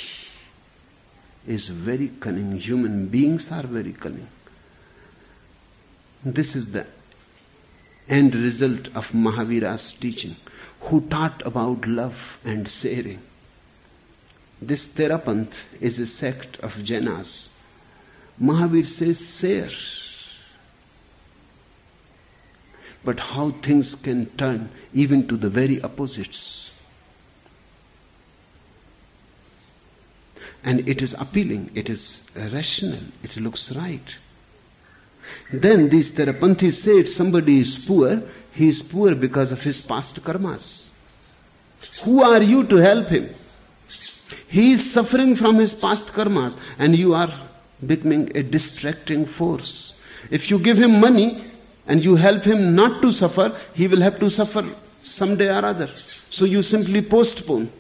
is 1.46 1.68
very 1.68 2.10
cunning. 2.20 2.58
Human 2.60 3.08
beings 3.08 3.52
are 3.52 3.64
very 3.68 3.94
cunning. 3.94 4.28
This 6.24 6.56
is 6.56 6.72
the 6.72 6.86
end 8.10 8.36
result 8.36 8.88
of 8.96 9.06
Mahavira's 9.08 9.92
teaching, 9.92 10.36
who 10.82 11.02
taught 11.02 11.46
about 11.46 11.88
love 11.88 12.18
and 12.44 12.70
sharing. 12.70 13.22
This 14.62 14.88
Terapanth 14.88 15.54
is 15.80 16.00
a 16.00 16.08
sect 16.08 16.58
of 16.58 16.74
Jainas. 16.74 17.50
Mahavir 18.42 18.88
says, 18.88 19.40
share. 19.40 19.72
But 23.04 23.20
how 23.20 23.52
things 23.52 23.96
can 23.96 24.26
turn 24.38 24.70
even 24.94 25.28
to 25.28 25.38
the 25.38 25.50
very 25.50 25.82
opposites. 25.82 26.72
And 30.64 30.88
it 30.90 31.02
is 31.02 31.16
appealing, 31.18 31.72
it 31.76 31.90
is 31.90 32.22
rational, 32.36 33.04
it 33.24 33.38
looks 33.38 33.72
right. 33.72 34.16
Then 35.52 35.90
these 35.90 36.12
Terapanthis 36.12 36.74
say 36.74 37.00
if 37.00 37.10
somebody 37.10 37.60
is 37.60 37.78
poor, 37.78 38.22
he 38.54 38.70
is 38.70 38.82
poor 38.82 39.16
because 39.16 39.52
of 39.52 39.62
his 39.62 39.82
past 39.82 40.22
karmas. 40.24 40.86
Who 42.04 42.24
are 42.24 42.42
you 42.42 42.64
to 42.66 42.76
help 42.78 43.08
him? 43.10 43.34
He 44.48 44.74
is 44.74 44.92
suffering 44.92 45.36
from 45.36 45.58
his 45.60 45.74
past 45.74 46.08
karmas 46.08 46.58
and 46.78 46.98
you 46.98 47.14
are 47.14 47.34
becoming 47.86 48.36
a 48.36 48.44
distracting 48.44 49.26
force. 49.26 49.94
If 50.32 50.50
you 50.50 50.60
give 50.60 50.78
him 50.78 51.00
money 51.00 51.46
and 51.86 52.04
you 52.04 52.16
help 52.16 52.44
him 52.44 52.76
not 52.76 53.02
to 53.02 53.12
suffer, 53.12 53.58
he 53.74 53.88
will 53.88 54.02
have 54.02 54.20
to 54.20 54.30
suffer 54.30 54.76
someday 55.04 55.48
or 55.48 55.66
other. 55.66 55.90
So 56.30 56.46
you 56.46 56.64
simply 56.64 57.02
postpone. 57.02 57.72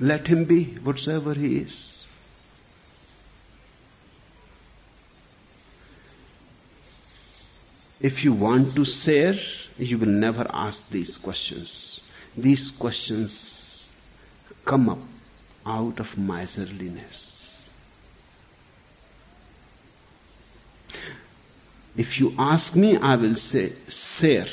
Let 0.00 0.26
him 0.26 0.44
be 0.44 0.64
whatsoever 0.82 1.34
he 1.34 1.58
is. 1.58 1.89
If 8.00 8.24
you 8.24 8.32
want 8.32 8.74
to 8.76 8.84
share, 8.84 9.38
you 9.76 9.98
will 9.98 10.06
never 10.08 10.46
ask 10.50 10.88
these 10.90 11.16
questions. 11.18 12.00
These 12.36 12.70
questions 12.70 13.88
come 14.64 14.88
up 14.88 14.98
out 15.66 16.00
of 16.00 16.16
miserliness. 16.16 17.50
If 21.96 22.18
you 22.18 22.34
ask 22.38 22.74
me, 22.74 22.96
I 22.96 23.16
will 23.16 23.36
say, 23.36 23.74
share. 23.88 24.46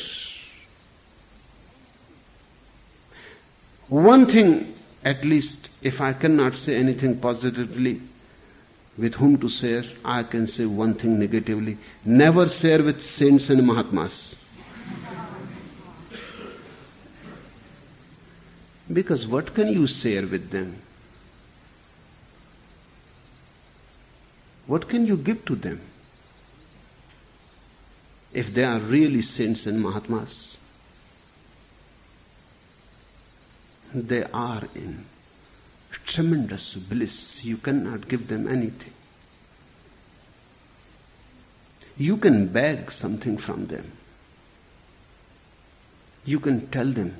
One 3.87 4.25
thing, 4.29 4.73
at 5.05 5.23
least, 5.23 5.69
if 5.81 6.01
I 6.01 6.11
cannot 6.11 6.55
say 6.57 6.75
anything 6.75 7.19
positively, 7.19 8.01
with 8.97 9.13
whom 9.15 9.37
to 9.39 9.49
share, 9.49 9.83
I 10.03 10.23
can 10.23 10.47
say 10.47 10.65
one 10.65 10.95
thing 10.95 11.19
negatively. 11.19 11.77
Never 12.03 12.49
share 12.49 12.83
with 12.83 13.01
saints 13.01 13.49
and 13.49 13.65
Mahatmas. 13.65 14.35
Because 18.91 19.27
what 19.27 19.53
can 19.53 19.67
you 19.67 19.85
share 19.85 20.25
with 20.25 20.49
them? 20.49 20.81
What 24.65 24.89
can 24.89 25.05
you 25.05 25.17
give 25.17 25.45
to 25.45 25.55
them? 25.55 25.81
if 28.33 28.53
they 28.53 28.63
are 28.63 28.79
really 28.79 29.21
saints 29.23 29.65
and 29.65 29.81
Mahatmas, 29.81 30.57
they 33.93 34.23
are 34.31 34.63
in 34.75 35.05
tremendous 36.07 36.73
bliss. 36.73 37.43
You 37.43 37.57
cannot 37.57 38.07
give 38.07 38.27
them 38.27 38.47
anything. 38.47 38.93
You 41.97 42.17
can 42.17 42.47
beg 42.47 42.91
something 42.91 43.37
from 43.37 43.67
them. 43.67 43.91
You 46.25 46.39
can 46.39 46.67
tell 46.69 46.91
them 46.91 47.15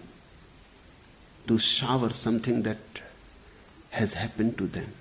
to 1.47 1.57
shower 1.57 2.11
something 2.13 2.63
that 2.63 2.77
has 3.89 4.13
happened 4.13 4.57
to 4.57 4.67
them. 4.67 4.93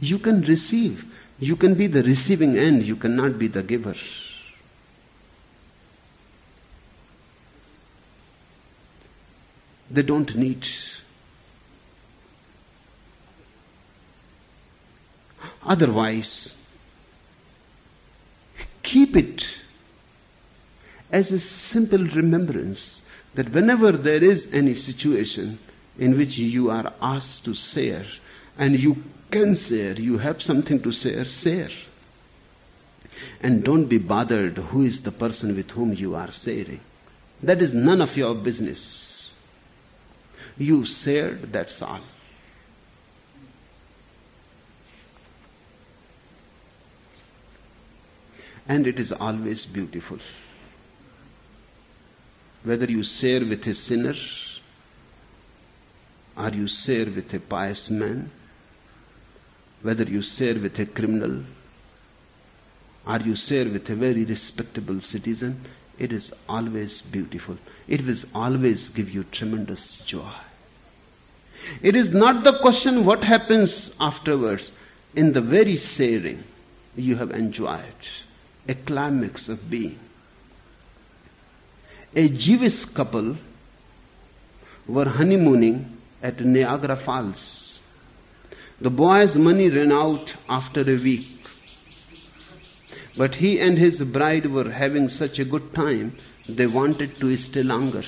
You 0.00 0.18
can 0.18 0.42
receive. 0.42 1.04
You 1.38 1.56
can 1.56 1.74
be 1.74 1.86
the 1.86 2.02
receiving 2.02 2.58
end. 2.58 2.84
You 2.84 2.96
cannot 2.96 3.38
be 3.38 3.48
the 3.48 3.62
giver. 3.62 3.94
They 9.90 10.02
don't 10.02 10.34
need. 10.36 10.66
Otherwise, 15.62 16.54
keep 18.82 19.16
it 19.16 19.44
as 21.10 21.32
a 21.32 21.38
simple 21.38 22.04
remembrance 22.08 23.00
that 23.34 23.52
whenever 23.52 23.92
there 23.92 24.22
is 24.22 24.48
any 24.52 24.74
situation 24.74 25.58
in 25.98 26.16
which 26.16 26.38
you 26.38 26.70
are 26.70 26.92
asked 27.00 27.44
to 27.44 27.54
share 27.54 28.06
and 28.56 28.78
you 28.78 29.02
can 29.30 29.54
share, 29.54 29.94
you 29.94 30.18
have 30.18 30.42
something 30.42 30.82
to 30.82 30.92
share, 30.92 31.24
share. 31.24 31.70
And 33.40 33.64
don't 33.64 33.86
be 33.86 33.98
bothered 33.98 34.56
who 34.58 34.84
is 34.84 35.02
the 35.02 35.12
person 35.12 35.56
with 35.56 35.70
whom 35.70 35.92
you 35.92 36.14
are 36.14 36.32
sharing. 36.32 36.80
That 37.42 37.62
is 37.62 37.72
none 37.72 38.00
of 38.00 38.16
your 38.16 38.34
business. 38.34 39.28
You 40.56 40.84
shared, 40.84 41.52
that's 41.52 41.80
all. 41.82 42.00
And 48.68 48.86
it 48.86 49.00
is 49.00 49.12
always 49.12 49.64
beautiful 49.64 50.18
whether 52.64 52.86
you 52.86 53.02
share 53.02 53.44
with 53.46 53.66
a 53.66 53.74
sinner 53.74 54.14
or 56.36 56.50
you 56.50 56.68
share 56.68 57.06
with 57.06 57.32
a 57.32 57.40
pious 57.40 57.88
man, 57.88 58.30
whether 59.82 60.04
you 60.04 60.22
share 60.22 60.58
with 60.58 60.78
a 60.78 60.86
criminal 60.86 61.42
or 63.06 63.20
you 63.20 63.34
share 63.36 63.68
with 63.68 63.88
a 63.88 63.94
very 63.94 64.24
respectable 64.24 65.00
citizen, 65.00 65.64
it 65.98 66.12
is 66.12 66.32
always 66.48 67.00
beautiful. 67.02 67.56
It 67.86 68.04
will 68.04 68.16
always 68.34 68.88
give 68.90 69.08
you 69.10 69.24
tremendous 69.24 69.96
joy. 70.06 70.34
It 71.82 71.96
is 71.96 72.10
not 72.10 72.44
the 72.44 72.58
question 72.58 73.04
what 73.04 73.24
happens 73.24 73.92
afterwards. 74.00 74.72
In 75.16 75.32
the 75.32 75.40
very 75.40 75.76
sharing, 75.76 76.44
you 76.96 77.16
have 77.16 77.30
enjoyed 77.30 78.04
a 78.68 78.74
climax 78.74 79.48
of 79.48 79.68
being 79.70 79.98
a 82.14 82.28
Jewish 82.28 82.84
couple 82.86 83.36
were 84.86 85.04
honeymooning 85.04 85.98
at 86.22 86.40
Niagara 86.40 86.96
Falls. 86.96 87.78
The 88.80 88.90
boy's 88.90 89.36
money 89.36 89.68
ran 89.68 89.92
out 89.92 90.34
after 90.48 90.80
a 90.80 90.96
week. 90.96 91.28
But 93.16 93.34
he 93.34 93.60
and 93.60 93.76
his 93.76 94.00
bride 94.02 94.46
were 94.50 94.70
having 94.70 95.08
such 95.08 95.38
a 95.38 95.44
good 95.44 95.74
time, 95.74 96.16
they 96.48 96.66
wanted 96.66 97.20
to 97.20 97.36
stay 97.36 97.62
longer. 97.62 98.04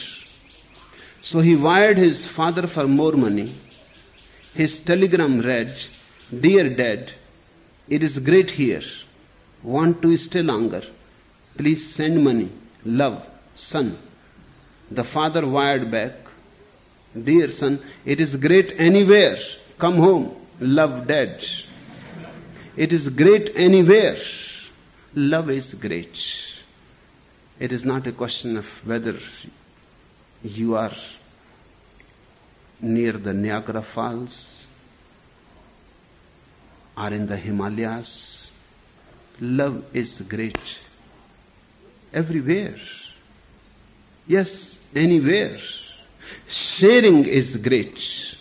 So 1.22 1.40
he 1.40 1.56
wired 1.56 1.98
his 1.98 2.24
father 2.24 2.66
for 2.66 2.88
more 2.88 3.12
money. 3.12 3.60
His 4.54 4.80
telegram 4.80 5.40
read, 5.40 5.76
Dear 6.32 6.74
Dad, 6.74 7.12
it 7.88 8.02
is 8.02 8.18
great 8.18 8.50
here. 8.50 8.82
Want 9.62 10.00
to 10.02 10.16
stay 10.16 10.42
longer? 10.42 10.82
Please 11.56 11.94
send 11.94 12.22
money. 12.24 12.50
Love 12.84 13.26
son. 13.54 13.98
The 14.90 15.04
father 15.04 15.46
wired 15.46 15.90
back, 15.90 16.12
Dear 17.14 17.50
son, 17.50 17.80
it 18.04 18.20
is 18.20 18.36
great 18.36 18.74
anywhere. 18.78 19.36
Come 19.78 19.96
home. 19.96 20.36
Love 20.60 21.08
dead. 21.08 21.44
It 22.76 22.92
is 22.92 23.08
great 23.08 23.50
anywhere. 23.56 24.16
Love 25.14 25.50
is 25.50 25.74
great. 25.74 26.16
It 27.58 27.72
is 27.72 27.84
not 27.84 28.06
a 28.06 28.12
question 28.12 28.56
of 28.56 28.64
whether 28.84 29.18
you 30.42 30.76
are 30.76 30.94
near 32.80 33.12
the 33.12 33.32
Niagara 33.32 33.82
Falls 33.82 34.66
or 36.96 37.08
in 37.08 37.26
the 37.26 37.36
Himalayas. 37.36 38.39
Love 39.40 39.84
is 39.94 40.20
great 40.20 40.58
everywhere. 42.12 42.76
Yes, 44.26 44.78
anywhere. 44.94 45.58
Sharing 46.48 47.24
is 47.24 47.56
great. 47.56 48.36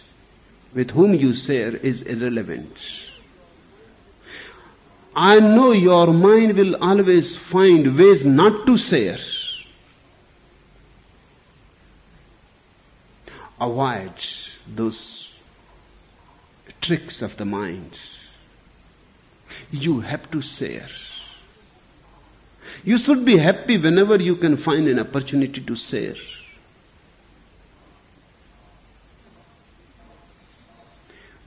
With 0.73 0.91
whom 0.91 1.13
you 1.13 1.33
share 1.33 1.75
is 1.75 2.01
irrelevant. 2.01 2.75
I 5.15 5.39
know 5.39 5.71
your 5.71 6.13
mind 6.13 6.55
will 6.55 6.75
always 6.75 7.35
find 7.35 7.97
ways 7.97 8.25
not 8.25 8.67
to 8.67 8.77
share. 8.77 9.17
Avoid 13.59 14.13
those 14.67 15.29
tricks 16.81 17.21
of 17.21 17.35
the 17.37 17.45
mind. 17.45 17.97
You 19.71 19.99
have 19.99 20.29
to 20.31 20.41
share. 20.41 20.87
You 22.83 22.97
should 22.97 23.25
be 23.25 23.37
happy 23.37 23.77
whenever 23.77 24.15
you 24.17 24.35
can 24.35 24.57
find 24.57 24.87
an 24.87 24.99
opportunity 24.99 25.61
to 25.61 25.75
share. 25.75 26.15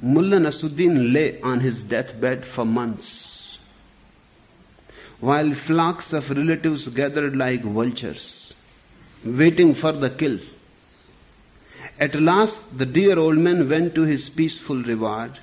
Mullah 0.00 0.40
Nasruddin 0.40 1.12
lay 1.12 1.40
on 1.42 1.60
his 1.60 1.84
deathbed 1.84 2.44
for 2.44 2.64
months, 2.64 3.56
while 5.20 5.54
flocks 5.54 6.12
of 6.12 6.28
relatives 6.30 6.88
gathered 6.88 7.36
like 7.36 7.62
vultures, 7.62 8.52
waiting 9.24 9.74
for 9.74 9.92
the 9.92 10.10
kill. 10.10 10.40
At 12.00 12.16
last, 12.16 12.60
the 12.76 12.86
dear 12.86 13.16
old 13.16 13.38
man 13.38 13.68
went 13.68 13.94
to 13.94 14.02
his 14.02 14.28
peaceful 14.28 14.82
reward, 14.82 15.38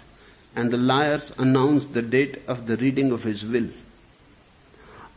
and 0.59 0.71
the 0.71 0.77
liars 0.77 1.31
announced 1.37 1.93
the 1.93 2.01
date 2.01 2.41
of 2.47 2.67
the 2.67 2.75
reading 2.77 3.11
of 3.13 3.23
his 3.23 3.45
will. 3.45 3.69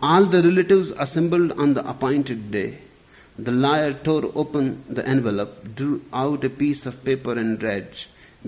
All 0.01 0.27
the 0.27 0.43
relatives 0.43 0.91
assembled 0.99 1.53
on 1.53 1.75
the 1.75 1.89
appointed 1.89 2.51
day. 2.51 2.79
The 3.39 3.51
liar 3.51 3.93
tore 3.93 4.31
open 4.35 4.85
the 4.89 5.07
envelope, 5.07 5.75
drew 5.75 6.03
out 6.13 6.45
a 6.45 6.51
piece 6.51 6.87
of 6.87 7.05
paper 7.05 7.33
and 7.33 7.63
read, 7.63 7.89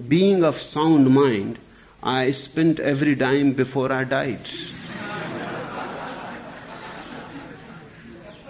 Being 0.09 0.45
of 0.45 0.61
sound 0.61 1.11
mind, 1.11 1.59
I 2.03 2.33
spent 2.33 2.81
every 2.81 3.15
dime 3.15 3.55
before 3.55 3.91
I 3.93 4.05
died. 4.05 4.47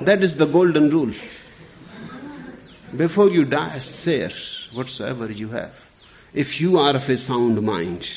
that 0.00 0.22
is 0.22 0.34
the 0.34 0.46
golden 0.46 0.90
rule. 0.90 1.14
Before 2.96 3.30
you 3.30 3.44
die, 3.44 3.78
share 3.78 4.32
whatsoever 4.72 5.30
you 5.30 5.48
have. 5.50 5.74
If 6.32 6.60
you 6.60 6.78
are 6.78 6.96
of 6.96 7.08
a 7.08 7.16
sound 7.16 7.62
mind, 7.62 8.08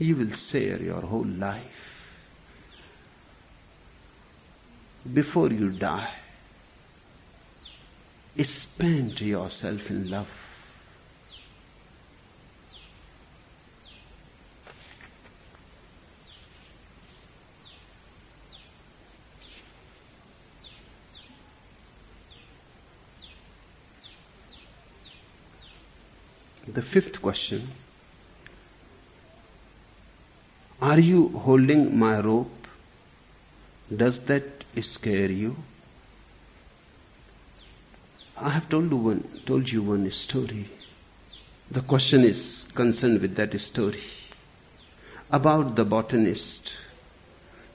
you 0.00 0.16
will 0.16 0.32
share 0.34 0.82
your 0.82 1.02
whole 1.02 1.26
life. 1.26 1.90
before 5.14 5.50
you 5.50 5.70
die, 5.70 6.12
spend 8.42 9.20
yourself 9.20 9.90
in 9.90 10.10
love. 10.10 10.28
The 26.72 26.82
fifth 26.82 27.20
question 27.20 27.72
Are 30.80 30.98
you 30.98 31.28
holding 31.28 31.98
my 31.98 32.20
rope? 32.20 32.66
Does 33.94 34.20
that 34.20 34.64
scare 34.80 35.30
you? 35.30 35.56
I 38.36 38.50
have 38.50 38.70
told 38.70 38.90
you 38.90 38.96
one, 38.96 39.42
told 39.44 39.68
you 39.68 39.82
one 39.82 40.10
story. 40.12 40.70
The 41.70 41.82
question 41.82 42.24
is 42.24 42.66
concerned 42.74 43.20
with 43.20 43.36
that 43.36 43.60
story 43.60 44.02
about 45.30 45.76
the 45.76 45.84
botanist 45.84 46.72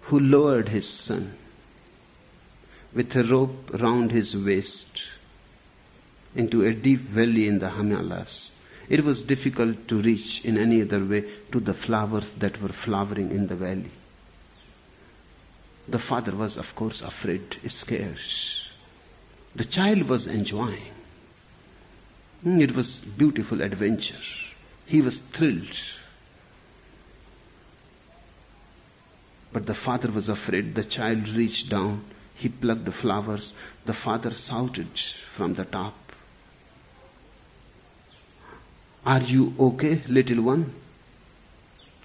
who 0.01 0.19
lowered 0.19 0.69
his 0.69 0.87
son 0.89 1.37
with 2.93 3.15
a 3.15 3.23
rope 3.23 3.71
round 3.79 4.11
his 4.11 4.35
waist 4.35 4.87
into 6.35 6.65
a 6.65 6.73
deep 6.73 7.01
valley 7.01 7.47
in 7.47 7.59
the 7.59 7.69
Himalayas. 7.69 8.51
It 8.89 9.03
was 9.03 9.21
difficult 9.21 9.87
to 9.87 10.01
reach 10.01 10.41
in 10.43 10.57
any 10.57 10.81
other 10.81 11.03
way 11.03 11.25
to 11.51 11.59
the 11.59 11.73
flowers 11.73 12.25
that 12.37 12.61
were 12.61 12.69
flowering 12.69 13.31
in 13.31 13.47
the 13.47 13.55
valley. 13.55 13.91
The 15.87 15.99
father 15.99 16.35
was, 16.35 16.57
of 16.57 16.75
course, 16.75 17.01
afraid, 17.01 17.59
scared. 17.67 18.19
The 19.55 19.65
child 19.65 20.09
was 20.09 20.27
enjoying. 20.27 20.91
Hmm, 22.43 22.59
it 22.59 22.75
was 22.75 22.99
beautiful 22.99 23.61
adventure. 23.61 24.19
He 24.85 25.01
was 25.01 25.19
thrilled. 25.19 25.79
But 29.51 29.65
the 29.65 29.73
father 29.73 30.11
was 30.11 30.27
afraid. 30.29 30.75
The 30.75 30.83
child 30.83 31.29
reached 31.29 31.69
down. 31.69 32.03
He 32.35 32.49
plucked 32.49 32.85
the 32.85 32.91
flowers. 32.91 33.53
The 33.85 33.93
father 33.93 34.31
shouted 34.31 34.89
from 35.35 35.53
the 35.53 35.65
top. 35.65 36.04
Are 39.05 39.21
you 39.21 39.53
okay, 39.59 40.01
little 40.07 40.41
one? 40.41 40.73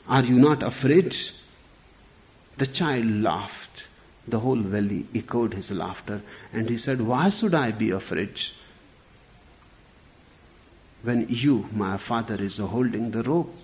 Are 0.06 0.22
you 0.22 0.38
not 0.38 0.62
afraid? 0.62 1.16
The 2.58 2.66
child 2.66 3.06
laughed. 3.06 3.84
The 4.28 4.38
whole 4.38 4.60
valley 4.60 5.06
echoed 5.14 5.54
his 5.54 5.70
laughter, 5.70 6.22
and 6.52 6.68
he 6.68 6.76
said, 6.76 7.00
Why 7.00 7.30
should 7.30 7.54
I 7.54 7.70
be 7.72 7.90
afraid? 7.90 8.38
When 11.02 11.26
you, 11.30 11.66
my 11.72 11.96
father, 11.96 12.36
is 12.40 12.58
holding 12.58 13.10
the 13.10 13.22
rope, 13.22 13.54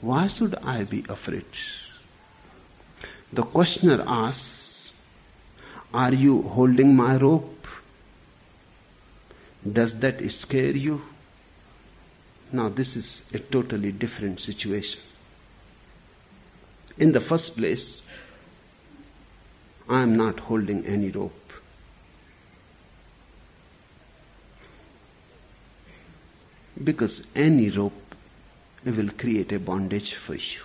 why 0.00 0.26
should 0.26 0.56
I 0.56 0.82
be 0.82 1.04
afraid? 1.08 1.46
The 3.32 3.44
questioner 3.44 4.02
asks, 4.04 4.90
Are 5.94 6.12
you 6.12 6.42
holding 6.42 6.96
my 6.96 7.16
rope? 7.16 7.66
Does 9.70 9.94
that 10.00 10.30
scare 10.32 10.76
you? 10.76 11.02
Now, 12.52 12.68
this 12.68 12.96
is 12.96 13.22
a 13.32 13.38
totally 13.38 13.92
different 13.92 14.40
situation. 14.40 15.00
In 16.98 17.12
the 17.12 17.20
first 17.20 17.56
place, 17.56 18.02
I 19.88 20.02
am 20.02 20.16
not 20.16 20.38
holding 20.38 20.84
any 20.84 21.10
rope. 21.10 21.32
Because 26.82 27.22
any 27.34 27.70
rope 27.70 28.14
will 28.84 29.10
create 29.10 29.52
a 29.52 29.58
bondage 29.58 30.14
for 30.14 30.34
you. 30.34 30.60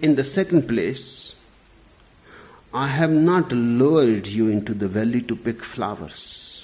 In 0.00 0.14
the 0.14 0.24
second 0.24 0.68
place, 0.68 1.34
I 2.72 2.88
have 2.88 3.10
not 3.10 3.50
lowered 3.50 4.26
you 4.26 4.48
into 4.48 4.74
the 4.74 4.88
valley 4.88 5.22
to 5.22 5.34
pick 5.34 5.64
flowers. 5.64 6.55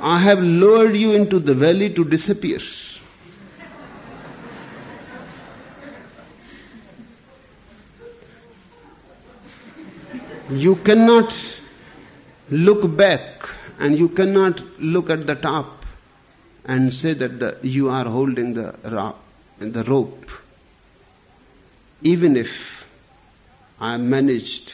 I 0.00 0.22
have 0.22 0.38
lowered 0.38 0.94
you 0.96 1.12
into 1.12 1.38
the 1.38 1.54
valley 1.54 1.92
to 1.94 2.04
disappear. 2.04 2.60
You 10.50 10.76
cannot 10.76 11.34
look 12.50 12.96
back 12.96 13.48
and 13.78 13.98
you 13.98 14.08
cannot 14.10 14.60
look 14.78 15.10
at 15.10 15.26
the 15.26 15.34
top 15.34 15.84
and 16.64 16.92
say 16.92 17.14
that 17.14 17.40
the, 17.40 17.58
you 17.62 17.88
are 17.88 18.04
holding 18.04 18.54
the, 18.54 18.74
the 19.58 19.84
rope. 19.84 20.30
Even 22.02 22.36
if 22.36 22.48
I 23.80 23.96
managed 23.96 24.72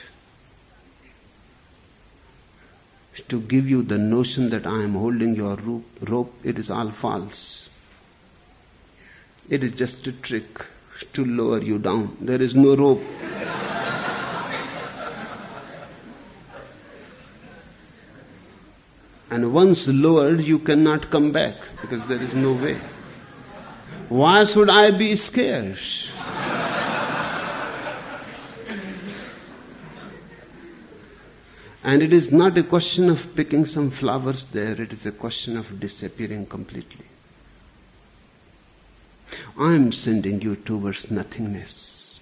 to 3.29 3.41
give 3.41 3.69
you 3.69 3.83
the 3.83 3.99
notion 3.99 4.51
that 4.51 4.67
I 4.67 4.83
am 4.83 4.95
holding 4.95 5.35
your 5.35 5.57
rope, 6.09 6.33
it 6.43 6.59
is 6.59 6.71
all 6.71 6.93
false. 6.93 7.69
It 9.49 9.63
is 9.63 9.73
just 9.75 10.07
a 10.07 10.13
trick 10.13 10.65
to 11.15 11.25
lower 11.25 11.61
you 11.61 11.79
down. 11.79 12.17
There 12.21 12.41
is 12.41 12.55
no 12.55 12.77
rope. 12.77 13.03
and 19.31 19.53
once 19.53 19.87
lowered, 19.89 20.41
you 20.43 20.59
cannot 20.61 21.11
come 21.11 21.33
back 21.33 21.57
because 21.83 22.07
there 22.09 22.23
is 22.23 22.35
no 22.35 22.53
way. 22.53 22.81
Why 24.09 24.45
should 24.45 24.71
I 24.71 24.97
be 24.97 25.17
scared? 25.17 25.79
And 31.85 32.03
it 32.03 32.13
is 32.13 32.31
not 32.31 32.57
a 32.57 32.63
question 32.63 33.11
of 33.11 33.19
picking 33.35 33.67
some 33.67 33.91
flowers 33.91 34.47
there, 34.53 34.81
it 34.81 34.93
is 34.93 35.05
a 35.05 35.13
question 35.13 35.57
of 35.57 35.81
disappearing 35.81 36.47
completely. 36.47 37.07
I 39.59 39.75
am 39.75 39.93
sending 39.93 40.41
you 40.41 40.57
towards 40.57 41.11
nothingness. 41.11 42.19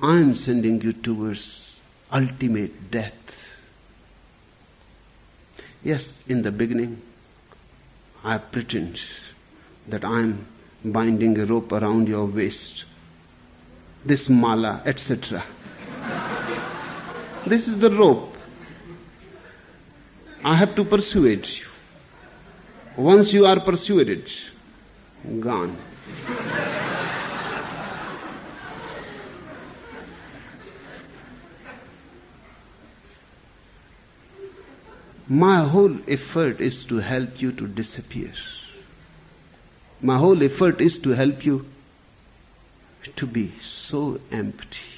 I 0.00 0.16
am 0.16 0.34
sending 0.34 0.80
you 0.82 0.92
towards 0.92 1.80
ultimate 2.12 2.90
death. 2.90 3.14
Yes, 5.82 6.18
in 6.28 6.42
the 6.42 6.52
beginning, 6.52 7.02
I 8.22 8.38
pretend 8.38 9.00
that 9.88 10.04
I 10.04 10.20
am 10.20 10.46
binding 10.84 11.38
a 11.38 11.46
rope 11.46 11.72
around 11.72 12.08
your 12.08 12.26
waist, 12.26 12.84
this 14.04 14.28
mala, 14.28 14.82
etc. 14.84 15.44
This 17.46 17.68
is 17.68 17.78
the 17.78 17.90
rope. 17.90 18.34
I 20.42 20.56
have 20.56 20.74
to 20.74 20.84
persuade 20.84 21.46
you. 21.46 21.66
Once 22.96 23.32
you 23.32 23.44
are 23.46 23.60
persuaded, 23.64 24.28
gone. 25.38 25.76
My 35.28 35.68
whole 35.68 35.96
effort 36.08 36.60
is 36.60 36.84
to 36.86 36.96
help 36.96 37.40
you 37.40 37.52
to 37.52 37.68
disappear. 37.68 38.32
My 40.00 40.18
whole 40.18 40.42
effort 40.42 40.80
is 40.80 40.98
to 40.98 41.10
help 41.10 41.44
you 41.44 41.66
to 43.14 43.26
be 43.26 43.52
so 43.62 44.18
empty. 44.32 44.95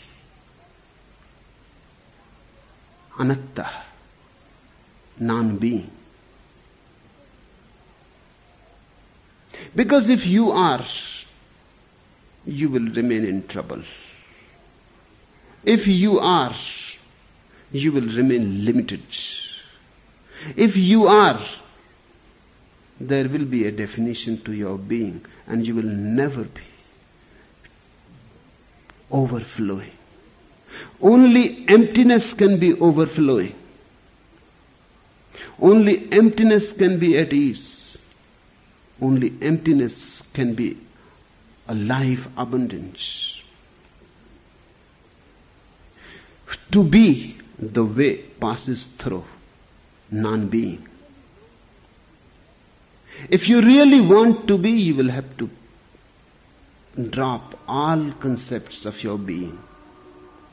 Anatta, 3.19 3.85
non-being. 5.19 5.91
Because 9.75 10.09
if 10.09 10.25
you 10.27 10.51
are, 10.51 10.87
you 12.45 12.71
will 12.71 12.89
remain 12.95 13.25
in 13.25 13.47
trouble. 13.47 13.83
If 15.65 15.87
you 15.87 16.19
are, 16.19 16.57
you 17.71 17.93
will 17.93 18.07
remain 18.07 18.65
limited. 18.65 19.03
If 20.57 20.77
you 20.77 21.07
are, 21.07 21.47
there 23.01 23.29
will 23.29 23.45
be 23.45 23.67
a 23.67 23.73
definition 23.73 24.43
to 24.45 24.53
your 24.53 24.79
being 24.79 25.25
and 25.47 25.67
you 25.67 25.75
will 25.75 25.83
never 25.83 26.45
be 26.45 26.63
overflowing. 29.11 29.98
Only 31.01 31.65
emptiness 31.69 32.35
can 32.35 32.59
be 32.59 32.75
overflowing. 32.75 33.55
Only 35.61 36.11
emptiness 36.13 36.73
can 36.73 36.99
be 36.99 37.17
at 37.19 37.33
ease. 37.33 37.99
Only 39.01 39.33
emptiness 39.41 40.23
can 40.33 40.55
be 40.55 40.77
a 41.69 41.75
life 41.75 42.27
abundance. 42.37 43.41
To 46.73 46.83
be 46.83 47.39
the 47.59 47.85
way 47.85 48.17
passes 48.41 48.89
through 48.99 49.25
non 50.11 50.49
being. 50.49 50.87
If 53.31 53.49
you 53.49 53.61
really 53.61 54.01
want 54.01 54.47
to 54.49 54.59
be, 54.59 54.71
you 54.71 54.95
will 54.95 55.11
have 55.11 55.37
to 55.39 55.51
drop 57.11 57.59
all 57.67 58.13
concepts 58.21 58.85
of 58.85 59.03
your 59.03 59.19
being 59.19 59.59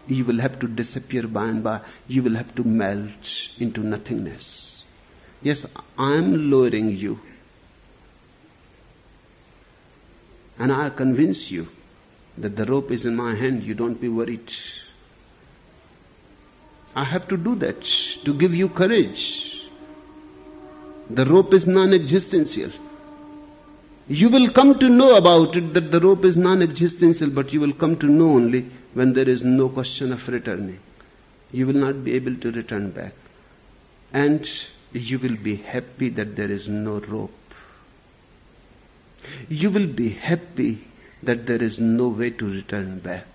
you 0.07 0.25
will 0.25 0.39
have 0.39 0.59
to 0.59 0.67
disappear 0.67 1.27
by 1.27 1.45
and 1.45 1.63
by. 1.63 1.81
You 2.07 2.23
will 2.23 2.35
have 2.35 2.53
to 2.55 2.63
melt 2.63 3.49
into 3.57 3.81
nothingness. 3.81 4.81
Yes, 5.41 5.65
I 5.97 6.13
am 6.13 6.49
lowering 6.51 6.91
you. 6.91 7.19
And 10.57 10.71
I'll 10.71 10.91
convince 10.91 11.51
you 11.51 11.67
that 12.37 12.55
the 12.55 12.65
rope 12.65 12.91
is 12.91 13.05
in 13.05 13.15
my 13.15 13.35
hand. 13.35 13.63
You 13.63 13.73
don't 13.73 13.99
be 13.99 14.09
worried. 14.09 14.51
I 16.95 17.03
have 17.03 17.27
to 17.27 17.37
do 17.37 17.55
that 17.55 17.83
to 18.23 18.33
give 18.33 18.53
you 18.53 18.69
courage. 18.69 19.61
The 21.09 21.25
rope 21.25 21.53
is 21.53 21.67
non 21.67 21.93
existential. 21.93 22.71
You 24.07 24.29
will 24.29 24.51
come 24.51 24.77
to 24.79 24.87
know 24.87 25.15
about 25.17 25.55
it 25.57 25.73
that 25.73 25.91
the 25.91 25.99
rope 25.99 26.25
is 26.25 26.37
non-existential, 26.37 27.31
but 27.31 27.51
you 27.51 27.59
will 27.59 27.73
come 27.73 27.97
to 27.97 28.05
know 28.05 28.29
only 28.29 28.69
when 28.95 29.13
there 29.13 29.29
is 29.29 29.43
no 29.43 29.69
question 29.69 30.11
of 30.11 30.27
returning. 30.27 30.79
You 31.51 31.67
will 31.67 31.81
not 31.81 32.03
be 32.03 32.13
able 32.13 32.35
to 32.37 32.51
return 32.51 32.91
back. 32.91 33.13
And 34.11 34.49
you 34.93 35.19
will 35.19 35.37
be 35.37 35.57
happy 35.57 36.09
that 36.09 36.35
there 36.35 36.51
is 36.51 36.67
no 36.67 36.99
rope. 36.99 37.31
You 39.47 39.69
will 39.69 39.87
be 39.87 40.09
happy 40.09 40.87
that 41.21 41.45
there 41.45 41.61
is 41.61 41.77
no 41.79 42.07
way 42.07 42.31
to 42.31 42.45
return 42.45 42.99
back. 42.99 43.27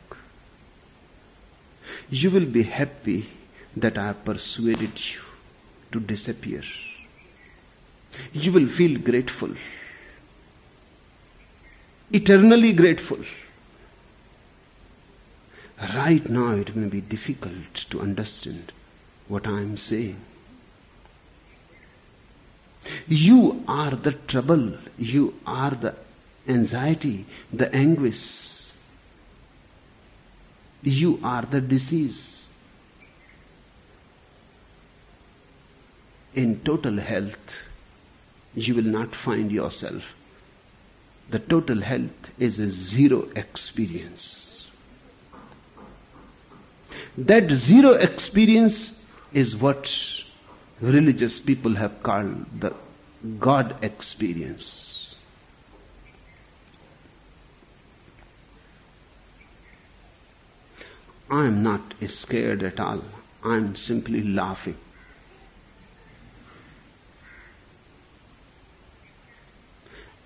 You 2.09 2.31
will 2.31 2.51
be 2.51 2.65
happy 2.65 3.29
that 3.77 3.97
I 3.99 4.09
have 4.09 4.25
persuaded 4.25 4.99
you 4.99 5.21
to 5.93 6.01
disappear. 6.01 6.63
You 8.33 8.53
will 8.53 8.69
feel 8.77 8.99
grateful 9.01 9.55
eternally 12.13 12.73
grateful. 12.73 13.19
Right 15.81 16.29
now 16.29 16.53
it 16.53 16.77
may 16.77 16.89
be 16.89 17.01
difficult 17.01 17.75
to 17.91 18.01
understand 18.01 18.73
what 19.29 19.47
I 19.47 19.61
am 19.61 19.77
saying. 19.77 20.21
You 23.07 23.65
are 23.67 23.95
the 23.97 24.13
trouble, 24.13 24.77
you 24.99 25.35
are 25.47 25.71
the 25.71 25.95
anxiety, 26.47 27.27
the 27.53 27.75
anguish. 27.75 28.63
You 30.83 31.21
are 31.23 31.43
the 31.43 31.61
disease. 31.61 32.45
In 36.35 36.61
total 36.61 36.99
health, 36.99 37.37
you 38.55 38.75
will 38.75 38.83
not 38.83 39.15
find 39.15 39.51
yourself 39.51 40.03
the 41.31 41.39
total 41.39 41.81
health 41.81 42.31
is 42.39 42.59
a 42.59 42.71
zero 42.71 43.29
experience. 43.37 44.50
That 47.27 47.51
zero 47.51 47.91
experience 47.91 48.93
is 49.35 49.55
what 49.55 49.95
religious 50.81 51.39
people 51.39 51.77
have 51.77 52.03
called 52.03 52.47
the 52.59 52.75
God 53.39 53.77
experience. 53.83 55.15
I 61.31 61.45
am 61.45 61.63
not 61.63 61.93
scared 62.09 62.63
at 62.63 62.81
all. 62.81 63.05
I 63.45 63.57
am 63.57 63.77
simply 63.77 64.23
laughing. 64.23 64.79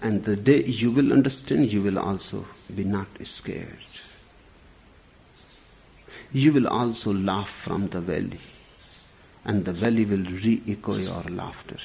And 0.00 0.24
the 0.24 0.36
day 0.36 0.62
you 0.62 0.92
will 0.92 1.12
understand, 1.12 1.72
you 1.72 1.82
will 1.82 1.98
also 1.98 2.46
be 2.72 2.84
not 2.84 3.08
scared. 3.24 3.78
You 6.34 6.52
will 6.52 6.66
also 6.66 7.12
laugh 7.12 7.48
from 7.64 7.90
the 7.90 8.00
valley, 8.00 8.40
and 9.44 9.64
the 9.64 9.72
valley 9.72 10.04
will 10.04 10.24
re 10.24 10.60
echo 10.66 10.96
your 10.96 11.22
laughter. 11.30 11.78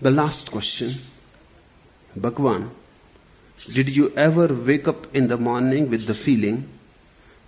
The 0.00 0.12
last 0.12 0.52
question, 0.52 1.00
Bhagwan 2.14 2.70
did 3.74 3.88
you 3.88 4.10
ever 4.14 4.46
wake 4.54 4.86
up 4.86 5.12
in 5.12 5.26
the 5.26 5.36
morning 5.36 5.90
with 5.90 6.06
the 6.06 6.14
feeling, 6.14 6.68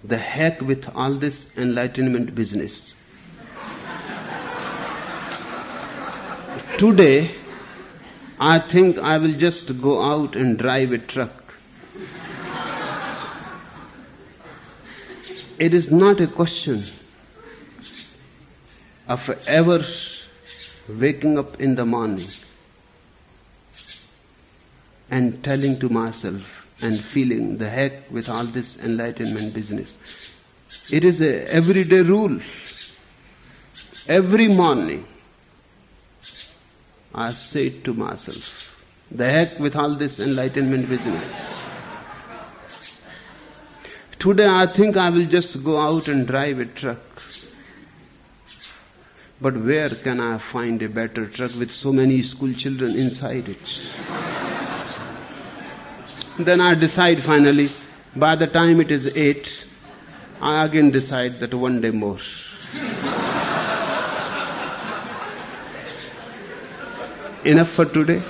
the 0.08 0.18
heck 0.18 0.60
with 0.60 0.84
all 0.94 1.18
this 1.18 1.46
enlightenment 1.56 2.34
business? 2.34 2.94
Today, 6.78 7.34
I 8.38 8.58
think 8.70 8.98
I 8.98 9.16
will 9.16 9.36
just 9.36 9.80
go 9.80 10.02
out 10.02 10.36
and 10.36 10.58
drive 10.58 10.92
a 10.92 10.98
truck. 10.98 11.42
It 15.58 15.72
is 15.72 15.90
not 15.90 16.20
a 16.20 16.26
question 16.26 16.84
of 19.08 19.20
ever 19.46 19.84
waking 20.88 21.38
up 21.38 21.58
in 21.60 21.76
the 21.76 21.86
morning 21.86 22.28
and 25.10 25.42
telling 25.42 25.80
to 25.80 25.88
myself 25.88 26.42
and 26.80 27.04
feeling 27.12 27.58
the 27.58 27.68
heck 27.68 28.10
with 28.10 28.28
all 28.28 28.46
this 28.52 28.76
enlightenment 28.76 29.54
business. 29.54 29.96
It 30.90 31.04
is 31.04 31.20
a 31.20 31.50
everyday 31.50 32.00
rule. 32.00 32.40
Every 34.08 34.48
morning 34.48 35.06
I 37.14 37.32
say 37.34 37.70
to 37.82 37.94
myself, 37.94 38.44
the 39.10 39.26
heck 39.26 39.58
with 39.58 39.74
all 39.74 39.96
this 39.98 40.18
enlightenment 40.18 40.88
business. 40.88 41.26
Today 44.18 44.46
I 44.46 44.72
think 44.72 44.96
I 44.96 45.10
will 45.10 45.26
just 45.26 45.62
go 45.64 45.80
out 45.80 46.08
and 46.08 46.26
drive 46.26 46.58
a 46.58 46.66
truck. 46.66 46.98
But 49.40 49.62
where 49.62 49.90
can 49.90 50.20
I 50.20 50.38
find 50.52 50.80
a 50.82 50.88
better 50.88 51.28
truck 51.28 51.54
with 51.54 51.70
so 51.70 51.92
many 51.92 52.22
school 52.22 52.54
children 52.54 52.96
inside 52.96 53.48
it? 53.48 54.45
Then 56.38 56.60
I 56.60 56.74
decide 56.74 57.22
finally, 57.24 57.70
by 58.14 58.36
the 58.36 58.46
time 58.46 58.80
it 58.80 58.90
is 58.90 59.06
eight, 59.06 59.48
I 60.40 60.66
again 60.66 60.90
decide 60.90 61.40
that 61.40 61.54
one 61.54 61.80
day 61.80 61.90
more. 61.90 62.18
Enough 67.44 67.70
for 67.74 67.86
today. 67.86 68.22